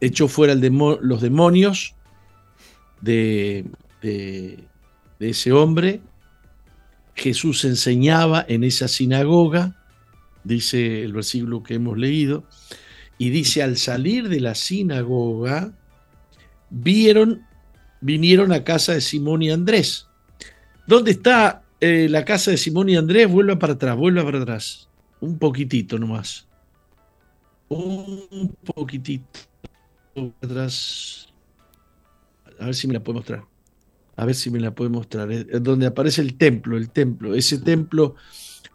echó 0.00 0.28
fuera 0.28 0.54
los 0.54 1.20
demonios 1.20 1.94
de, 3.02 3.66
ese 5.18 5.52
hombre. 5.52 6.00
Jesús 7.14 7.66
enseñaba 7.66 8.42
en 8.48 8.64
esa 8.64 8.88
sinagoga, 8.88 9.76
dice 10.42 11.02
el 11.02 11.12
versículo 11.12 11.62
que 11.62 11.74
hemos 11.74 11.98
leído, 11.98 12.44
y 13.18 13.28
dice, 13.28 13.62
al 13.62 13.76
salir 13.76 14.30
de 14.30 14.40
la 14.40 14.54
sinagoga, 14.54 15.74
vieron, 16.70 17.46
vinieron 18.00 18.52
a 18.52 18.64
casa 18.64 18.94
de 18.94 19.02
Simón 19.02 19.42
y 19.42 19.50
Andrés. 19.50 20.06
¿Dónde 20.86 21.10
está 21.10 21.59
eh, 21.80 22.08
la 22.08 22.24
casa 22.24 22.50
de 22.50 22.56
Simón 22.56 22.88
y 22.88 22.96
Andrés, 22.96 23.30
vuelva 23.30 23.58
para 23.58 23.74
atrás, 23.74 23.96
vuelva 23.96 24.24
para 24.24 24.38
atrás. 24.38 24.88
Un 25.20 25.38
poquitito 25.38 25.98
nomás. 25.98 26.46
Un 27.68 28.54
poquitito 28.64 29.24
atrás. 30.42 31.28
A 32.58 32.66
ver 32.66 32.74
si 32.74 32.86
me 32.86 32.94
la 32.94 33.00
puedo 33.00 33.18
mostrar. 33.18 33.44
a 34.16 34.24
ver 34.26 34.34
si 34.34 34.50
me 34.50 34.60
la 34.60 34.74
puede 34.74 34.90
mostrar, 34.90 35.32
es 35.32 35.62
donde 35.62 35.86
aparece 35.86 36.20
el 36.20 36.36
templo, 36.36 36.76
el 36.76 36.90
templo, 36.90 37.34
ese 37.34 37.56
templo, 37.58 38.16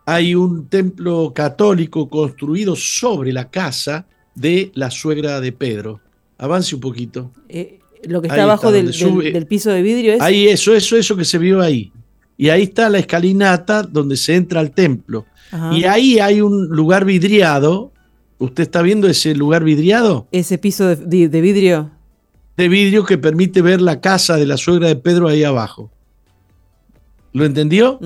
hay 0.05 0.33
un 0.33 0.67
templo 0.69 1.33
católico 1.35 2.09
construido 2.09 2.75
sobre 2.75 3.31
la 3.31 3.49
casa 3.51 4.07
de 4.33 4.71
la 4.73 4.89
suegra 4.89 5.39
de 5.41 5.51
Pedro. 5.51 6.01
Avance 6.37 6.75
un 6.75 6.81
poquito. 6.81 7.31
Eh, 7.47 7.79
lo 8.03 8.21
que 8.21 8.27
está 8.27 8.43
abajo 8.43 8.71
del, 8.71 8.87
piso 9.47 9.71
de 9.71 9.81
vidrio 9.81 10.13
es. 10.13 10.21
Ahí, 10.21 10.47
eso, 10.47 10.73
eso, 10.73 10.97
eso 10.97 11.15
que 11.15 11.25
se 11.25 11.37
vio 11.37 11.61
ahí. 11.61 11.91
Y 12.37 12.49
ahí 12.49 12.63
está 12.63 12.89
la 12.89 12.99
escalinata 12.99 13.83
donde 13.83 14.17
se 14.17 14.35
entra 14.35 14.59
al 14.59 14.71
templo. 14.71 15.25
Y 15.71 15.85
ahí 15.85 16.19
hay 16.19 16.41
un 16.41 16.67
lugar 16.67 17.05
vidriado. 17.05 17.93
¿Usted 18.39 18.63
está 18.63 18.81
viendo 18.81 19.07
ese 19.07 19.33
lugar 19.35 19.63
vidriado? 19.63 20.27
Ese 20.31 20.57
piso 20.57 20.95
de 20.95 21.41
vidrio 21.41 21.91
de 22.57 22.69
vidrio 22.69 23.05
que 23.05 23.17
permite 23.17 23.61
ver 23.61 23.81
la 23.81 23.99
casa 24.01 24.37
de 24.37 24.45
la 24.45 24.57
suegra 24.57 24.87
de 24.87 24.95
Pedro 24.95 25.27
ahí 25.27 25.43
abajo. 25.43 25.91
¿Lo 27.33 27.45
entendió? 27.45 27.99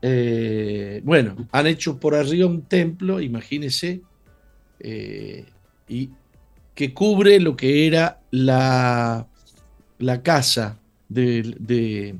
Eh, 0.00 1.00
bueno, 1.04 1.36
han 1.52 1.66
hecho 1.66 1.98
por 1.98 2.14
arriba 2.14 2.46
un 2.46 2.62
templo, 2.62 3.20
imagínese, 3.20 4.02
eh, 4.80 5.44
y 5.88 6.10
que 6.74 6.92
cubre 6.94 7.40
lo 7.40 7.56
que 7.56 7.86
era 7.86 8.20
la, 8.30 9.26
la 9.98 10.22
casa 10.22 10.78
de, 11.08 12.16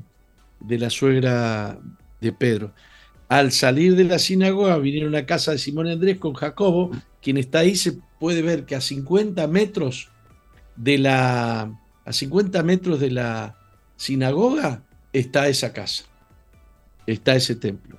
de, 0.59 0.77
la 0.77 0.89
suegra 0.89 1.79
de 2.21 2.31
Pedro. 2.31 2.73
Al 3.27 3.51
salir 3.51 3.95
de 3.95 4.03
la 4.03 4.19
sinagoga 4.19 4.77
vinieron 4.77 5.15
a 5.15 5.25
casa 5.25 5.51
de 5.51 5.57
Simón 5.57 5.87
Andrés 5.87 6.17
con 6.17 6.33
Jacobo, 6.33 6.91
quien 7.21 7.37
está 7.37 7.59
ahí 7.59 7.75
se 7.75 7.97
puede 8.19 8.41
ver 8.41 8.65
que 8.65 8.75
a 8.75 8.81
50 8.81 9.47
metros 9.47 10.09
de 10.75 10.97
la, 10.97 11.71
a 12.05 12.13
50 12.13 12.61
metros 12.63 12.99
de 12.99 13.11
la 13.11 13.55
sinagoga 13.95 14.83
está 15.13 15.47
esa 15.47 15.73
casa, 15.73 16.05
está 17.07 17.35
ese 17.35 17.55
templo. 17.55 17.97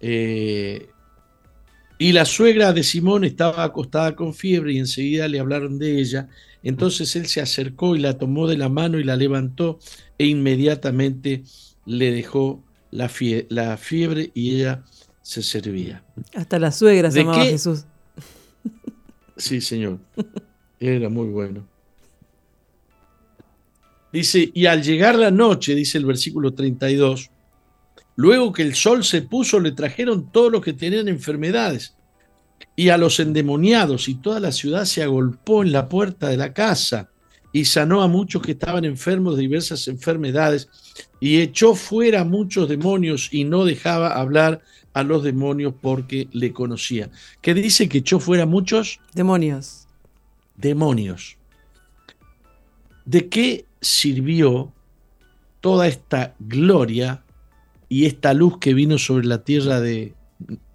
Eh, 0.00 0.88
y 2.04 2.12
la 2.12 2.26
suegra 2.26 2.74
de 2.74 2.82
Simón 2.82 3.24
estaba 3.24 3.64
acostada 3.64 4.14
con 4.14 4.34
fiebre 4.34 4.74
y 4.74 4.78
enseguida 4.78 5.26
le 5.26 5.40
hablaron 5.40 5.78
de 5.78 5.98
ella. 5.98 6.28
Entonces 6.62 7.16
él 7.16 7.24
se 7.24 7.40
acercó 7.40 7.96
y 7.96 7.98
la 7.98 8.18
tomó 8.18 8.46
de 8.46 8.58
la 8.58 8.68
mano 8.68 8.98
y 8.98 9.04
la 9.04 9.16
levantó 9.16 9.78
e 10.18 10.26
inmediatamente 10.26 11.44
le 11.86 12.12
dejó 12.12 12.62
la, 12.90 13.10
la 13.48 13.78
fiebre 13.78 14.30
y 14.34 14.54
ella 14.54 14.84
se 15.22 15.42
servía. 15.42 16.04
Hasta 16.34 16.58
la 16.58 16.72
suegra 16.72 17.10
se 17.10 17.20
llamaba 17.20 17.42
Jesús. 17.42 17.86
Sí, 19.38 19.62
señor. 19.62 19.98
Era 20.78 21.08
muy 21.08 21.28
bueno. 21.28 21.66
Dice, 24.12 24.50
y 24.52 24.66
al 24.66 24.82
llegar 24.82 25.14
la 25.14 25.30
noche, 25.30 25.74
dice 25.74 25.96
el 25.96 26.04
versículo 26.04 26.52
32, 26.52 27.30
luego 28.16 28.52
que 28.52 28.62
el 28.62 28.74
sol 28.74 29.04
se 29.04 29.22
puso, 29.22 29.60
le 29.60 29.72
trajeron 29.72 30.30
todos 30.30 30.50
los 30.52 30.62
que 30.62 30.72
tenían 30.72 31.08
enfermedades 31.08 31.94
y 32.76 32.88
a 32.88 32.98
los 32.98 33.20
endemoniados, 33.20 34.08
y 34.08 34.16
toda 34.16 34.40
la 34.40 34.52
ciudad 34.52 34.84
se 34.84 35.02
agolpó 35.02 35.62
en 35.62 35.72
la 35.72 35.88
puerta 35.88 36.28
de 36.28 36.36
la 36.36 36.52
casa 36.52 37.10
y 37.52 37.66
sanó 37.66 38.02
a 38.02 38.08
muchos 38.08 38.42
que 38.42 38.52
estaban 38.52 38.84
enfermos 38.84 39.36
de 39.36 39.42
diversas 39.42 39.86
enfermedades 39.86 40.68
y 41.20 41.40
echó 41.40 41.76
fuera 41.76 42.22
a 42.22 42.24
muchos 42.24 42.68
demonios 42.68 43.28
y 43.32 43.44
no 43.44 43.64
dejaba 43.64 44.14
hablar 44.14 44.60
a 44.92 45.04
los 45.04 45.22
demonios 45.22 45.74
porque 45.80 46.28
le 46.32 46.52
conocía. 46.52 47.10
¿Qué 47.40 47.54
dice 47.54 47.88
que 47.88 47.98
echó 47.98 48.18
fuera 48.18 48.44
muchos? 48.44 49.00
Demonios. 49.14 49.86
Demonios. 50.56 51.36
¿De 53.04 53.28
qué 53.28 53.66
sirvió 53.80 54.72
toda 55.60 55.86
esta 55.86 56.34
gloria 56.40 57.23
y 57.94 58.06
esta 58.06 58.34
luz 58.34 58.58
que 58.58 58.74
vino 58.74 58.98
sobre 58.98 59.24
la 59.24 59.44
tierra 59.44 59.80
de 59.80 60.14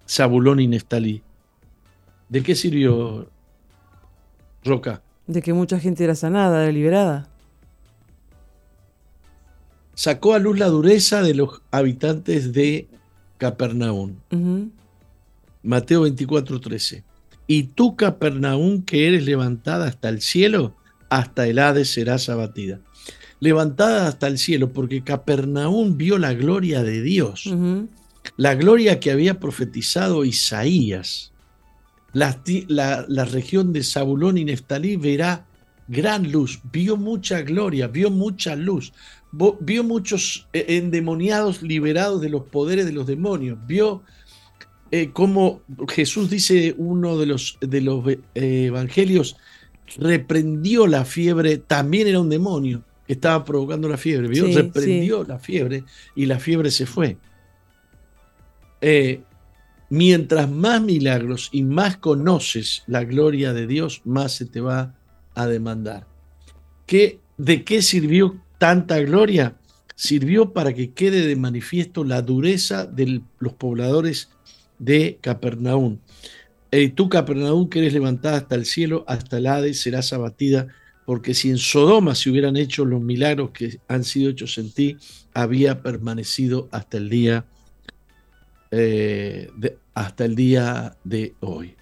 Zabulón 0.08 0.58
y 0.58 0.66
Neftalí? 0.66 1.22
¿De 2.30 2.42
qué 2.42 2.54
sirvió, 2.54 3.28
Roca? 4.64 5.02
De 5.26 5.42
que 5.42 5.52
mucha 5.52 5.78
gente 5.78 6.02
era 6.02 6.14
sanada, 6.14 6.62
era 6.62 6.72
liberada. 6.72 7.28
Sacó 9.92 10.32
a 10.32 10.38
luz 10.38 10.58
la 10.58 10.68
dureza 10.68 11.20
de 11.20 11.34
los 11.34 11.60
habitantes 11.70 12.54
de 12.54 12.88
Capernaum. 13.36 14.14
Mateo 15.62 16.00
24, 16.00 16.58
13. 16.58 17.04
Y 17.46 17.64
tú, 17.64 17.96
Capernaum, 17.96 18.82
que 18.82 19.08
eres 19.08 19.26
levantada 19.26 19.88
hasta 19.88 20.08
el 20.08 20.22
cielo, 20.22 20.74
hasta 21.10 21.46
el 21.46 21.58
Hades 21.58 21.92
serás 21.92 22.30
abatida. 22.30 22.80
Levantada 23.40 24.06
hasta 24.06 24.26
el 24.26 24.36
cielo, 24.36 24.72
porque 24.72 25.02
Capernaum 25.02 25.96
vio 25.96 26.18
la 26.18 26.34
gloria 26.34 26.82
de 26.82 27.00
Dios, 27.00 27.50
la 28.36 28.54
gloria 28.54 29.00
que 29.00 29.10
había 29.10 29.40
profetizado 29.40 30.26
Isaías. 30.26 31.32
La, 32.12 32.42
la, 32.66 33.24
región 33.24 33.72
de 33.72 33.82
Zabulón 33.84 34.36
y 34.36 34.44
Neftalí 34.44 34.96
verá 34.96 35.46
gran 35.88 36.30
luz, 36.30 36.60
vio 36.72 36.96
mucha 36.96 37.40
gloria, 37.42 37.86
vio 37.86 38.10
mucha 38.10 38.56
luz, 38.56 38.92
vio 39.60 39.84
muchos 39.84 40.48
eh, 40.52 40.66
endemoniados 40.68 41.62
liberados 41.62 42.20
de 42.20 42.28
los 42.28 42.42
poderes 42.42 42.84
de 42.84 42.92
los 42.92 43.06
demonios, 43.06 43.58
vio 43.66 44.02
eh, 44.90 45.10
cómo 45.12 45.62
Jesús 45.88 46.28
dice 46.30 46.74
uno 46.76 47.16
de 47.16 47.26
los, 47.26 47.58
de 47.60 47.80
los 47.80 48.06
eh, 48.08 48.18
evangelios, 48.34 49.36
reprendió 49.96 50.86
la 50.88 51.04
fiebre, 51.04 51.58
también 51.58 52.08
era 52.08 52.20
un 52.20 52.28
demonio 52.28 52.84
que 53.10 53.14
estaba 53.14 53.44
provocando 53.44 53.88
la 53.88 53.96
fiebre, 53.96 54.28
¿vio? 54.28 54.46
reprendió 54.46 55.24
la 55.24 55.40
fiebre 55.40 55.82
y 56.14 56.26
la 56.26 56.38
fiebre 56.38 56.70
se 56.70 56.86
fue. 56.86 57.16
mientras 59.88 60.48
más 60.48 60.80
milagros 60.80 61.48
y 61.50 61.64
más 61.64 61.96
conoces 61.96 62.84
la 62.86 63.02
gloria 63.02 63.52
de 63.52 63.66
Dios, 63.66 64.02
más 64.04 64.36
se 64.36 64.46
te 64.46 64.60
va 64.60 64.94
a 65.34 65.48
demandar. 65.48 66.06
¿Qué, 66.86 67.18
¿De 67.36 67.64
qué 67.64 67.82
sirvió 67.82 68.40
tanta 68.58 69.00
gloria 69.00 69.56
sirvió 69.96 70.52
para 70.52 70.72
que 70.72 70.92
quede 70.92 71.26
de 71.26 71.34
manifiesto 71.34 72.04
la 72.04 72.22
dureza 72.22 72.86
de 72.86 73.22
los 73.40 73.54
pobladores 73.54 74.30
de 74.78 75.18
Capernaum. 75.20 75.98
Y 76.70 76.90
tú, 76.90 77.08
Capernaum, 77.08 77.68
que 77.68 77.80
eres 77.80 77.92
levantada 77.92 78.36
hasta 78.36 78.54
el 78.54 78.66
cielo, 78.66 79.04
hasta 79.08 79.38
el 79.38 79.48
Hades, 79.48 79.80
serás 79.80 80.12
abatida, 80.12 80.68
porque 81.10 81.34
si 81.34 81.50
en 81.50 81.58
Sodoma 81.58 82.14
se 82.14 82.30
hubieran 82.30 82.56
hecho 82.56 82.84
los 82.84 83.02
milagros 83.02 83.50
que 83.50 83.80
han 83.88 84.04
sido 84.04 84.30
hechos 84.30 84.56
en 84.58 84.70
ti, 84.70 84.96
había 85.34 85.82
permanecido 85.82 86.68
hasta 86.70 86.98
el 86.98 87.10
día, 87.10 87.46
eh, 88.70 89.50
de, 89.56 89.76
hasta 89.92 90.24
el 90.24 90.36
día 90.36 90.96
de 91.02 91.34
hoy. 91.40 91.74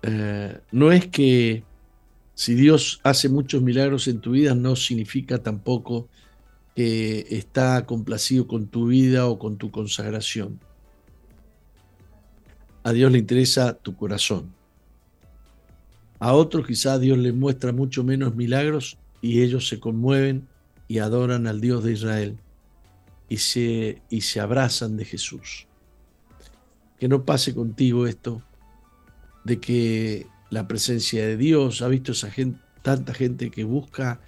Eh, 0.00 0.58
no 0.72 0.92
es 0.92 1.08
que 1.08 1.62
si 2.34 2.54
Dios 2.54 3.02
hace 3.02 3.28
muchos 3.28 3.60
milagros 3.60 4.08
en 4.08 4.22
tu 4.22 4.30
vida, 4.30 4.54
no 4.54 4.76
significa 4.76 5.42
tampoco 5.42 6.08
que 6.74 7.26
está 7.28 7.84
complacido 7.84 8.46
con 8.46 8.68
tu 8.68 8.86
vida 8.86 9.26
o 9.26 9.38
con 9.38 9.58
tu 9.58 9.70
consagración. 9.70 10.58
A 12.82 12.94
Dios 12.94 13.12
le 13.12 13.18
interesa 13.18 13.74
tu 13.74 13.94
corazón. 13.94 14.55
A 16.18 16.32
otros 16.32 16.66
quizás 16.66 17.00
Dios 17.00 17.18
les 17.18 17.34
muestra 17.34 17.72
mucho 17.72 18.04
menos 18.04 18.34
milagros 18.34 18.98
y 19.20 19.42
ellos 19.42 19.68
se 19.68 19.80
conmueven 19.80 20.48
y 20.88 20.98
adoran 20.98 21.46
al 21.46 21.60
Dios 21.60 21.84
de 21.84 21.92
Israel 21.92 22.38
y 23.28 23.38
se, 23.38 24.02
y 24.08 24.20
se 24.22 24.40
abrazan 24.40 24.96
de 24.96 25.04
Jesús. 25.04 25.66
Que 26.98 27.08
no 27.08 27.24
pase 27.24 27.54
contigo 27.54 28.06
esto 28.06 28.42
de 29.44 29.60
que 29.60 30.26
la 30.50 30.66
presencia 30.66 31.26
de 31.26 31.36
Dios, 31.36 31.82
ha 31.82 31.88
visto 31.88 32.12
esa 32.12 32.30
gente, 32.30 32.58
tanta 32.82 33.12
gente 33.12 33.50
que 33.50 33.64
busca 33.64 34.20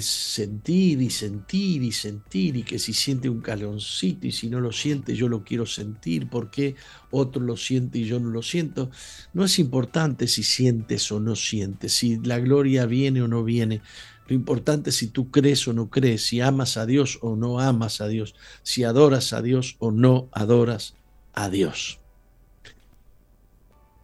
sentir 0.00 1.02
y 1.02 1.10
sentir 1.10 1.82
y 1.82 1.92
sentir 1.92 2.56
y 2.56 2.62
que 2.62 2.78
si 2.78 2.92
siente 2.92 3.28
un 3.28 3.40
caloncito 3.40 4.26
y 4.26 4.32
si 4.32 4.48
no 4.48 4.60
lo 4.60 4.72
siente 4.72 5.14
yo 5.14 5.28
lo 5.28 5.44
quiero 5.44 5.66
sentir, 5.66 6.28
porque 6.28 6.76
otro 7.10 7.42
lo 7.42 7.56
siente 7.56 7.98
y 7.98 8.04
yo 8.04 8.18
no 8.20 8.30
lo 8.30 8.42
siento. 8.42 8.90
No 9.32 9.44
es 9.44 9.58
importante 9.58 10.26
si 10.26 10.42
sientes 10.42 11.10
o 11.12 11.20
no 11.20 11.36
sientes, 11.36 11.92
si 11.92 12.18
la 12.18 12.38
gloria 12.38 12.86
viene 12.86 13.22
o 13.22 13.28
no 13.28 13.44
viene. 13.44 13.82
Lo 14.26 14.34
importante 14.34 14.90
es 14.90 14.96
si 14.96 15.08
tú 15.08 15.30
crees 15.30 15.68
o 15.68 15.72
no 15.72 15.90
crees, 15.90 16.26
si 16.26 16.40
amas 16.40 16.76
a 16.76 16.86
Dios 16.86 17.18
o 17.20 17.36
no 17.36 17.60
amas 17.60 18.00
a 18.00 18.08
Dios, 18.08 18.34
si 18.62 18.84
adoras 18.84 19.32
a 19.32 19.42
Dios 19.42 19.76
o 19.78 19.90
no 19.90 20.28
adoras 20.32 20.94
a 21.34 21.50
Dios. 21.50 22.00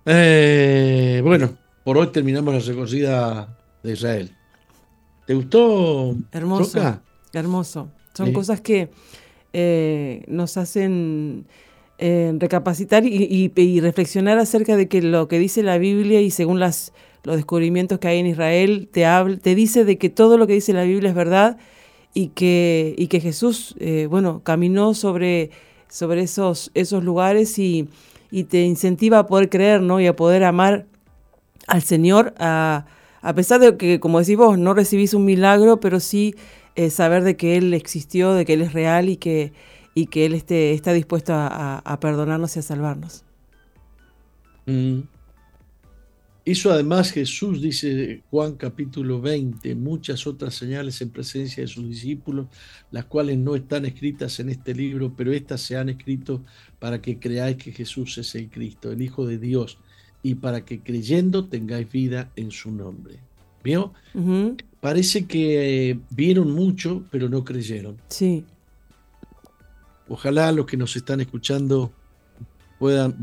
Eh, 0.05 1.20
bueno, 1.24 1.57
por 1.84 1.97
hoy 1.99 2.09
terminamos 2.09 2.53
la 2.55 2.61
recorrida 2.61 3.59
de 3.82 3.93
Israel. 3.93 4.39
¿Te 5.31 5.37
gustó? 5.37 6.16
Hermoso. 6.33 7.01
Hermoso. 7.33 7.89
Son 8.14 8.33
cosas 8.33 8.61
que 8.61 8.91
eh, 9.53 10.24
nos 10.26 10.57
hacen 10.57 11.47
eh, 11.99 12.33
recapacitar 12.37 13.05
y, 13.07 13.81
reflexionar 13.81 14.39
acerca 14.41 14.76
de 14.76 14.89
que 14.89 15.01
lo 15.03 15.28
que 15.28 15.39
dice 15.39 15.62
la 15.62 15.78
Biblia 15.78 16.20
y 16.20 16.33
según 16.33 16.59
las 16.59 16.93
los 17.22 17.37
descubrimientos 17.37 18.01
que 18.01 18.09
hay 18.09 18.18
en 18.18 18.26
Israel, 18.26 18.89
te, 18.91 19.07
habla, 19.07 19.37
te 19.37 19.55
dice 19.55 19.85
de 19.85 19.99
que 19.99 20.11
todo 20.11 20.37
lo 20.37 20.49
que 20.49 20.55
dice 20.55 20.72
la 20.72 20.83
Biblia 20.83 21.11
es 21.11 21.14
verdad 21.14 21.59
y 22.12 22.31
que, 22.31 22.97
y 22.99 23.07
que 23.07 23.20
Jesús, 23.20 23.76
eh, 23.78 24.09
bueno, 24.11 24.43
caminó 24.43 24.95
sobre, 24.95 25.53
sobre 25.89 26.22
esos, 26.22 26.72
esos 26.74 27.05
lugares 27.05 27.57
y, 27.57 27.89
y, 28.33 28.45
te 28.45 28.64
incentiva 28.64 29.20
a 29.20 29.26
poder 29.28 29.49
creer, 29.49 29.81
¿no? 29.81 30.01
Y 30.01 30.09
a 30.09 30.16
poder 30.16 30.43
amar 30.43 30.87
al 31.68 31.83
Señor, 31.83 32.35
a, 32.41 32.87
a 33.23 33.35
pesar 33.35 33.61
de 33.61 33.77
que, 33.77 34.01
como 34.01 34.21
decís 34.21 34.37
vos, 34.37 34.59
no 34.59 34.75
recibís 34.75 35.14
un 35.14 35.25
milagro, 35.25 35.81
pero 35.81 36.01
sí 36.01 36.35
eh, 36.77 36.91
saber 36.91 37.25
de 37.25 37.37
que 37.37 37.57
Él 37.57 37.75
existió, 37.75 38.33
de 38.33 38.45
que 38.45 38.55
Él 38.55 38.62
es 38.62 38.73
real 38.73 39.09
y 39.09 39.16
que, 39.16 39.53
y 39.95 40.07
que 40.07 40.27
Él 40.27 40.35
está 40.35 40.93
dispuesto 40.93 41.35
a, 41.35 41.79
a, 41.79 42.01
perdonarnos 42.01 42.57
y 42.57 42.61
a 42.61 42.62
salvarnos. 42.62 43.25
Mm. 44.66 45.01
Hizo 46.47 46.73
además 46.73 47.12
Jesús, 47.12 47.61
dice 47.61 48.23
Juan 48.31 48.55
capítulo 48.55 49.21
20, 49.21 49.75
muchas 49.75 50.27
otras 50.27 50.55
señales 50.55 51.01
en 51.03 51.11
presencia 51.11 51.62
de 51.62 51.66
sus 51.66 51.87
discípulos, 51.87 52.47
las 52.91 53.05
cuales 53.05 53.37
no 53.37 53.55
están 53.55 53.85
escritas 53.85 54.41
en 54.41 54.49
este 54.49 54.75
libro, 54.75 55.14
pero 55.14 55.33
estas 55.33 55.61
se 55.61 55.77
han 55.77 55.91
escrito 55.91 56.43
para 56.79 57.03
que 57.03 57.18
creáis 57.18 57.57
que 57.59 57.73
Jesús 57.73 58.16
es 58.16 58.35
el 58.35 58.49
Cristo, 58.49 58.91
el 58.91 59.03
Hijo 59.03 59.27
de 59.27 59.39
Dios, 59.39 59.79
y 60.23 60.37
para 60.37 60.64
que 60.64 60.81
creyendo 60.81 61.47
tengáis 61.47 61.91
vida 61.91 62.31
en 62.37 62.51
su 62.51 62.71
nombre. 62.71 63.18
¿Vio? 63.62 63.93
Parece 64.81 65.27
que 65.27 65.91
eh, 65.91 66.01
vieron 66.11 66.53
mucho, 66.53 67.05
pero 67.11 67.29
no 67.29 67.45
creyeron. 67.45 67.99
Sí. 68.09 68.45
Ojalá 70.09 70.51
los 70.53 70.66
que 70.66 70.77
nos 70.77 70.97
están 70.97 71.21
escuchando 71.21 71.93
puedan 72.79 73.14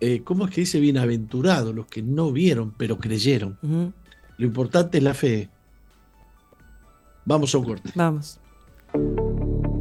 eh, 0.00 0.22
¿cómo 0.24 0.46
es 0.46 0.50
que 0.50 0.62
dice 0.62 0.80
bienaventurados? 0.80 1.72
Los 1.72 1.86
que 1.86 2.02
no 2.02 2.32
vieron, 2.32 2.72
pero 2.76 2.98
creyeron. 2.98 3.56
Lo 4.36 4.46
importante 4.46 4.98
es 4.98 5.04
la 5.04 5.14
fe. 5.14 5.48
Vamos 7.24 7.54
a 7.54 7.58
un 7.58 7.64
corte. 7.64 7.92
Vamos. 7.94 8.40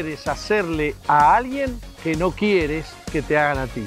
Quieres 0.00 0.28
hacerle 0.28 0.94
a 1.08 1.34
alguien 1.34 1.70
que 2.04 2.14
no 2.14 2.30
quieres 2.30 2.86
que 3.10 3.20
te 3.20 3.36
hagan 3.36 3.58
a 3.58 3.66
ti. 3.66 3.82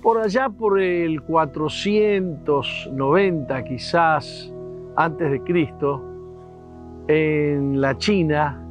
Por 0.00 0.16
allá 0.16 0.48
por 0.48 0.80
el 0.80 1.20
490 1.20 3.64
quizás 3.64 4.50
antes 4.96 5.30
de 5.30 5.42
Cristo, 5.42 6.02
en 7.08 7.82
la 7.82 7.98
China, 7.98 8.66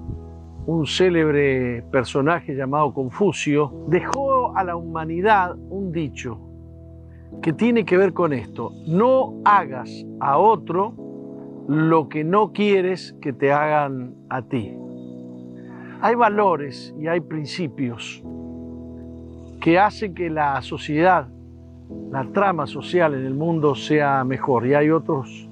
un 0.66 0.88
célebre 0.88 1.84
personaje 1.92 2.56
llamado 2.56 2.96
Confucio 2.96 3.86
dejó 3.90 4.58
a 4.58 4.64
la 4.64 4.76
humanidad 4.76 5.56
un 5.70 5.92
dicho 5.92 6.40
que 7.44 7.54
tiene 7.54 7.86
que 7.86 7.98
ver 7.98 8.12
con 8.12 8.34
esto. 8.34 8.72
No 8.88 9.40
hagas 9.46 10.04
a 10.20 10.40
otro 10.40 11.11
lo 11.68 12.10
que 12.10 12.24
no 12.24 12.52
quieres 12.54 13.16
que 13.22 13.34
te 13.34 13.52
hagan 13.52 14.16
a 14.30 14.42
ti. 14.42 14.76
Hay 16.02 16.16
valores 16.16 16.94
y 17.00 17.08
hay 17.08 17.20
principios 17.20 18.24
que 19.62 19.78
hacen 19.78 20.16
que 20.16 20.30
la 20.30 20.62
sociedad, 20.62 21.28
la 22.12 22.26
trama 22.34 22.66
social 22.66 23.14
en 23.14 23.26
el 23.26 23.36
mundo 23.36 23.76
sea 23.76 24.24
mejor 24.24 24.66
y 24.66 24.74
hay 24.74 24.90
otros 24.90 25.48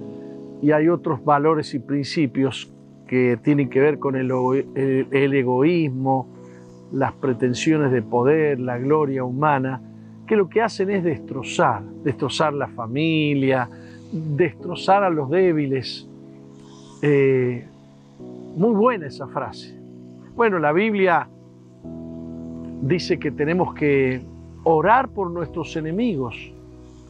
y 0.61 0.71
hay 0.71 0.89
otros 0.89 1.23
valores 1.23 1.73
y 1.73 1.79
principios 1.79 2.73
que 3.07 3.37
tienen 3.41 3.69
que 3.69 3.79
ver 3.79 3.97
con 3.97 4.15
el, 4.15 4.31
el 4.75 5.33
egoísmo, 5.33 6.27
las 6.91 7.13
pretensiones 7.13 7.91
de 7.91 8.01
poder, 8.01 8.59
la 8.59 8.77
gloria 8.77 9.23
humana, 9.23 9.81
que 10.27 10.35
lo 10.35 10.49
que 10.49 10.61
hacen 10.61 10.89
es 10.89 11.03
destrozar, 11.03 11.81
destrozar 12.03 12.53
la 12.53 12.67
familia, 12.67 13.69
destrozar 14.11 15.03
a 15.03 15.09
los 15.09 15.29
débiles, 15.29 16.07
eh, 17.01 17.65
muy 18.55 18.75
buena 18.75 19.07
esa 19.07 19.27
frase. 19.27 19.77
Bueno, 20.35 20.59
la 20.59 20.71
Biblia 20.71 21.27
dice 22.81 23.19
que 23.19 23.31
tenemos 23.31 23.73
que 23.73 24.21
orar 24.63 25.09
por 25.09 25.31
nuestros 25.31 25.75
enemigos. 25.75 26.35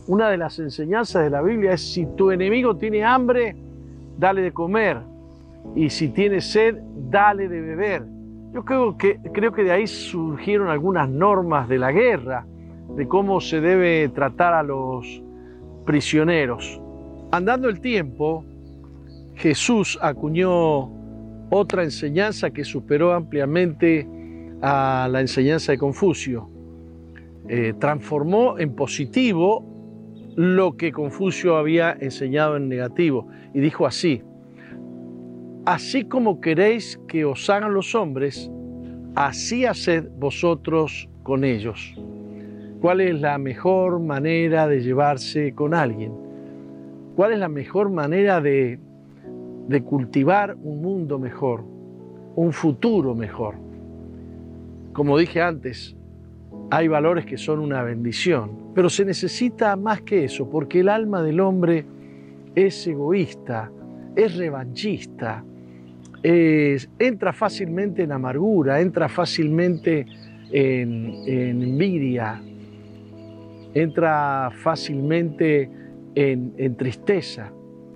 Una 0.08 0.30
de 0.30 0.38
las 0.38 0.60
enseñanzas 0.60 1.24
de 1.24 1.30
la 1.30 1.42
Biblia 1.42 1.74
es 1.74 1.94
si 1.94 2.06
tu 2.16 2.32
enemigo 2.32 2.76
tiene 2.76 3.04
hambre, 3.04 3.56
dale 4.18 4.42
de 4.42 4.52
comer. 4.52 4.98
Y 5.76 5.90
si 5.90 6.10
tiene 6.10 6.42
sed, 6.42 6.78
dale 7.10 7.48
de 7.48 7.62
beber. 7.62 8.04
Yo 8.54 8.66
creo 8.66 8.98
que, 8.98 9.20
creo 9.32 9.52
que 9.52 9.64
de 9.64 9.72
ahí 9.72 9.86
surgieron 9.86 10.70
algunas 10.70 11.08
normas 11.08 11.70
de 11.70 11.78
la 11.78 11.92
guerra, 11.92 12.46
de 12.96 13.08
cómo 13.08 13.40
se 13.40 13.62
debe 13.62 14.10
tratar 14.10 14.54
a 14.54 14.64
los 14.64 15.22
prisioneros. 15.86 16.82
Andando 17.32 17.70
el 17.70 17.80
tiempo, 17.80 18.44
Jesús 19.36 20.00
acuñó 20.02 20.90
otra 21.52 21.84
enseñanza 21.84 22.50
que 22.50 22.64
superó 22.64 23.14
ampliamente 23.14 24.08
a 24.64 25.08
la 25.12 25.22
enseñanza 25.22 25.72
de 25.72 25.78
Confucio. 25.78 26.50
Eh, 27.48 27.76
transformó 27.80 28.58
en 28.58 28.76
positivo 28.76 29.64
lo 30.36 30.76
que 30.76 30.92
Confucio 30.92 31.58
había 31.58 31.96
enseñado 32.00 32.58
en 32.58 32.68
negativo 32.68 33.28
y 33.54 33.60
dijo 33.60 33.86
así, 33.86 34.24
así 35.66 36.06
como 36.06 36.42
queréis 36.42 37.00
que 37.08 37.26
os 37.26 37.48
hagan 37.48 37.76
los 37.76 37.94
hombres, 37.94 38.50
así 39.14 39.66
haced 39.66 40.10
vosotros 40.18 41.08
con 41.22 41.44
ellos. 41.44 41.94
¿Cuál 42.82 43.02
es 43.02 43.22
la 43.22 43.38
mejor 43.38 44.00
manera 44.00 44.68
de 44.68 44.82
llevarse 44.82 45.54
con 45.54 45.76
alguien? 45.76 46.29
¿Cuál 47.20 47.34
es 47.34 47.40
la 47.40 47.50
mejor 47.50 47.90
manera 47.90 48.40
de 48.40 48.80
de 49.70 49.84
cultivar 49.84 50.56
un 50.64 50.82
mundo 50.82 51.20
mejor, 51.20 51.64
un 52.36 52.52
futuro 52.52 53.14
mejor. 53.14 53.54
Como 54.94 55.16
dije 55.16 55.44
antes, 55.44 55.96
hay 56.72 56.88
valores 56.88 57.28
que 57.28 57.38
son 57.38 57.60
una 57.60 57.84
bendición, 57.84 58.72
pero 58.74 58.90
se 58.90 59.06
necesita 59.06 59.76
más 59.76 60.02
que 60.02 60.24
eso, 60.24 60.50
porque 60.50 60.80
el 60.80 60.90
alma 60.90 61.22
del 61.22 61.40
hombre 61.40 61.86
es 62.56 62.88
egoísta, 62.88 63.72
es 64.16 64.36
revanchista, 64.38 65.44
entra 66.24 67.32
fácilmente 67.32 68.02
en 68.02 68.12
amargura, 68.12 68.82
entra 68.82 69.08
fácilmente 69.08 70.08
en, 70.52 71.14
en 71.28 71.62
envidia, 71.62 72.42
entra 73.76 74.50
fácilmente 74.52 75.70
en, 76.20 76.76
tristeza. 76.76 77.52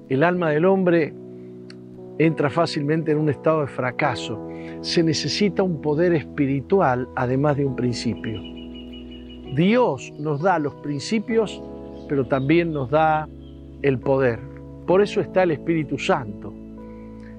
El 0.07 0.23
alma 0.23 0.51
del 0.51 0.65
hombre 0.65 1.13
entra 2.19 2.49
fácilmente 2.49 3.11
en 3.11 3.17
un 3.17 3.29
estado 3.29 3.61
de 3.61 3.67
fracaso. 3.67 4.47
Se 4.81 5.03
necesita 5.03 5.61
un 5.61 5.81
poder 5.81 6.13
espiritual 6.13 7.07
además 7.15 7.57
de 7.57 7.65
un 7.65 7.75
principio. 7.75 8.41
Dios 9.55 10.13
nos 10.17 10.41
da 10.41 10.57
los 10.57 10.73
principios, 10.75 11.61
pero 12.07 12.25
también 12.25 12.71
nos 12.71 12.89
da 12.89 13.27
el 13.81 13.99
poder. 13.99 14.39
Por 14.87 15.01
eso 15.01 15.19
está 15.19 15.43
el 15.43 15.51
Espíritu 15.51 15.97
Santo, 15.97 16.53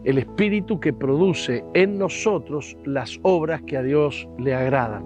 el 0.04 0.18
Espíritu 0.18 0.80
que 0.80 0.92
produce 0.92 1.64
en 1.72 1.98
nosotros 1.98 2.76
las 2.84 3.18
obras 3.22 3.62
que 3.62 3.78
a 3.78 3.82
Dios 3.82 4.28
le 4.38 4.54
agradan. 4.54 5.04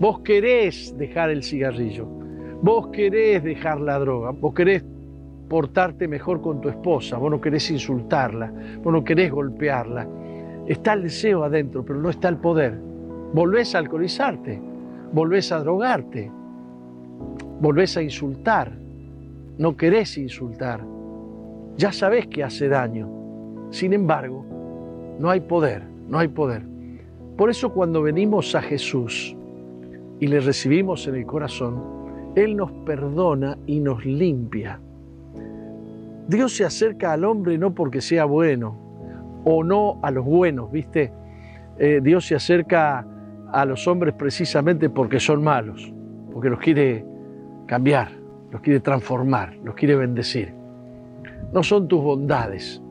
Vos 0.00 0.20
querés 0.20 0.96
dejar 0.96 1.30
el 1.30 1.42
cigarrillo, 1.42 2.06
vos 2.62 2.88
querés 2.88 3.44
dejar 3.44 3.80
la 3.80 3.98
droga, 3.98 4.30
vos 4.30 4.54
querés 4.54 4.84
portarte 5.54 6.08
mejor 6.08 6.40
con 6.40 6.60
tu 6.60 6.68
esposa, 6.68 7.16
vos 7.16 7.30
no 7.30 7.40
querés 7.40 7.70
insultarla, 7.70 8.52
vos 8.82 8.92
no 8.92 9.04
querés 9.04 9.30
golpearla. 9.30 10.04
Está 10.66 10.94
el 10.94 11.04
deseo 11.04 11.44
adentro, 11.44 11.84
pero 11.84 12.00
no 12.00 12.10
está 12.10 12.28
el 12.28 12.38
poder. 12.38 12.76
volvés 13.32 13.72
a 13.76 13.78
alcoholizarte, 13.78 14.60
volvés 15.12 15.52
a 15.52 15.60
drogarte, 15.60 16.28
volvés 17.60 17.96
a 17.96 18.02
insultar, 18.02 18.72
no 19.56 19.76
querés 19.76 20.18
insultar, 20.18 20.84
ya 21.76 21.92
sabés 21.92 22.26
que 22.26 22.42
hace 22.42 22.68
daño. 22.68 23.68
Sin 23.70 23.92
embargo, 23.92 24.44
no 25.20 25.30
hay 25.30 25.38
poder, 25.38 25.84
no 26.08 26.18
hay 26.18 26.26
poder. 26.26 26.64
Por 27.36 27.48
eso 27.48 27.72
cuando 27.72 28.02
venimos 28.02 28.56
a 28.56 28.60
Jesús 28.60 29.36
y 30.18 30.26
le 30.26 30.40
recibimos 30.40 31.06
en 31.06 31.14
el 31.14 31.26
corazón, 31.26 31.80
Él 32.34 32.56
nos 32.56 32.72
perdona 32.84 33.56
y 33.68 33.78
nos 33.78 34.04
limpia. 34.04 34.80
Dios 36.28 36.56
se 36.56 36.64
acerca 36.64 37.12
al 37.12 37.24
hombre 37.24 37.58
no 37.58 37.74
porque 37.74 38.00
sea 38.00 38.24
bueno 38.24 39.42
o 39.44 39.62
no 39.62 39.98
a 40.02 40.10
los 40.10 40.24
buenos, 40.24 40.70
¿viste? 40.70 41.12
Eh, 41.78 42.00
Dios 42.02 42.26
se 42.26 42.34
acerca 42.34 43.06
a 43.52 43.64
los 43.64 43.86
hombres 43.86 44.14
precisamente 44.14 44.88
porque 44.88 45.20
son 45.20 45.42
malos, 45.42 45.92
porque 46.32 46.48
los 46.48 46.58
quiere 46.60 47.04
cambiar, 47.66 48.10
los 48.50 48.62
quiere 48.62 48.80
transformar, 48.80 49.54
los 49.62 49.74
quiere 49.74 49.96
bendecir. 49.96 50.54
No 51.52 51.62
son 51.62 51.88
tus 51.88 52.02
bondades, 52.02 52.82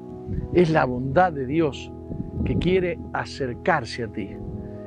es 0.54 0.70
la 0.70 0.86
bondad 0.86 1.34
de 1.34 1.46
Dios 1.46 1.92
que 2.46 2.58
quiere 2.58 3.00
acercarse 3.14 4.04
a 4.04 4.08
ti. 4.08 4.30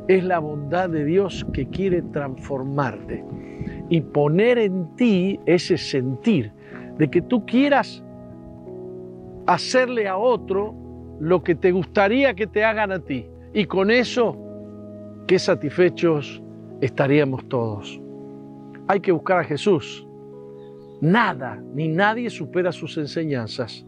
Es 0.08 0.22
la 0.22 0.38
bondad 0.38 0.88
de 0.88 1.04
Dios 1.04 1.44
que 1.52 1.66
quiere 1.66 2.02
transformarte 2.02 3.24
y 3.88 4.00
poner 4.00 4.58
en 4.58 4.94
ti 4.94 5.40
ese 5.46 5.76
sentir 5.76 6.52
de 6.96 7.10
que 7.10 7.22
tú 7.22 7.44
quieras 7.44 8.04
hacerle 9.46 10.08
a 10.08 10.16
otro 10.16 10.74
lo 11.20 11.42
que 11.42 11.54
te 11.54 11.72
gustaría 11.72 12.34
que 12.34 12.46
te 12.46 12.64
hagan 12.64 12.92
a 12.92 12.98
ti. 12.98 13.26
Y 13.54 13.64
con 13.66 13.90
eso, 13.90 14.36
qué 15.26 15.38
satisfechos 15.38 16.42
estaríamos 16.80 17.48
todos. 17.48 18.00
Hay 18.88 19.00
que 19.00 19.12
buscar 19.12 19.40
a 19.40 19.44
Jesús. 19.44 20.06
Nada 21.00 21.62
ni 21.74 21.88
nadie 21.88 22.30
supera 22.30 22.72
sus 22.72 22.96
enseñanzas 22.96 23.84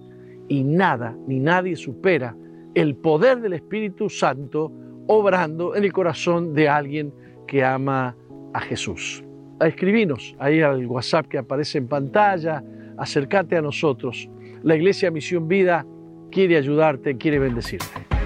y 0.48 0.62
nada 0.62 1.16
ni 1.26 1.38
nadie 1.38 1.76
supera 1.76 2.34
el 2.74 2.96
poder 2.96 3.40
del 3.40 3.54
Espíritu 3.54 4.08
Santo 4.08 4.72
obrando 5.06 5.74
en 5.74 5.84
el 5.84 5.92
corazón 5.92 6.54
de 6.54 6.68
alguien 6.68 7.12
que 7.46 7.64
ama 7.64 8.14
a 8.52 8.60
Jesús. 8.60 9.24
Escribinos 9.60 10.36
ahí 10.38 10.60
al 10.60 10.86
WhatsApp 10.86 11.26
que 11.26 11.38
aparece 11.38 11.78
en 11.78 11.88
pantalla, 11.88 12.62
acércate 12.96 13.56
a 13.56 13.62
nosotros. 13.62 14.28
La 14.62 14.76
Iglesia 14.76 15.10
Misión 15.10 15.48
Vida 15.48 15.86
quiere 16.30 16.56
ayudarte, 16.56 17.16
quiere 17.16 17.38
bendecirte. 17.38 18.17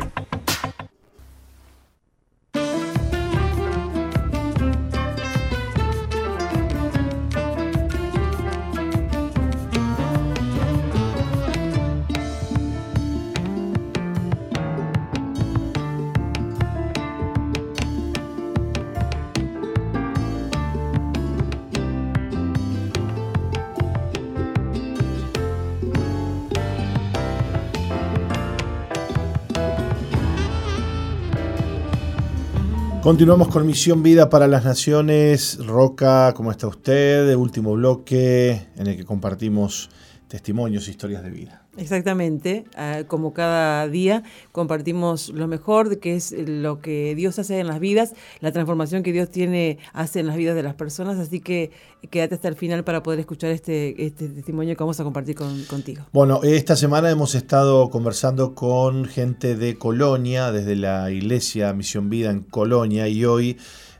Continuamos 33.03 33.49
con 33.49 33.66
Misión 33.66 34.01
Vida 34.05 34.31
para 34.31 34.47
las 34.47 34.65
Naciones. 34.65 35.59
Roca, 35.66 36.33
¿cómo 36.37 36.53
está 36.53 36.69
usted? 36.69 37.29
El 37.29 37.37
último 37.37 37.73
bloque 37.73 38.69
en 38.77 38.87
el 38.87 38.97
que 38.97 39.05
compartimos 39.05 39.91
testimonios, 40.29 40.87
historias 40.87 41.24
de 41.24 41.31
vida. 41.31 41.61
Exactamente, 41.78 42.65
ah, 42.77 43.05
como 43.07 43.32
cada 43.32 43.89
día 43.89 44.23
compartimos 44.53 45.31
lo 45.31 45.49
mejor, 45.49 46.01
que 46.01 46.16
es 46.16 46.32
lo 46.32 46.81
que 46.81 47.15
Dios 47.15 47.39
hace 47.39 47.61
en 47.61 47.66
las 47.66 47.81
vidas, 47.81 48.12
la 48.40 48.53
transformación 48.53 49.03
que 49.03 49.11
Dios 49.12 49.31
tiene, 49.31 49.78
hace 49.94 50.20
en 50.20 50.27
las 50.27 50.36
vidas 50.36 50.55
de 50.55 50.62
las 50.62 50.74
personas, 50.74 51.19
así 51.19 51.40
que 51.40 51.70
quédate 52.11 52.35
hasta 52.35 52.49
el 52.49 52.57
final 52.57 52.85
para 52.85 53.03
poder 53.03 53.20
escuchar 53.20 53.51
este, 53.53 54.05
este 54.05 54.28
testimonio 54.28 54.77
que 54.77 54.82
vamos 54.82 55.01
a 55.01 55.05
compartir 55.05 55.36
contigo. 55.36 56.05
Bueno, 56.12 56.40
esta 56.43 56.77
semana 56.77 57.11
hemos 57.11 57.35
estado 57.35 57.89
conversando 57.89 58.55
con 58.55 59.07
gente 59.07 59.57
de 59.57 59.78
Colonia, 59.78 60.53
desde 60.53 60.77
la 60.77 61.11
iglesia 61.11 61.73
Misión 61.73 62.11
Vida 62.11 62.31
en 62.31 62.40
Colonia, 62.43 63.09
y 63.09 63.24
hoy 63.24 63.57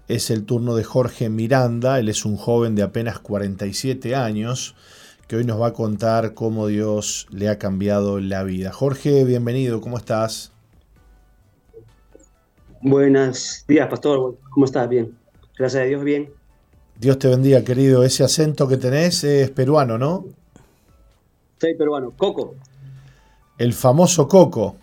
es 0.09 0.31
el 0.31 0.45
turno 0.45 0.75
de 0.75 0.85
Jorge 0.85 1.31
Miranda, 1.31 1.99
él 1.99 2.11
es 2.11 2.27
un 2.27 2.37
joven 2.37 2.75
de 2.75 2.83
apenas 2.83 3.19
47 3.19 4.15
años, 4.15 4.75
que 5.33 5.37
hoy 5.37 5.45
nos 5.45 5.59
va 5.59 5.69
a 5.69 5.73
contar 5.73 6.35
cómo 6.35 6.67
Dios 6.67 7.27
le 7.31 7.49
ha 7.49 7.59
cambiado 7.59 8.21
la 8.21 8.43
vida. 8.43 8.71
Jorge, 8.71 9.25
bienvenido, 9.25 9.81
¿cómo 9.81 9.97
estás? 9.97 10.53
Buenos 12.83 13.65
días, 13.67 13.89
pastor. 13.89 14.37
¿Cómo 14.51 14.67
estás? 14.67 14.87
Bien. 14.91 15.17
Gracias 15.57 15.85
a 15.85 15.87
Dios, 15.87 16.05
bien. 16.05 16.31
Dios 16.99 17.19
te 17.19 17.29
bendiga, 17.29 17.65
querido. 17.65 18.05
Ese 18.05 18.25
acento 18.25 18.69
que 18.69 18.77
tenés 18.77 19.25
es 19.25 19.49
peruano, 19.49 19.97
¿no? 19.97 20.27
Soy 21.59 21.77
peruano. 21.77 22.13
Coco. 22.15 22.57
El 23.57 23.73
famoso 23.73 24.29
Coco. 24.29 24.77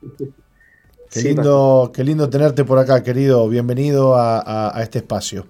Qué, 1.10 1.20
lindo, 1.20 1.90
qué 1.92 2.04
lindo 2.04 2.30
tenerte 2.30 2.64
por 2.64 2.78
acá, 2.78 3.02
querido. 3.02 3.48
Bienvenido 3.48 4.14
a 4.16 4.78
este 4.80 4.98
espacio. 4.98 5.46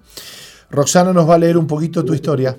Roxana 0.71 1.13
nos 1.13 1.29
va 1.29 1.35
a 1.35 1.37
leer 1.37 1.59
un 1.59 1.67
poquito 1.67 2.03
tu 2.03 2.15
historia. 2.15 2.57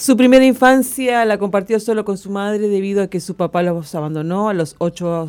Su 0.00 0.16
primera 0.16 0.46
infancia 0.46 1.26
la 1.26 1.36
compartió 1.36 1.78
solo 1.78 2.06
con 2.06 2.16
su 2.16 2.30
madre 2.30 2.68
debido 2.68 3.02
a 3.02 3.08
que 3.08 3.20
su 3.20 3.34
papá 3.34 3.62
los 3.62 3.94
abandonó 3.94 4.48
a 4.48 4.54
los 4.54 4.74
ocho 4.78 5.26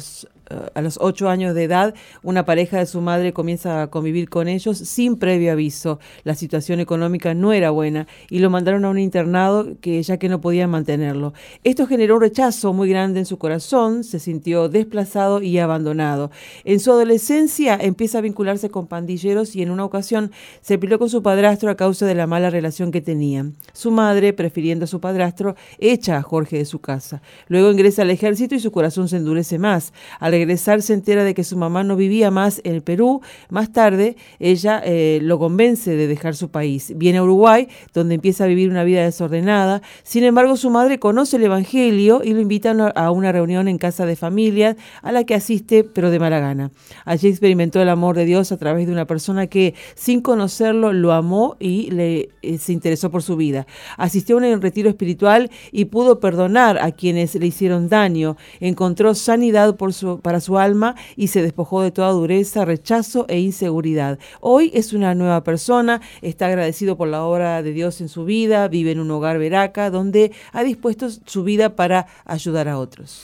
a 0.73 0.81
los 0.81 0.97
ocho 1.01 1.29
años 1.29 1.55
de 1.55 1.63
edad, 1.63 1.93
una 2.23 2.45
pareja 2.45 2.79
de 2.79 2.85
su 2.85 3.01
madre 3.01 3.33
comienza 3.33 3.81
a 3.81 3.87
convivir 3.87 4.29
con 4.29 4.47
ellos 4.47 4.77
sin 4.77 5.17
previo 5.17 5.51
aviso. 5.51 5.99
La 6.23 6.35
situación 6.35 6.79
económica 6.79 7.33
no 7.33 7.53
era 7.53 7.69
buena 7.69 8.07
y 8.29 8.39
lo 8.39 8.49
mandaron 8.49 8.85
a 8.85 8.89
un 8.89 8.99
internado 8.99 9.67
que 9.81 10.01
ya 10.03 10.17
que 10.17 10.29
no 10.29 10.41
podían 10.41 10.69
mantenerlo. 10.69 11.33
Esto 11.63 11.87
generó 11.87 12.15
un 12.15 12.21
rechazo 12.21 12.73
muy 12.73 12.89
grande 12.89 13.19
en 13.19 13.25
su 13.25 13.37
corazón, 13.37 14.03
se 14.03 14.19
sintió 14.19 14.69
desplazado 14.69 15.41
y 15.41 15.57
abandonado. 15.59 16.31
En 16.63 16.79
su 16.79 16.91
adolescencia 16.91 17.77
empieza 17.79 18.19
a 18.19 18.21
vincularse 18.21 18.69
con 18.69 18.87
pandilleros 18.87 19.55
y 19.55 19.61
en 19.61 19.71
una 19.71 19.85
ocasión 19.85 20.31
se 20.61 20.77
peleó 20.77 20.99
con 20.99 21.09
su 21.09 21.23
padrastro 21.23 21.69
a 21.71 21.75
causa 21.75 22.05
de 22.05 22.15
la 22.15 22.27
mala 22.27 22.49
relación 22.49 22.91
que 22.91 23.01
tenían. 23.01 23.55
Su 23.73 23.91
madre, 23.91 24.33
prefiriendo 24.33 24.85
a 24.85 24.87
su 24.87 24.99
padrastro, 24.99 25.55
echa 25.79 26.17
a 26.17 26.21
Jorge 26.21 26.57
de 26.57 26.65
su 26.65 26.79
casa. 26.79 27.21
Luego 27.47 27.71
ingresa 27.71 28.01
al 28.01 28.11
ejército 28.11 28.55
y 28.55 28.59
su 28.59 28.71
corazón 28.71 29.07
se 29.07 29.17
endurece 29.17 29.59
más. 29.59 29.93
Al 30.19 30.33
regresar 30.41 30.81
se 30.81 30.93
entera 30.93 31.23
de 31.23 31.33
que 31.33 31.43
su 31.43 31.55
mamá 31.55 31.83
no 31.83 31.95
vivía 31.95 32.31
más 32.31 32.61
en 32.63 32.73
el 32.73 32.81
Perú. 32.81 33.21
Más 33.49 33.71
tarde, 33.71 34.15
ella 34.39 34.81
eh, 34.83 35.19
lo 35.21 35.37
convence 35.37 35.95
de 35.95 36.07
dejar 36.07 36.35
su 36.35 36.49
país. 36.49 36.93
Viene 36.95 37.19
a 37.19 37.23
Uruguay, 37.23 37.67
donde 37.93 38.15
empieza 38.15 38.45
a 38.45 38.47
vivir 38.47 38.69
una 38.69 38.83
vida 38.83 39.03
desordenada. 39.03 39.81
Sin 40.03 40.23
embargo, 40.23 40.57
su 40.57 40.69
madre 40.69 40.99
conoce 40.99 41.37
el 41.37 41.43
Evangelio 41.43 42.21
y 42.23 42.33
lo 42.33 42.41
invita 42.41 42.71
a 42.71 43.11
una 43.11 43.31
reunión 43.31 43.67
en 43.67 43.77
casa 43.77 44.05
de 44.05 44.15
familia 44.15 44.75
a 45.01 45.11
la 45.11 45.23
que 45.23 45.35
asiste, 45.35 45.83
pero 45.83 46.09
de 46.09 46.19
mala 46.19 46.39
gana. 46.39 46.71
Allí 47.05 47.27
experimentó 47.27 47.81
el 47.81 47.89
amor 47.89 48.15
de 48.15 48.25
Dios 48.25 48.51
a 48.51 48.57
través 48.57 48.87
de 48.87 48.93
una 48.93 49.05
persona 49.05 49.47
que, 49.47 49.75
sin 49.95 50.21
conocerlo, 50.21 50.93
lo 50.93 51.11
amó 51.11 51.55
y 51.59 51.91
le, 51.91 52.29
eh, 52.41 52.57
se 52.57 52.73
interesó 52.73 53.11
por 53.11 53.21
su 53.23 53.35
vida. 53.35 53.67
Asistió 53.97 54.37
a 54.37 54.39
un 54.39 54.61
retiro 54.61 54.89
espiritual 54.89 55.51
y 55.71 55.85
pudo 55.85 56.19
perdonar 56.19 56.77
a 56.79 56.91
quienes 56.91 57.35
le 57.35 57.45
hicieron 57.45 57.89
daño. 57.89 58.37
Encontró 58.59 59.13
sanidad 59.13 59.75
por 59.75 59.93
su, 59.93 60.19
para 60.19 60.30
su 60.39 60.57
alma 60.57 60.95
y 61.15 61.27
se 61.27 61.41
despojó 61.41 61.81
de 61.81 61.91
toda 61.91 62.11
dureza, 62.11 62.63
rechazo 62.63 63.25
e 63.27 63.39
inseguridad. 63.39 64.19
Hoy 64.39 64.71
es 64.73 64.93
una 64.93 65.15
nueva 65.15 65.43
persona, 65.43 66.01
está 66.21 66.47
agradecido 66.47 66.95
por 66.97 67.07
la 67.07 67.23
obra 67.23 67.61
de 67.63 67.73
Dios 67.73 67.99
en 68.01 68.09
su 68.09 68.23
vida, 68.23 68.67
vive 68.67 68.91
en 68.91 68.99
un 68.99 69.11
hogar 69.11 69.39
veraca 69.39 69.89
donde 69.89 70.31
ha 70.53 70.63
dispuesto 70.63 71.09
su 71.25 71.43
vida 71.43 71.75
para 71.75 72.07
ayudar 72.25 72.67
a 72.67 72.77
otros. 72.77 73.23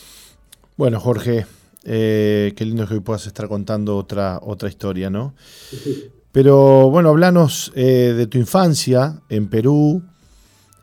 Bueno, 0.76 1.00
Jorge, 1.00 1.46
eh, 1.84 2.52
qué 2.56 2.64
lindo 2.64 2.86
que 2.86 2.94
hoy 2.94 3.00
puedas 3.00 3.26
estar 3.26 3.48
contando 3.48 3.96
otra, 3.96 4.40
otra 4.42 4.68
historia, 4.68 5.10
¿no? 5.10 5.34
Pero 6.32 6.90
bueno, 6.90 7.08
hablanos 7.08 7.72
eh, 7.74 8.14
de 8.16 8.26
tu 8.26 8.38
infancia 8.38 9.22
en 9.28 9.48
Perú, 9.48 10.02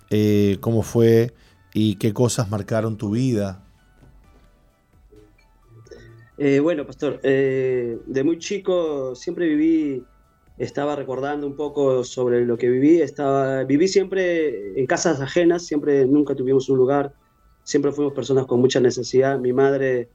eh, 0.10 0.58
cómo 0.60 0.82
fue 0.82 1.34
y 1.74 1.96
qué 1.96 2.14
cosas 2.14 2.50
marcaron 2.50 2.98
tu 2.98 3.12
vida. 3.12 3.65
Eh, 6.38 6.60
bueno, 6.60 6.86
pastor, 6.86 7.20
eh, 7.24 7.98
de 8.06 8.24
muy 8.24 8.38
chico 8.40 9.16
siempre 9.16 9.48
viví, 9.48 10.04
estaba 10.58 10.96
recordando 10.96 11.48
un 11.48 11.56
poco 11.56 12.04
sobre 12.04 12.46
lo 12.46 12.58
que 12.58 12.70
viví, 12.70 13.02
estaba, 13.02 13.64
viví 13.64 13.88
siempre 13.88 14.80
en 14.80 14.86
casas 14.86 15.22
ajenas, 15.22 15.66
siempre 15.66 16.06
nunca 16.06 16.36
tuvimos 16.36 16.70
un 16.70 16.78
lugar, 16.78 17.14
siempre 17.64 17.92
fuimos 17.92 18.14
personas 18.14 18.46
con 18.46 18.60
mucha 18.60 18.80
necesidad. 18.80 19.40
Mi 19.40 19.54
madre 19.54 20.10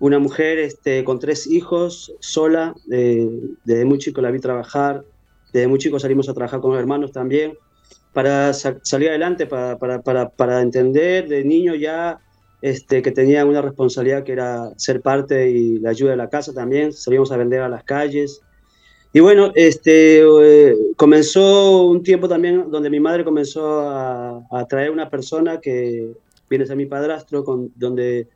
una 0.00 0.18
mujer 0.18 0.58
este, 0.58 1.04
con 1.04 1.18
tres 1.18 1.46
hijos, 1.46 2.14
sola, 2.20 2.74
desde 2.86 3.84
muy 3.84 3.98
chico 3.98 4.20
la 4.20 4.30
vi 4.30 4.38
trabajar, 4.38 5.04
desde 5.52 5.66
muy 5.68 5.78
chico 5.78 5.98
salimos 5.98 6.28
a 6.28 6.34
trabajar 6.34 6.60
con 6.60 6.70
los 6.70 6.80
hermanos 6.80 7.12
también, 7.12 7.58
para 8.12 8.52
salir 8.54 9.08
adelante, 9.08 9.46
para, 9.46 9.78
para, 9.78 10.02
para, 10.02 10.28
para, 10.30 10.62
entender 10.62 11.28
de 11.28 11.44
niño 11.44 11.74
ya 11.74 12.20
este, 12.60 13.02
que 13.02 13.12
tenía 13.12 13.44
una 13.44 13.62
responsabilidad 13.62 14.24
que 14.24 14.32
era 14.32 14.72
ser 14.76 15.00
parte 15.00 15.50
y 15.50 15.78
la 15.78 15.90
ayuda 15.90 16.12
de 16.12 16.16
la 16.16 16.28
casa 16.28 16.52
también, 16.52 16.92
salíamos 16.92 17.30
a 17.30 17.36
vender 17.36 17.60
a 17.60 17.68
las 17.68 17.84
calles. 17.84 18.42
Y 19.12 19.20
bueno, 19.20 19.52
este, 19.54 20.20
eh, 20.20 20.76
comenzó 20.96 21.84
un 21.84 22.02
tiempo 22.02 22.28
también 22.28 22.70
donde 22.70 22.90
mi 22.90 23.00
madre 23.00 23.24
comenzó 23.24 23.80
a, 23.88 24.66
traer 24.68 24.90
una 24.90 25.08
persona 25.08 25.60
que 25.60 26.12
viene 26.50 26.64
a 26.64 26.66
ser 26.66 26.76
mi 26.76 26.86
padrastro, 26.86 27.44
con, 27.44 27.72
donde 27.76 28.28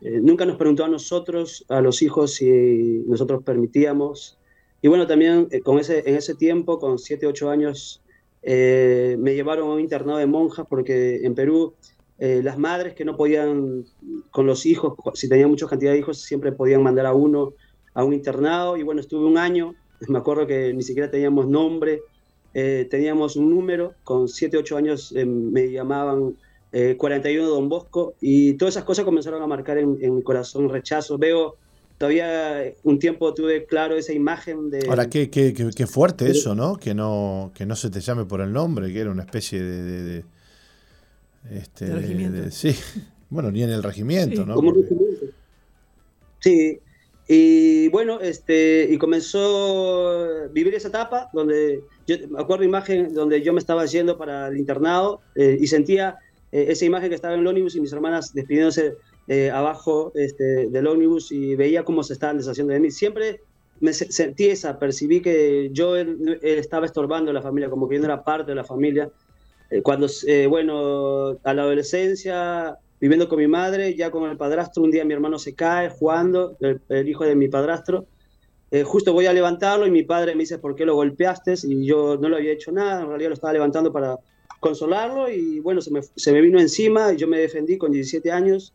eh, 0.00 0.20
nunca 0.22 0.44
nos 0.44 0.56
preguntó 0.56 0.84
a 0.84 0.88
nosotros, 0.88 1.64
a 1.68 1.80
los 1.80 2.02
hijos, 2.02 2.34
si 2.34 3.04
nosotros 3.06 3.42
permitíamos. 3.44 4.38
Y 4.80 4.88
bueno, 4.88 5.06
también 5.06 5.48
eh, 5.50 5.60
con 5.60 5.78
ese, 5.78 6.02
en 6.08 6.16
ese 6.16 6.34
tiempo, 6.34 6.78
con 6.78 6.98
7, 6.98 7.26
8 7.26 7.50
años, 7.50 8.02
me 8.42 9.34
llevaron 9.34 9.68
a 9.68 9.74
un 9.74 9.80
internado 9.80 10.18
de 10.18 10.26
monjas 10.26 10.64
porque 10.68 11.16
en 11.22 11.34
Perú 11.34 11.74
las 12.18 12.58
madres 12.58 12.94
que 12.94 13.04
no 13.04 13.16
podían 13.16 13.84
con 14.30 14.46
los 14.46 14.66
hijos, 14.66 14.94
si 15.14 15.28
tenían 15.28 15.50
mucha 15.50 15.66
cantidad 15.66 15.92
de 15.92 15.98
hijos, 15.98 16.20
siempre 16.20 16.50
podían 16.50 16.82
mandar 16.82 17.06
a 17.06 17.12
uno 17.12 17.52
a 17.94 18.02
un 18.02 18.12
internado. 18.12 18.76
Y 18.76 18.82
bueno, 18.82 19.00
estuve 19.00 19.24
un 19.24 19.38
año, 19.38 19.74
me 20.08 20.18
acuerdo 20.18 20.46
que 20.46 20.72
ni 20.74 20.82
siquiera 20.82 21.10
teníamos 21.10 21.46
nombre, 21.46 22.00
teníamos 22.52 23.36
un 23.36 23.50
número, 23.50 23.94
con 24.02 24.28
7, 24.28 24.56
8 24.56 24.76
años 24.76 25.14
me 25.14 25.70
llamaban 25.70 26.36
41 26.70 27.46
eh, 27.46 27.48
Don 27.48 27.68
Bosco, 27.68 28.14
y 28.20 28.54
todas 28.54 28.74
esas 28.74 28.84
cosas 28.84 29.04
comenzaron 29.04 29.42
a 29.42 29.46
marcar 29.46 29.78
en, 29.78 30.14
mi 30.14 30.22
corazón 30.22 30.68
rechazo. 30.68 31.16
Veo, 31.18 31.56
todavía 31.96 32.72
un 32.82 32.98
tiempo 32.98 33.32
tuve 33.34 33.64
claro 33.64 33.96
esa 33.96 34.12
imagen 34.12 34.70
de... 34.70 34.86
Ahora, 34.88 35.08
qué, 35.08 35.30
qué, 35.30 35.54
qué, 35.54 35.86
fuerte 35.86 36.30
eso, 36.30 36.54
¿no? 36.54 36.76
Que, 36.76 36.94
¿no? 36.94 37.52
que 37.54 37.64
no 37.64 37.74
se 37.74 37.90
te 37.90 38.00
llame 38.00 38.24
por 38.24 38.40
el 38.40 38.52
nombre, 38.52 38.92
que 38.92 39.00
era 39.00 39.10
una 39.10 39.22
especie 39.22 39.62
de... 39.62 40.02
de, 40.02 40.24
este, 41.50 42.50
sí, 42.50 42.74
bueno, 43.30 43.50
ni 43.50 43.62
en 43.62 43.70
el 43.70 43.82
regimiento, 43.82 44.44
¿no? 44.44 44.60
Sí, 46.40 46.80
y 47.30 47.88
bueno, 47.88 48.20
este, 48.20 48.88
y 48.90 48.96
comenzó 48.96 50.08
a 50.08 50.46
vivir 50.48 50.74
esa 50.74 50.88
etapa 50.88 51.28
donde, 51.34 51.82
yo 52.06 52.16
me 52.30 52.40
acuerdo 52.40 52.64
imagen 52.64 53.12
donde 53.12 53.42
yo 53.42 53.52
me 53.52 53.58
estaba 53.58 53.84
yendo 53.84 54.16
para 54.16 54.48
el 54.48 54.56
internado 54.56 55.20
eh, 55.34 55.58
y 55.60 55.66
sentía 55.66 56.16
eh, 56.52 56.66
esa 56.70 56.86
imagen 56.86 57.10
que 57.10 57.14
estaba 57.14 57.34
en 57.34 57.40
el 57.40 57.46
ómnibus 57.46 57.76
y 57.76 57.82
mis 57.82 57.92
hermanas 57.92 58.32
despidiéndose 58.32 58.94
eh, 59.28 59.50
abajo 59.50 60.10
este, 60.14 60.70
del 60.70 60.86
ómnibus 60.86 61.30
y 61.30 61.54
veía 61.54 61.84
cómo 61.84 62.02
se 62.02 62.14
estaban 62.14 62.38
deshaciendo 62.38 62.72
de 62.72 62.80
mí. 62.80 62.90
Siempre 62.90 63.42
me 63.80 63.92
sentí 63.92 64.46
esa, 64.46 64.78
percibí 64.78 65.20
que 65.20 65.68
yo 65.72 65.96
estaba 65.96 66.86
estorbando 66.86 67.30
a 67.30 67.34
la 67.34 67.42
familia, 67.42 67.68
como 67.68 67.90
que 67.90 67.96
yo 67.96 68.00
no 68.00 68.06
era 68.06 68.24
parte 68.24 68.52
de 68.52 68.54
la 68.54 68.64
familia. 68.64 69.10
Eh, 69.70 69.82
cuando, 69.82 70.06
bueno, 70.48 71.38
a 71.42 71.54
la 71.54 71.62
adolescencia, 71.62 72.78
viviendo 73.00 73.28
con 73.28 73.38
mi 73.38 73.46
madre, 73.46 73.94
ya 73.94 74.10
con 74.10 74.28
el 74.30 74.36
padrastro, 74.36 74.82
un 74.82 74.90
día 74.90 75.04
mi 75.04 75.14
hermano 75.14 75.38
se 75.38 75.54
cae 75.54 75.90
jugando, 75.90 76.56
el, 76.60 77.08
hijo 77.08 77.24
de 77.24 77.34
mi 77.34 77.48
padrastro. 77.48 78.06
justo 78.84 79.12
voy 79.12 79.26
a 79.26 79.32
levantarlo 79.32 79.86
y 79.86 79.90
mi 79.90 80.02
padre 80.02 80.34
me 80.34 80.40
dice, 80.40 80.58
¿por 80.58 80.74
qué 80.74 80.84
lo 80.86 80.94
golpeaste? 80.94 81.54
Y 81.64 81.84
yo 81.84 82.16
no 82.16 82.28
lo 82.28 82.36
había 82.36 82.52
hecho 82.52 82.72
nada, 82.72 83.02
en 83.02 83.08
realidad 83.08 83.30
lo 83.30 83.34
estaba 83.34 83.52
levantando 83.52 83.92
para 83.92 84.18
consolarlo 84.60 85.30
y 85.30 85.60
bueno, 85.60 85.80
se 85.80 85.90
me, 85.90 86.00
se 86.02 86.32
me 86.32 86.40
vino 86.40 86.58
encima 86.58 87.12
y 87.12 87.16
yo 87.16 87.28
me 87.28 87.38
defendí 87.38 87.78
con 87.78 87.92
17 87.92 88.32
años 88.32 88.72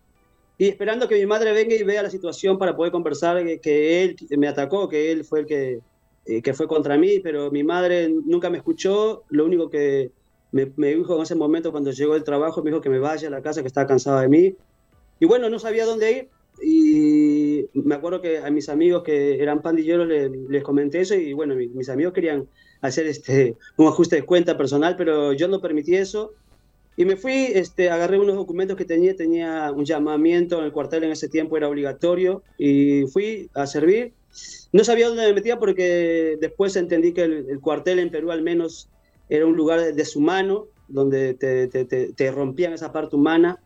y 0.58 0.68
esperando 0.68 1.08
que 1.08 1.16
mi 1.16 1.26
madre 1.26 1.52
venga 1.52 1.76
y 1.76 1.84
vea 1.84 2.04
la 2.04 2.10
situación 2.10 2.58
para 2.58 2.76
poder 2.76 2.92
conversar 2.92 3.44
que, 3.60 4.04
él 4.04 4.16
me 4.38 4.48
atacó, 4.48 4.88
que 4.88 5.12
él 5.12 5.26
fue 5.26 5.42
el 5.42 5.46
que, 5.46 5.80
eh, 6.26 6.42
que 6.42 6.54
fue 6.54 6.68
contra 6.68 6.98
mí, 6.98 7.20
pero 7.20 7.52
mi 7.52 7.64
madre 7.64 8.08
nunca 8.08 8.50
me 8.50 8.58
escuchó, 8.58 9.24
lo 9.30 9.46
único 9.46 9.70
que 9.70 10.12
me, 10.54 10.94
dijo 10.96 11.16
en 11.18 11.22
ese 11.24 11.36
momento 11.36 11.72
cuando 11.72 11.92
llegó 11.92 12.16
el 12.16 12.24
trabajo, 12.24 12.64
me 12.64 12.70
dijo 12.70 12.82
que 12.82 12.90
me 12.90 13.00
vaya 13.00 13.28
a 13.28 13.32
la 13.32 13.42
casa, 13.42 13.62
que 13.62 13.68
estaba 13.68 13.88
cansada 13.88 14.22
de 14.22 14.30
mí. 14.30 14.56
Y 15.20 15.26
bueno, 15.26 15.50
no 15.50 15.60
sabía 15.60 15.86
dónde 15.86 16.12
ir 16.12 16.30
y 16.62 17.66
me 17.74 17.96
acuerdo 17.96 18.22
que 18.22 18.38
a 18.38 18.50
mis 18.52 18.70
amigos 18.70 19.04
que 19.04 19.42
eran 19.42 19.62
pandilleros 19.62 20.08
les, 20.08 20.64
comenté 20.64 21.02
eso 21.02 21.16
y 21.16 21.34
bueno, 21.34 21.56
mis 21.56 21.90
amigos 21.90 22.14
querían 22.14 22.48
hacer 22.82 23.08
este, 23.08 23.56
un 23.78 23.88
ajuste 23.88 24.18
de 24.18 24.24
cuenta 24.24 24.58
personal, 24.58 24.96
pero 24.96 25.34
yo 25.34 25.48
no 25.48 25.62
permití 25.62 25.96
eso. 25.96 26.34
Y 26.96 27.06
me 27.06 27.16
fui, 27.16 27.48
este, 27.54 27.90
agarré 27.90 28.20
unos 28.20 28.36
documentos 28.36 28.78
que 28.78 28.86
tenía, 28.86 29.16
tenía 29.16 29.72
un 29.72 29.84
llamamiento 29.84 30.60
en 30.60 30.66
el 30.66 30.72
cuartel 30.72 31.04
en 31.04 31.12
ese 31.12 31.28
tiempo, 31.28 31.58
era 31.58 31.68
obligatorio, 31.68 32.44
y 32.58 33.06
fui 33.08 33.50
a 33.56 33.66
servir. 33.66 34.14
No 34.72 34.84
sabía 34.84 35.08
dónde 35.08 35.26
me 35.26 35.34
metía 35.34 35.58
porque 35.58 36.38
después 36.40 36.76
entendí 36.76 37.14
que 37.14 37.24
el, 37.24 37.60
cuartel 37.62 37.98
en 37.98 38.12
Perú 38.12 38.32
al 38.32 38.44
menos 38.44 38.90
era 39.38 39.46
un 39.46 39.56
lugar 39.56 39.94
deshumano, 39.94 40.68
donde 40.88 41.34
te, 41.34 41.68
te, 41.68 41.86
te, 41.86 42.32
rompían 42.32 42.74
esa 42.74 42.92
parte 42.92 43.16
humana. 43.16 43.60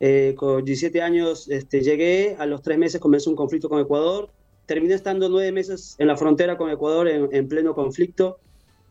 Eh, 0.00 0.34
con 0.36 0.64
17 0.64 1.00
años 1.02 1.48
este, 1.48 1.80
llegué, 1.80 2.36
a 2.38 2.46
los 2.46 2.62
tres 2.62 2.78
meses 2.78 3.00
comenzó 3.00 3.30
un 3.30 3.36
conflicto 3.36 3.68
con 3.68 3.80
Ecuador, 3.80 4.30
terminé 4.66 4.94
estando 4.94 5.28
nueve 5.28 5.52
meses 5.52 5.94
en 5.98 6.08
la 6.08 6.16
frontera 6.16 6.58
con 6.58 6.70
Ecuador 6.70 7.08
en, 7.08 7.28
en 7.32 7.48
pleno 7.48 7.74
conflicto. 7.74 8.38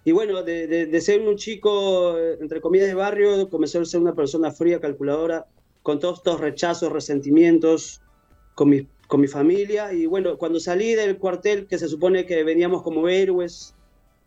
Y 0.05 0.11
bueno, 0.11 0.43
de, 0.43 1.01
ser 1.01 1.21
un 1.21 1.37
chico, 1.37 2.17
entre 2.19 2.59
comillas, 2.59 2.87
de 2.87 2.93
barrio, 2.93 3.49
comenzó 3.49 3.79
a 3.79 3.85
ser 3.85 4.01
una 4.01 4.13
persona 4.13 4.51
fría, 4.51 4.81
calculadora, 4.81 5.45
con 5.81 5.99
todos 5.99 6.17
estos 6.19 6.41
rechazos, 6.41 6.91
resentimientos, 6.91 8.01
con 8.53 8.69
mi, 8.69 8.87
con 9.07 9.21
mi 9.21 9.27
familia. 9.27 9.93
Y 9.93 10.05
bueno, 10.05 10.37
cuando 10.37 10.59
salí 10.59 10.93
del 10.93 11.17
cuartel, 11.17 11.67
que 11.67 11.77
se 11.77 11.87
supone 11.87 12.25
que 12.25 12.43
veníamos 12.43 12.83
como 12.83 13.07
héroes, 13.07 13.75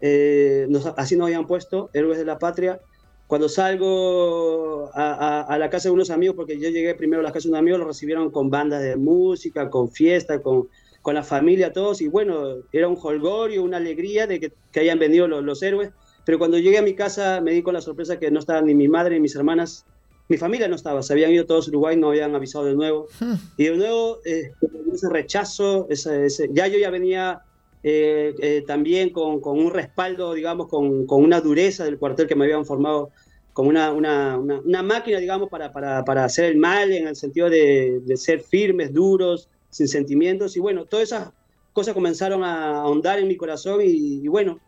eh, 0.01 0.69
así 0.97 1.17
nos 1.17 1.27
habían 1.27 1.47
puesto, 1.47 1.91
héroes 1.93 2.19
de 2.19 2.25
la 2.25 2.39
patria, 2.39 2.81
cuando 3.27 3.49
salgo 3.49 4.91
a, 4.95 5.41
a, 5.43 5.59
la 5.59 5.69
casa 5.69 5.89
de 5.89 5.95
unos 5.95 6.11
amigos, 6.11 6.37
porque 6.37 6.61
yo 6.61 6.69
llegué 6.69 6.95
primero 6.95 7.21
a 7.21 7.25
la 7.25 7.33
casa 7.33 7.49
de 7.49 7.51
un 7.51 7.57
amigo, 7.57 7.77
lo 7.77 7.87
recibieron 7.87 8.31
con 8.31 8.51
bandas 8.51 8.83
de 8.83 8.97
música, 8.97 9.69
con 9.69 9.91
fiesta, 9.91 10.41
con 10.41 10.69
con 11.07 11.15
la 11.15 11.23
familia, 11.23 11.73
todos, 11.73 12.01
y 12.01 12.09
bueno, 12.09 12.57
era 12.73 12.89
un 12.89 12.99
holgorio, 13.01 13.63
una 13.63 13.77
alegría 13.77 14.27
de 14.27 14.41
que, 14.41 14.53
que 14.73 14.81
hayan 14.81 14.99
venido 14.99 15.29
los, 15.29 15.45
los, 15.45 15.63
héroes, 15.63 15.93
pero 16.25 16.37
cuando 16.37 16.59
llegué 16.59 16.79
a 16.79 16.83
mi 16.83 16.97
casa 16.97 17.41
me 17.41 17.53
di 17.53 17.63
con 17.63 17.75
la 17.75 17.81
sorpresa 17.81 18.19
que 18.19 18.29
no 18.33 18.41
estaban 18.41 18.67
ni 18.67 18.75
mi 18.75 18.89
madre 18.89 19.15
ni 19.15 19.21
mis 19.21 19.37
hermanas, 19.37 19.87
mi 20.29 20.37
familia 20.37 20.67
no 20.67 20.75
estaba, 20.75 21.05
se 21.05 21.13
habían 21.13 21.31
ido 21.31 21.47
todos 21.47 21.69
a 21.69 21.71
Uruguay, 21.71 21.97
no 21.97 22.09
habían 22.09 22.35
avisado 22.35 22.65
de 22.65 22.75
nuevo, 22.75 23.07
hmm. 23.21 23.35
y 23.57 23.65
de 23.67 23.77
nuevo 23.77 24.19
eh, 24.25 24.51
ese 24.93 25.09
rechazo, 25.09 25.87
ese, 25.91 26.27
ese, 26.27 26.51
ya 26.53 26.67
yo 26.67 26.77
ya 26.77 26.91
venía 26.91 27.43
eh, 27.89 28.35
eh, 28.41 28.65
también 28.67 29.11
con, 29.11 29.41
con, 29.41 29.61
un 29.61 29.71
respaldo, 29.71 30.35
digamos, 30.35 30.67
con, 30.67 31.07
con, 31.07 31.23
una 31.23 31.41
dureza 31.41 31.85
del 31.85 31.99
cuartel 31.99 32.27
que 32.27 32.35
me 32.35 32.45
habían 32.45 32.67
formado 32.67 33.11
como 33.53 33.69
una, 33.69 33.93
una, 33.93 34.37
una, 34.37 34.59
una 34.59 34.83
máquina, 34.83 35.21
digamos, 35.21 35.49
para, 35.49 35.73
para, 35.73 36.05
para, 36.05 36.25
hacer 36.25 36.47
el 36.47 36.57
mal 36.57 36.91
en 36.91 37.07
el 37.07 37.15
sentido 37.15 37.49
de, 37.49 38.01
de 38.05 38.17
ser 38.17 38.41
firmes, 38.41 38.93
duros, 38.93 39.49
sin 39.71 39.87
sentimientos. 39.87 40.57
Y 40.57 40.61
bueno, 40.61 40.85
todas 40.85 41.05
esas 41.05 41.31
cosas 41.73 41.95
comenzaron 41.95 42.43
a 42.43 42.81
ahondar 42.81 43.21
en 43.21 43.29
mi 43.29 43.37
corazón 43.37 43.81
y, 43.85 44.27
bueno, 44.27 44.59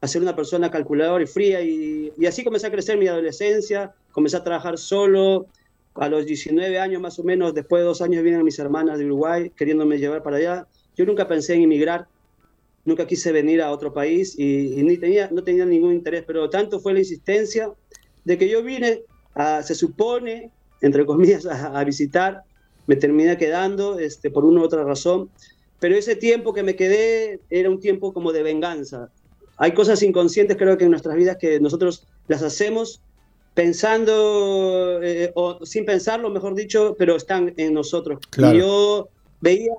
a 0.00 0.06
ser 0.06 0.22
una 0.22 0.36
persona 0.36 0.70
calculadora 0.70 1.24
y 1.24 1.26
fría. 1.26 1.60
Y, 1.62 2.12
así 2.24 2.44
comencé 2.44 2.68
a 2.68 2.70
crecer 2.70 2.96
mi 2.98 3.08
adolescencia, 3.08 3.94
comencé 4.12 4.36
a 4.36 4.44
trabajar 4.44 4.78
solo. 4.78 5.46
A 5.96 6.08
los 6.08 6.24
19 6.24 6.78
años 6.78 7.02
más 7.02 7.18
o 7.18 7.24
menos, 7.24 7.52
después 7.52 7.80
de 7.80 7.86
dos 7.86 8.00
años, 8.00 8.22
vienen 8.22 8.44
mis 8.44 8.60
hermanas 8.60 8.96
de 8.96 9.06
Uruguay 9.06 9.50
queriéndome 9.56 9.98
llevar 9.98 10.22
para 10.22 10.36
allá. 10.36 10.68
Yo 10.96 11.04
nunca 11.04 11.26
pensé 11.26 11.54
en 11.54 11.62
emigrar, 11.62 12.06
nunca 12.84 13.06
quise 13.06 13.32
venir 13.32 13.62
a 13.62 13.70
otro 13.70 13.92
país 13.92 14.38
y, 14.38 14.82
ni 14.82 14.96
tenía, 14.96 15.28
no 15.30 15.42
tenía 15.44 15.64
ningún 15.64 15.92
interés, 15.92 16.24
pero 16.26 16.48
tanto 16.50 16.80
fue 16.80 16.92
la 16.92 17.00
insistencia 17.00 17.70
de 18.24 18.38
que 18.38 18.48
yo 18.48 18.62
vine, 18.62 19.02
a, 19.34 19.62
se 19.62 19.74
supone, 19.74 20.50
entre 20.80 21.04
comillas, 21.06 21.46
a 21.46 21.82
visitar 21.84 22.44
me 22.90 22.96
terminé 22.96 23.38
quedando 23.38 24.00
este, 24.00 24.32
por 24.32 24.44
una 24.44 24.62
u 24.62 24.64
otra 24.64 24.82
razón, 24.82 25.30
pero 25.78 25.94
ese 25.94 26.16
tiempo 26.16 26.52
que 26.52 26.64
me 26.64 26.74
quedé 26.74 27.38
era 27.48 27.70
un 27.70 27.78
tiempo 27.78 28.12
como 28.12 28.32
de 28.32 28.42
venganza. 28.42 29.10
Hay 29.58 29.72
cosas 29.74 30.02
inconscientes 30.02 30.56
creo 30.56 30.76
que 30.76 30.86
en 30.86 30.90
nuestras 30.90 31.14
vidas 31.14 31.36
que 31.36 31.60
nosotros 31.60 32.08
las 32.26 32.42
hacemos 32.42 33.00
pensando 33.54 35.00
eh, 35.04 35.30
o 35.36 35.64
sin 35.64 35.84
pensarlo, 35.84 36.30
mejor 36.30 36.56
dicho, 36.56 36.96
pero 36.98 37.14
están 37.14 37.54
en 37.56 37.74
nosotros. 37.74 38.18
Y 38.36 38.58
yo 38.58 39.08
veía 39.40 39.72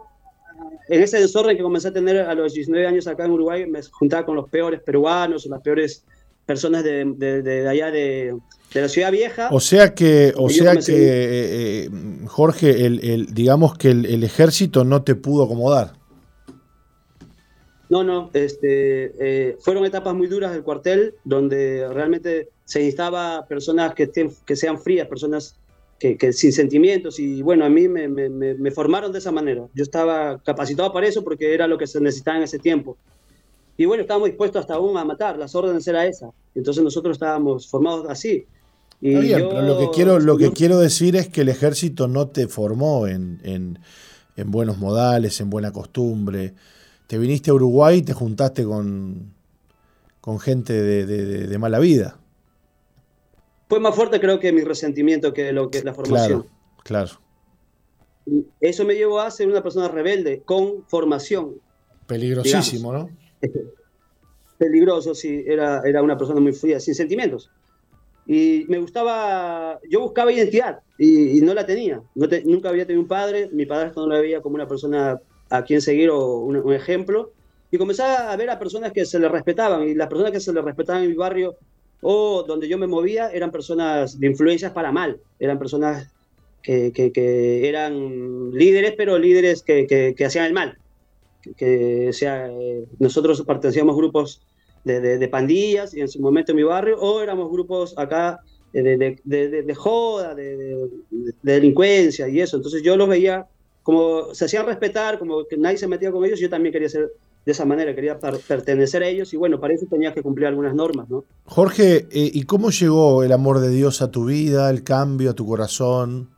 en 0.87 1.01
ese 1.01 1.19
desorden 1.19 1.57
que 1.57 1.63
comencé 1.63 1.89
a 1.89 1.93
tener 1.93 2.17
a 2.17 2.33
los 2.33 2.53
19 2.53 2.87
años 2.87 3.07
acá 3.07 3.25
en 3.25 3.31
Uruguay, 3.31 3.65
me 3.65 3.81
juntaba 3.83 4.25
con 4.25 4.35
los 4.35 4.49
peores 4.49 4.81
peruanos, 4.81 5.45
las 5.45 5.61
peores 5.61 6.05
personas 6.45 6.83
de, 6.83 7.05
de 7.05 7.67
allá 7.67 7.91
de, 7.91 8.35
de 8.73 8.81
la 8.81 8.89
ciudad 8.89 9.11
vieja. 9.11 9.49
O 9.51 9.59
sea 9.59 9.93
que, 9.93 10.33
o 10.35 10.49
sea 10.49 10.75
que 10.77 10.93
eh, 10.93 11.85
eh, 11.85 11.89
Jorge, 12.27 12.85
el, 12.85 13.33
digamos 13.33 13.77
que 13.77 13.91
el, 13.91 14.23
ejército 14.23 14.83
no 14.83 15.03
te 15.03 15.15
pudo 15.15 15.45
acomodar. 15.45 15.93
No, 17.89 18.05
no, 18.05 18.29
este, 18.33 19.11
eh, 19.19 19.57
fueron 19.59 19.83
etapas 19.83 20.15
muy 20.15 20.27
duras 20.27 20.53
del 20.53 20.63
cuartel, 20.63 21.15
donde 21.25 21.89
realmente 21.91 22.47
se 22.63 22.79
necesitaba 22.79 23.45
personas 23.47 23.93
que, 23.93 24.03
estén, 24.03 24.31
que 24.45 24.55
sean 24.55 24.79
frías, 24.79 25.09
personas 25.09 25.57
que, 26.01 26.33
sin 26.33 26.51
sentimientos 26.51 27.19
y 27.19 27.43
bueno, 27.43 27.63
a 27.63 27.69
mí 27.69 27.87
me, 27.87 28.07
me, 28.07 28.71
formaron 28.71 29.11
de 29.11 29.19
esa 29.19 29.31
manera. 29.31 29.67
Yo 29.75 29.83
estaba 29.83 30.39
capacitado 30.39 30.91
para 30.91 31.07
eso 31.07 31.23
porque 31.23 31.53
era 31.53 31.67
lo 31.67 31.77
que 31.77 31.85
se 31.85 32.01
necesitaba 32.01 32.37
en 32.37 32.43
ese 32.43 32.57
tiempo. 32.57 32.97
Y 33.77 33.85
bueno, 33.85 34.01
estábamos 34.01 34.29
dispuestos 34.29 34.61
hasta 34.61 34.75
aún 34.75 34.97
a 34.97 35.05
matar, 35.05 35.37
las 35.37 35.53
órdenes 35.53 35.87
era 35.87 36.07
esa. 36.07 36.31
Entonces 36.55 36.83
nosotros 36.83 37.15
estábamos 37.15 37.67
formados 37.67 38.07
así. 38.09 38.45
Y 38.99 39.13
lo 39.13 39.77
que, 39.77 39.89
quiero, 39.93 40.19
lo 40.19 40.37
que 40.37 40.51
quiero 40.51 40.79
decir 40.79 41.15
es 41.15 41.27
que 41.27 41.41
el 41.41 41.49
ejército 41.49 42.07
no 42.07 42.27
te 42.27 42.47
formó 42.47 43.07
en, 43.07 43.39
en, 43.43 43.79
en 44.35 44.51
buenos 44.51 44.79
modales, 44.79 45.39
en 45.39 45.51
buena 45.51 45.71
costumbre. 45.71 46.55
Te 47.05 47.19
viniste 47.19 47.51
a 47.51 47.53
Uruguay 47.53 47.99
y 47.99 48.01
te 48.01 48.13
juntaste 48.13 48.63
con, 48.63 49.33
con 50.19 50.39
gente 50.39 50.73
de, 50.73 51.05
de, 51.05 51.47
de 51.47 51.57
mala 51.59 51.79
vida 51.79 52.20
fue 53.71 53.79
más 53.79 53.95
fuerte 53.95 54.19
creo 54.19 54.37
que 54.37 54.51
mi 54.51 54.63
resentimiento 54.63 55.31
que 55.31 55.53
lo 55.53 55.69
que 55.69 55.77
es 55.77 55.85
la 55.85 55.93
formación. 55.93 56.45
Claro, 56.83 57.09
Eso 58.59 58.83
me 58.83 58.95
llevó 58.95 59.21
a 59.21 59.31
ser 59.31 59.47
una 59.47 59.63
persona 59.63 59.87
rebelde 59.87 60.41
con 60.43 60.83
formación. 60.89 61.55
Peligrosísimo, 62.05 62.91
¿no? 62.91 63.09
Peligroso, 64.57 65.15
sí. 65.15 65.45
Era, 65.47 65.83
era 65.85 66.03
una 66.03 66.17
persona 66.17 66.41
muy 66.41 66.51
fría, 66.51 66.81
sin 66.81 66.95
sentimientos. 66.95 67.49
Y 68.27 68.65
me 68.67 68.77
gustaba, 68.77 69.79
yo 69.89 70.01
buscaba 70.01 70.33
identidad 70.33 70.81
y, 70.97 71.39
no 71.39 71.53
la 71.53 71.65
tenía. 71.65 72.01
nunca 72.43 72.67
había 72.67 72.85
tenido 72.85 73.01
un 73.01 73.07
padre, 73.07 73.49
mi 73.53 73.65
padre 73.65 73.93
no 73.95 74.05
lo 74.05 74.19
veía 74.19 74.41
como 74.41 74.55
una 74.55 74.67
persona 74.67 75.17
a 75.49 75.63
quien 75.63 75.79
seguir 75.79 76.09
o 76.09 76.39
un, 76.39 76.57
un 76.57 76.73
ejemplo. 76.73 77.31
Y 77.71 77.77
comenzaba 77.77 78.33
a 78.33 78.35
ver 78.35 78.49
a 78.49 78.59
personas 78.59 78.91
que 78.91 79.05
se 79.05 79.17
le 79.17 79.29
respetaban 79.29 79.83
y 79.83 79.95
las 79.95 80.09
personas 80.09 80.33
que 80.33 80.41
se 80.41 80.51
le 80.51 80.61
respetaban 80.61 81.03
en 81.03 81.09
mi 81.11 81.15
barrio 81.15 81.55
o 82.01 82.43
donde 82.43 82.67
yo 82.67 82.77
me 82.77 82.87
movía 82.87 83.29
eran 83.31 83.51
personas 83.51 84.19
de 84.19 84.27
influencias 84.27 84.71
para 84.71 84.91
mal, 84.91 85.19
eran 85.39 85.59
personas 85.59 86.09
que, 86.61 86.91
que, 86.91 87.67
eran 87.67 88.51
líderes, 88.51 88.93
pero 88.97 89.17
líderes 89.17 89.63
que, 89.63 90.13
que 90.15 90.25
hacían 90.25 90.45
el 90.45 90.53
mal. 90.53 90.77
Que, 91.57 92.11
sea, 92.13 92.47
eh, 92.51 92.85
nosotros 92.99 93.41
pertenecíamos 93.41 93.93
a 93.93 93.97
grupos 93.97 94.41
de, 94.83 94.99
de, 95.17 95.27
pandillas 95.27 95.93
y 95.93 96.01
en 96.01 96.07
su 96.07 96.19
momento 96.19 96.51
en 96.51 96.57
mi 96.57 96.63
barrio, 96.63 96.99
o 96.99 97.21
éramos 97.21 97.51
grupos 97.51 97.97
acá 97.97 98.39
de, 98.73 99.17
de 99.25 99.75
joda, 99.75 100.35
de, 100.35 100.87
delincuencia 101.41 102.27
y 102.27 102.39
eso. 102.39 102.57
Entonces 102.57 102.83
yo 102.83 102.95
los 102.95 103.09
veía 103.09 103.47
como 103.83 104.33
se 104.33 104.45
hacían 104.45 104.65
respetar, 104.65 105.17
como 105.17 105.45
que 105.47 105.57
nadie 105.57 105.77
se 105.77 105.87
metía 105.87 106.11
con 106.11 106.23
ellos, 106.23 106.39
yo 106.39 106.49
también 106.49 106.71
quería 106.71 106.89
ser 106.89 107.11
de 107.45 107.51
esa 107.51 107.65
manera, 107.65 107.95
quería 107.95 108.19
pertenecer 108.19 109.01
a 109.01 109.07
ellos 109.07 109.33
y 109.33 109.37
bueno, 109.37 109.59
para 109.59 109.73
eso 109.73 109.87
tenía 109.89 110.13
que 110.13 110.21
cumplir 110.21 110.47
algunas 110.47 110.75
normas, 110.75 111.09
¿no? 111.09 111.23
Jorge, 111.45 112.07
eh, 112.11 112.31
¿y 112.33 112.43
cómo 112.43 112.69
llegó 112.69 113.23
el 113.23 113.31
amor 113.31 113.59
de 113.59 113.69
Dios 113.69 114.01
a 114.03 114.11
tu 114.11 114.25
vida, 114.25 114.69
el 114.69 114.83
cambio 114.83 115.31
a 115.31 115.33
tu 115.33 115.47
corazón? 115.47 116.29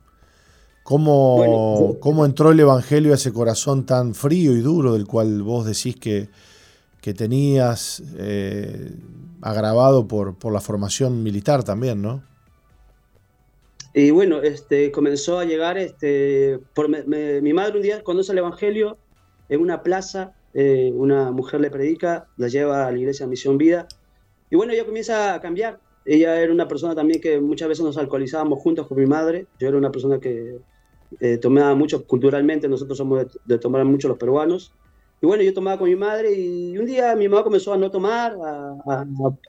¿Cómo, 0.82 1.96
¿Cómo 2.00 2.24
entró 2.26 2.52
el 2.52 2.60
Evangelio 2.60 3.12
a 3.12 3.14
ese 3.14 3.32
corazón 3.32 3.86
tan 3.86 4.14
frío 4.14 4.52
y 4.52 4.60
duro 4.60 4.92
del 4.92 5.06
cual 5.06 5.42
vos 5.42 5.64
decís 5.64 5.96
que, 5.96 6.28
que 7.00 7.14
tenías 7.14 8.02
eh, 8.18 8.92
agravado 9.40 10.06
por, 10.06 10.38
por 10.38 10.52
la 10.52 10.60
formación 10.60 11.22
militar 11.22 11.64
también, 11.64 12.02
no? 12.02 12.22
Y 13.94 14.10
bueno, 14.10 14.42
este, 14.42 14.90
comenzó 14.90 15.38
a 15.38 15.44
llegar, 15.44 15.78
este, 15.78 16.58
por, 16.74 16.88
mi 16.88 17.52
madre 17.52 17.76
un 17.76 17.82
día 17.82 18.02
conoce 18.02 18.32
el 18.32 18.38
Evangelio 18.38 18.98
en 19.48 19.60
una 19.60 19.82
plaza 19.82 20.34
eh, 20.54 20.92
una 20.94 21.32
mujer 21.32 21.60
le 21.60 21.68
predica, 21.68 22.28
la 22.36 22.46
lleva 22.46 22.86
a 22.86 22.92
la 22.92 22.98
iglesia 22.98 23.26
Misión 23.26 23.58
Vida, 23.58 23.88
y 24.50 24.56
bueno, 24.56 24.72
ella 24.72 24.84
comienza 24.84 25.34
a 25.34 25.40
cambiar. 25.40 25.80
Ella 26.04 26.40
era 26.40 26.52
una 26.52 26.68
persona 26.68 26.94
también 26.94 27.20
que 27.20 27.40
muchas 27.40 27.66
veces 27.68 27.84
nos 27.84 27.96
alcoholizábamos 27.96 28.60
juntos 28.60 28.86
con 28.86 28.98
mi 28.98 29.06
madre, 29.06 29.46
yo 29.58 29.68
era 29.68 29.76
una 29.76 29.90
persona 29.90 30.20
que 30.20 30.58
eh, 31.18 31.38
tomaba 31.38 31.74
mucho 31.74 32.06
culturalmente, 32.06 32.68
nosotros 32.68 32.96
somos 32.96 33.26
de, 33.44 33.58
tomar 33.58 33.84
mucho 33.84 34.06
los 34.06 34.18
peruanos, 34.18 34.72
y 35.20 35.26
bueno, 35.26 35.42
yo 35.42 35.52
tomaba 35.52 35.78
con 35.78 35.88
mi 35.88 35.96
madre 35.96 36.32
y 36.32 36.76
un 36.78 36.84
día 36.86 37.16
mi 37.16 37.28
mamá 37.28 37.42
comenzó 37.42 37.72
a 37.72 37.78
no 37.78 37.90
tomar, 37.90 38.36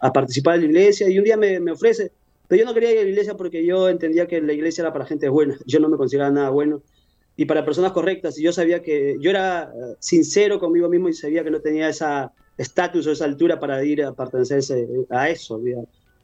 a, 0.01 0.13
participar 0.13 0.55
en 0.55 0.61
la 0.61 0.67
iglesia, 0.67 1.09
y 1.09 1.19
un 1.19 1.25
día 1.25 1.37
me, 1.37 1.59
me 1.59 1.71
ofrece, 1.71 2.11
pero 2.47 2.61
yo 2.61 2.65
no 2.65 2.73
quería 2.73 2.93
ir 2.93 2.99
a 2.99 3.03
la 3.03 3.09
iglesia 3.09 3.35
porque 3.35 3.65
yo 3.65 3.89
entendía 3.89 4.27
que 4.27 4.41
la 4.41 4.53
iglesia 4.53 4.81
era 4.83 4.93
para 4.93 5.05
gente 5.05 5.29
buena, 5.29 5.57
yo 5.65 5.79
no 5.79 5.89
me 5.89 5.97
consideraba 5.97 6.31
nada 6.31 6.49
bueno 6.49 6.81
y 7.37 7.45
para 7.45 7.65
personas 7.65 7.91
correctas. 7.91 8.37
Y 8.39 8.43
yo 8.43 8.51
sabía 8.51 8.81
que 8.81 9.17
yo 9.19 9.29
era 9.29 9.63
eh, 9.63 9.95
sincero 9.99 10.59
conmigo 10.59 10.89
mismo 10.89 11.09
y 11.09 11.13
sabía 11.13 11.43
que 11.43 11.51
no 11.51 11.59
tenía 11.59 11.89
esa 11.89 12.31
estatus 12.57 13.05
o 13.07 13.11
esa 13.11 13.25
altura 13.25 13.59
para 13.59 13.83
ir 13.83 14.03
a 14.03 14.13
pertenecer 14.13 14.63
a 15.09 15.29
eso. 15.29 15.61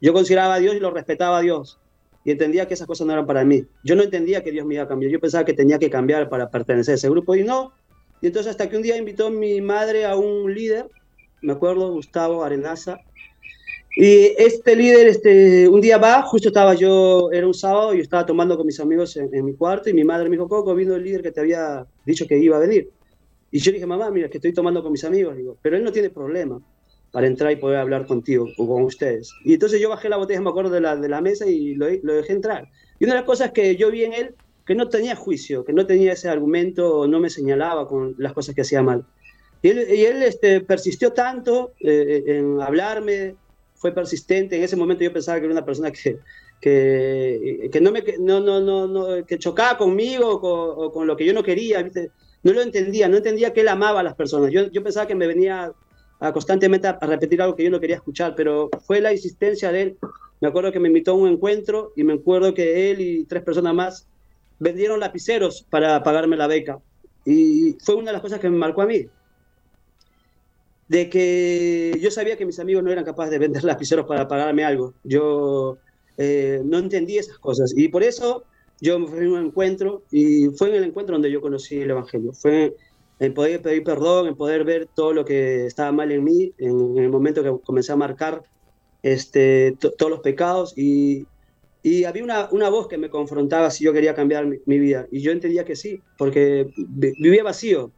Yo 0.00 0.12
consideraba 0.12 0.54
a 0.54 0.58
Dios 0.58 0.74
y 0.74 0.80
lo 0.80 0.90
respetaba 0.90 1.38
a 1.38 1.42
Dios. 1.42 1.78
Y 2.24 2.30
entendía 2.30 2.66
que 2.66 2.74
esas 2.74 2.86
cosas 2.86 3.06
no 3.06 3.12
eran 3.12 3.26
para 3.26 3.44
mí. 3.44 3.64
Yo 3.82 3.96
no 3.96 4.02
entendía 4.02 4.42
que 4.42 4.52
Dios 4.52 4.64
me 4.64 4.74
iba 4.74 4.84
a 4.84 4.88
cambiar. 4.88 5.10
Yo 5.12 5.20
pensaba 5.20 5.44
que 5.44 5.52
tenía 5.54 5.78
que 5.78 5.90
cambiar 5.90 6.28
para 6.28 6.50
pertenecer 6.50 6.92
a 6.92 6.94
ese 6.94 7.10
grupo 7.10 7.34
y 7.34 7.42
no. 7.42 7.72
Y 8.20 8.28
entonces 8.28 8.52
hasta 8.52 8.68
que 8.68 8.76
un 8.76 8.82
día 8.82 8.96
invitó 8.96 9.30
mi 9.30 9.60
madre 9.60 10.06
a 10.06 10.14
un 10.14 10.54
líder, 10.54 10.88
me 11.42 11.52
acuerdo, 11.52 11.92
Gustavo 11.92 12.44
Arenaza, 12.44 13.00
y 13.94 14.32
este 14.38 14.74
líder, 14.74 15.06
este, 15.06 15.68
un 15.68 15.80
día 15.80 15.98
va, 15.98 16.22
justo 16.22 16.48
estaba 16.48 16.74
yo, 16.74 17.30
era 17.30 17.46
un 17.46 17.52
sábado, 17.52 17.94
y 17.94 18.00
estaba 18.00 18.24
tomando 18.24 18.56
con 18.56 18.66
mis 18.66 18.80
amigos 18.80 19.16
en, 19.16 19.44
mi 19.44 19.54
cuarto, 19.54 19.90
y 19.90 19.92
mi 19.92 20.02
madre 20.02 20.30
me 20.30 20.36
dijo, 20.36 20.48
Coco, 20.48 20.74
vino 20.74 20.94
el 20.94 21.04
líder 21.04 21.22
que 21.22 21.30
te 21.30 21.40
había 21.40 21.86
dicho 22.06 22.26
que 22.26 22.38
iba 22.38 22.56
a 22.56 22.60
venir. 22.60 22.88
Y 23.50 23.58
yo 23.58 23.70
dije, 23.70 23.84
mamá, 23.84 24.10
mira, 24.10 24.30
que 24.30 24.38
estoy 24.38 24.54
tomando 24.54 24.82
con 24.82 24.92
mis 24.92 25.04
amigos, 25.04 25.36
digo, 25.36 25.58
pero 25.60 25.76
él 25.76 25.84
no 25.84 25.92
tiene 25.92 26.08
problema 26.08 26.58
para 27.10 27.26
entrar 27.26 27.52
y 27.52 27.56
poder 27.56 27.80
hablar 27.80 28.06
contigo 28.06 28.46
o 28.56 28.66
con 28.66 28.82
ustedes. 28.84 29.30
Y 29.44 29.52
entonces 29.52 29.78
yo 29.78 29.90
bajé 29.90 30.08
la 30.08 30.16
botella, 30.16 30.40
me 30.40 30.48
acuerdo, 30.48 30.70
de 30.70 30.80
la, 30.80 30.96
de 30.96 31.08
la 31.10 31.20
mesa 31.20 31.46
y 31.46 31.74
lo, 31.74 31.86
lo 32.02 32.14
dejé 32.14 32.32
entrar. 32.32 32.68
Y 32.98 33.04
una 33.04 33.12
de 33.12 33.20
las 33.20 33.26
cosas 33.26 33.52
que 33.52 33.76
yo 33.76 33.90
vi 33.90 34.04
en 34.04 34.14
él, 34.14 34.34
que 34.64 34.74
no 34.74 34.88
tenía 34.88 35.16
juicio, 35.16 35.66
que 35.66 35.74
no 35.74 35.84
tenía 35.84 36.14
ese 36.14 36.30
argumento, 36.30 37.06
no 37.06 37.20
me 37.20 37.28
señalaba 37.28 37.86
con 37.86 38.14
las 38.16 38.32
cosas 38.32 38.54
que 38.54 38.62
hacía 38.62 38.80
mal. 38.82 39.04
Y 39.60 39.68
él, 39.68 39.86
y 39.94 40.04
él 40.06 40.22
este, 40.22 40.62
persistió 40.62 41.12
tanto 41.12 41.74
eh, 41.80 42.22
en 42.26 42.62
hablarme, 42.62 43.36
fue 43.82 43.92
persistente. 43.92 44.56
En 44.56 44.62
ese 44.62 44.76
momento 44.76 45.02
yo 45.02 45.12
pensaba 45.12 45.38
que 45.38 45.46
era 45.46 45.52
una 45.52 45.64
persona 45.64 45.90
que, 45.90 46.20
que, 46.60 47.68
que 47.70 47.80
no 47.80 47.90
me, 47.90 48.04
no, 48.20 48.38
no, 48.38 48.60
no, 48.60 48.86
no, 48.86 49.26
que 49.26 49.40
chocaba 49.40 49.76
conmigo 49.76 50.30
o 50.30 50.92
con, 50.92 51.06
lo 51.08 51.16
que 51.16 51.26
yo 51.26 51.34
no 51.34 51.42
quería. 51.42 51.82
¿viste? 51.82 52.12
No 52.44 52.52
lo 52.52 52.62
entendía, 52.62 53.08
no 53.08 53.16
entendía 53.16 53.52
que 53.52 53.62
él 53.62 53.68
amaba 53.68 54.00
a 54.00 54.04
las 54.04 54.14
personas. 54.14 54.52
Yo, 54.52 54.70
yo 54.70 54.84
pensaba 54.84 55.08
que 55.08 55.16
me 55.16 55.26
venía 55.26 55.72
a, 56.20 56.32
constantemente 56.32 56.86
a, 56.86 56.96
repetir 57.00 57.42
algo 57.42 57.56
que 57.56 57.64
yo 57.64 57.70
no 57.70 57.80
quería 57.80 57.96
escuchar, 57.96 58.34
pero 58.36 58.70
fue 58.86 59.00
la 59.00 59.12
insistencia 59.12 59.72
de 59.72 59.82
él. 59.82 59.98
Me 60.40 60.46
acuerdo 60.46 60.70
que 60.70 60.78
me 60.78 60.88
invitó 60.88 61.10
a 61.10 61.14
un 61.14 61.28
encuentro 61.28 61.92
y 61.96 62.04
me 62.04 62.14
acuerdo 62.14 62.54
que 62.54 62.92
él 62.92 63.00
y 63.00 63.24
tres 63.24 63.42
personas 63.42 63.74
más 63.74 64.06
vendieron 64.60 65.00
lapiceros 65.00 65.66
para 65.68 66.04
pagarme 66.04 66.36
la 66.36 66.46
beca. 66.46 66.78
Y 67.24 67.76
fue 67.84 67.96
una 67.96 68.06
de 68.06 68.12
las 68.12 68.22
cosas 68.22 68.38
que 68.38 68.48
me 68.48 68.56
marcó 68.56 68.82
a 68.82 68.86
mí 68.86 69.08
de 70.92 71.08
que 71.08 71.98
yo 72.02 72.10
sabía 72.10 72.36
que 72.36 72.44
mis 72.44 72.58
amigos 72.58 72.84
no 72.84 72.92
eran 72.92 73.04
capaces 73.04 73.30
de 73.30 73.38
vender 73.38 73.64
lapiceros 73.64 74.06
para 74.06 74.28
pagarme 74.28 74.62
algo. 74.62 74.92
Yo 75.02 75.78
eh, 76.18 76.60
no 76.64 76.78
entendí 76.78 77.16
esas 77.16 77.38
cosas 77.38 77.72
y 77.74 77.88
por 77.88 78.02
eso 78.02 78.44
yo 78.78 78.98
me 78.98 79.06
fui 79.06 79.24
a 79.24 79.30
un 79.30 79.46
encuentro 79.46 80.02
y 80.10 80.48
fue 80.50 80.68
en 80.68 80.74
el 80.74 80.84
encuentro 80.84 81.14
donde 81.14 81.30
yo 81.30 81.40
conocí 81.40 81.80
el 81.80 81.90
Evangelio. 81.90 82.34
Fue 82.34 82.76
en 83.20 83.32
poder 83.32 83.62
pedir 83.62 83.84
perdón, 83.84 84.28
en 84.28 84.36
poder 84.36 84.64
ver 84.64 84.86
todo 84.94 85.14
lo 85.14 85.24
que 85.24 85.64
estaba 85.64 85.92
mal 85.92 86.12
en 86.12 86.24
mí, 86.24 86.52
en, 86.58 86.98
el 86.98 87.08
momento 87.08 87.42
que 87.42 87.64
comencé 87.64 87.92
a 87.92 87.96
marcar 87.96 88.42
este, 89.02 89.74
todos 89.96 90.10
los 90.10 90.20
pecados 90.20 90.76
y, 90.76 91.26
y 91.82 92.04
había 92.04 92.22
una, 92.22 92.48
una, 92.50 92.68
voz 92.68 92.86
que 92.88 92.98
me 92.98 93.08
confrontaba 93.08 93.70
si 93.70 93.82
yo 93.82 93.94
quería 93.94 94.14
cambiar 94.14 94.46
mi, 94.66 94.78
vida 94.78 95.06
y 95.10 95.22
yo 95.22 95.32
entendía 95.32 95.64
que 95.64 95.74
sí, 95.74 96.02
porque 96.18 96.68
vivía 96.76 97.42
vacío, 97.42 97.92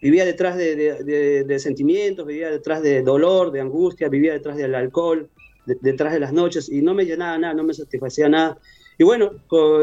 vivía 0.00 0.24
detrás 0.24 0.56
de, 0.56 1.56
sentimientos, 1.58 2.26
vivía 2.26 2.50
detrás 2.50 2.82
de 2.82 3.02
dolor, 3.02 3.50
de 3.50 3.60
angustia, 3.60 4.08
vivía 4.08 4.32
detrás 4.32 4.56
del 4.56 4.74
alcohol, 4.74 5.28
detrás 5.66 6.12
de 6.12 6.20
las 6.20 6.32
noches 6.32 6.68
y 6.68 6.80
no 6.82 6.94
me 6.94 7.04
llenaba 7.04 7.36
nada, 7.38 7.54
no 7.54 7.64
me 7.64 7.74
satisfacía 7.74 8.28
nada. 8.28 8.58
Y 8.96 9.04
bueno, 9.04 9.32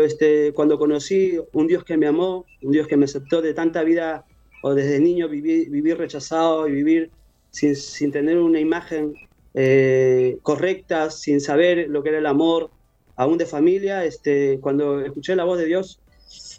este, 0.03 0.51
cuando 0.53 0.77
conocí 0.77 1.39
un 1.53 1.67
Dios 1.67 1.83
que 1.83 1.95
me 1.95 2.07
amó, 2.07 2.45
un 2.61 2.71
Dios 2.71 2.87
que 2.87 2.97
me 2.97 3.05
aceptó 3.05 3.41
de 3.41 3.53
tanta 3.53 3.83
vida, 3.83 4.25
o 4.61 4.73
desde 4.73 4.99
niño 4.99 5.29
vivir, 5.29 5.97
rechazado 5.97 6.67
y 6.67 6.71
vivir 6.71 7.11
sin, 7.51 8.11
tener 8.11 8.39
una 8.39 8.59
imagen 8.59 9.13
eh, 9.53 10.37
correcta, 10.41 11.11
sin 11.11 11.39
saber 11.39 11.87
lo 11.87 12.03
que 12.03 12.09
era 12.09 12.17
el 12.17 12.25
amor, 12.25 12.71
aún 13.15 13.37
de 13.37 13.45
familia, 13.45 14.03
este, 14.03 14.59
cuando 14.59 14.99
escuché 15.01 15.35
la 15.35 15.43
voz 15.45 15.59
de 15.59 15.65
Dios, 15.65 16.01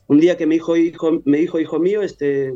un 0.06 0.20
día 0.20 0.36
que 0.36 0.46
me 0.46 0.54
dijo, 0.54 0.76
hijo, 0.76 1.20
me 1.24 1.38
dijo, 1.38 1.58
hijo 1.58 1.78
mío, 1.78 2.00
este, 2.02 2.54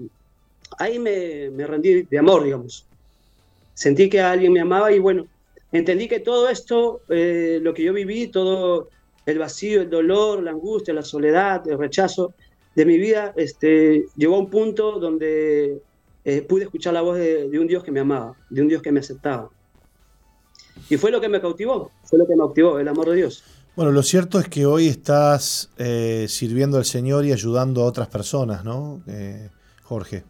ahí 0.79 0.99
me, 0.99 1.51
me 1.51 1.67
rendí 1.67 2.03
de 2.03 2.19
amor, 2.19 2.45
digamos. 2.45 2.87
Sentí 3.81 4.11
que 4.11 4.21
alguien 4.21 4.53
me 4.53 4.61
amaba 4.61 4.93
y 4.93 4.99
bueno, 4.99 5.27
entendí 5.73 6.07
que 6.07 6.21
todo 6.21 6.51
esto, 6.51 7.01
eh, 7.09 7.61
lo 7.63 7.73
que 7.73 7.83
yo 7.83 7.95
viví, 7.95 8.29
todo 8.29 8.91
el 9.25 9.39
vacío, 9.39 9.81
el 9.81 9.89
dolor, 9.89 10.43
la 10.43 10.51
angustia, 10.51 10.93
la 10.93 11.03
soledad, 11.03 11.67
el 11.67 11.79
rechazo 11.79 12.35
de 12.75 12.85
mi 12.85 12.99
vida, 12.99 13.33
este, 13.37 14.07
llegó 14.17 14.37
a 14.37 14.41
un 14.41 14.51
punto 14.51 14.99
donde 14.99 15.81
eh, 16.27 16.43
pude 16.43 16.65
escuchar 16.65 16.93
la 16.93 17.01
voz 17.01 17.17
de, 17.17 17.49
un 17.59 17.67
Dios 17.67 17.83
que 17.83 17.91
me 17.91 18.01
amaba, 18.01 18.35
de 18.51 18.61
un 18.61 18.69
Dios 18.69 18.83
que 18.83 18.93
me 18.93 19.01
aceptaba. 19.01 19.49
Y 20.91 20.99
fue 20.99 21.11
lo 21.11 21.21
que 21.21 21.31
me 21.31 21.41
cautivó, 21.41 21.91
fue 22.05 22.19
lo 22.19 22.27
que 22.27 22.35
me 22.35 22.39
cautivó, 22.39 22.79
el 22.79 22.89
amor 22.89 23.09
de 23.09 23.17
Dios. 23.17 23.43
Bueno, 23.77 23.93
lo 23.93 24.03
cierto 24.03 24.39
es 24.41 24.49
que 24.49 24.67
hoy 24.67 24.89
estás 24.89 25.71
eh, 25.79 26.27
sirviendo 26.29 26.77
al 26.77 26.85
Señor 26.85 27.25
y 27.25 27.33
ayudando 27.33 27.81
a 27.81 27.87
otras 27.87 28.09
personas, 28.09 28.63
¿no, 28.63 29.03
Jorge? 29.85 30.25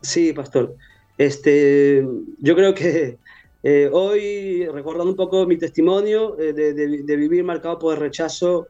Sí, 0.00 0.32
pastor. 0.32 0.76
Este, 1.16 2.06
yo 2.38 2.54
creo 2.54 2.74
que 2.74 3.18
eh, 3.62 3.90
hoy, 3.92 4.66
recordando 4.66 5.10
un 5.10 5.16
poco 5.16 5.46
mi 5.46 5.56
testimonio 5.56 6.36
de, 6.36 7.16
vivir 7.16 7.44
marcado 7.44 7.78
por 7.78 7.94
el 7.94 8.00
rechazo, 8.00 8.68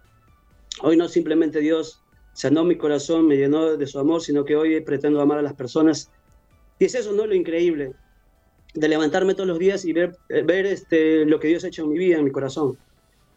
hoy 0.83 0.97
no 0.97 1.09
simplemente 1.09 1.61
Dios 1.61 2.03
sanó 2.33 2.65
mi 2.65 2.77
corazón, 2.77 3.27
me 3.27 3.37
llenó 3.37 3.77
de 3.77 3.87
su 3.87 3.99
amor, 3.99 4.23
sino 4.23 4.45
que 4.45 4.57
hoy 4.57 4.81
pretendo 4.81 5.21
amar 5.21 5.39
a 5.39 5.43
las 5.43 5.55
personas. 5.55 6.11
Y 6.79 6.87
es 6.87 6.95
eso, 6.95 7.13
¿no? 7.13 7.27
Lo 7.27 7.35
increíble, 7.35 7.93
de 8.75 8.89
levantarme 8.89 9.35
todos 9.35 9.49
los 9.49 9.59
días 9.59 9.85
y 9.85 9.93
ver, 9.93 10.17
ver 10.29 10.67
este, 10.67 11.27
lo 11.27 11.41
que 11.41 11.49
Dios 11.49 11.65
ha 11.65 11.69
hecho 11.69 11.83
en 11.83 11.91
mi 11.91 11.99
vida, 11.99 12.19
en 12.19 12.25
mi 12.25 12.31
corazón 12.31 12.79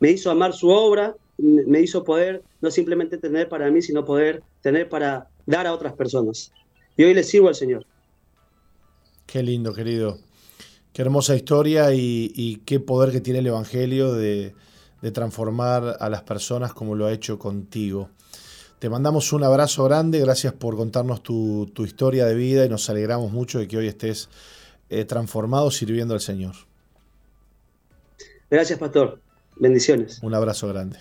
me 0.02 0.10
hizo 0.10 0.32
amar 0.32 0.52
su 0.54 0.68
obra, 0.68 1.16
me 1.38 1.80
hizo 1.80 2.04
poder 2.04 2.42
no 2.60 2.72
simplemente 2.72 3.20
tener 3.20 3.48
para 3.48 3.70
mí, 3.70 3.84
sino 3.84 4.04
poder 4.04 4.42
tener 4.62 4.90
para 4.90 5.30
dar 5.46 5.68
a 5.68 5.74
otras 5.74 5.94
personas. 5.94 6.52
Y 7.02 7.03
hoy 7.03 7.15
le 7.15 7.23
sirvo 7.23 7.48
al 7.48 7.56
Señor. 7.56 7.84
Qué 9.26 9.41
lindo, 9.41 9.73
querido. 9.73 10.19
Qué 10.94 11.02
hermosa 11.02 11.36
historia 11.36 11.95
y, 11.95 12.61
qué 12.64 12.80
poder 12.80 13.11
que 13.11 13.19
tiene 13.19 13.40
el 13.40 13.48
Evangelio 13.48 14.14
de, 14.14 14.53
transformar 15.11 15.98
a 15.99 16.10
las 16.11 16.22
personas 16.22 16.76
como 16.76 16.94
lo 16.94 17.07
ha 17.07 17.11
hecho 17.11 17.40
contigo. 17.40 18.11
Te 18.78 18.88
mandamos 18.88 19.34
un 19.34 19.44
abrazo 19.44 19.84
grande, 19.86 20.19
gracias 20.19 20.53
por 20.53 20.78
contarnos 20.78 21.23
tu, 21.23 21.73
historia 21.80 22.28
de 22.28 22.36
vida 22.36 22.65
y 22.65 22.69
nos 22.69 22.88
alegramos 22.88 23.32
mucho 23.32 23.57
de 23.57 23.68
que 23.68 23.78
hoy 23.78 23.88
estés 23.88 24.30
eh, 24.91 25.03
transformado 25.03 25.72
sirviendo 25.72 26.14
al 26.14 26.22
Señor. 26.22 26.53
Gracias, 28.48 28.78
pastor. 28.78 29.19
Bendiciones. 29.56 30.19
Un 30.22 30.36
abrazo 30.36 30.68
grande. 30.68 30.99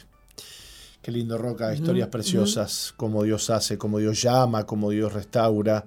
Qué 1.02 1.10
lindo, 1.10 1.38
Roca. 1.38 1.72
Historias 1.74 2.08
preciosas, 2.08 2.92
como 2.96 3.22
Dios 3.22 3.48
hace, 3.50 3.78
como 3.78 3.98
Dios 3.98 4.20
llama, 4.20 4.66
como 4.66 4.90
Dios 4.90 5.12
restaura 5.12 5.86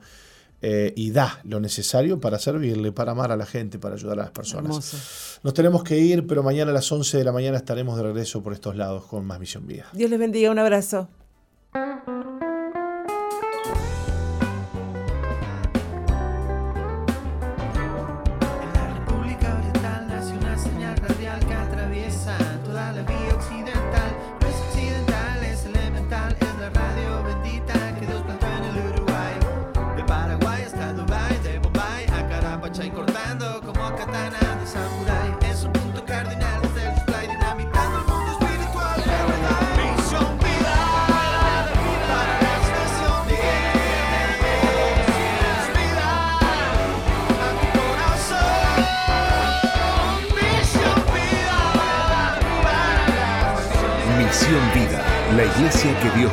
eh, 0.61 0.93
y 0.95 1.11
da 1.11 1.39
lo 1.43 1.59
necesario 1.59 2.19
para 2.19 2.39
servirle, 2.39 2.91
para 2.91 3.11
amar 3.11 3.31
a 3.31 3.37
la 3.37 3.45
gente, 3.45 3.77
para 3.77 3.95
ayudar 3.95 4.19
a 4.19 4.23
las 4.23 4.31
personas. 4.31 5.39
Nos 5.43 5.53
tenemos 5.53 5.83
que 5.83 5.99
ir, 5.99 6.25
pero 6.25 6.41
mañana 6.41 6.71
a 6.71 6.73
las 6.73 6.91
11 6.91 7.17
de 7.17 7.23
la 7.23 7.31
mañana 7.31 7.57
estaremos 7.57 7.97
de 7.97 8.03
regreso 8.03 8.41
por 8.41 8.53
estos 8.53 8.75
lados 8.75 9.05
con 9.05 9.25
más 9.25 9.39
Misión 9.39 9.67
Vida. 9.67 9.85
Dios 9.93 10.09
les 10.09 10.17
bendiga. 10.17 10.49
Un 10.49 10.59
abrazo. 10.59 11.09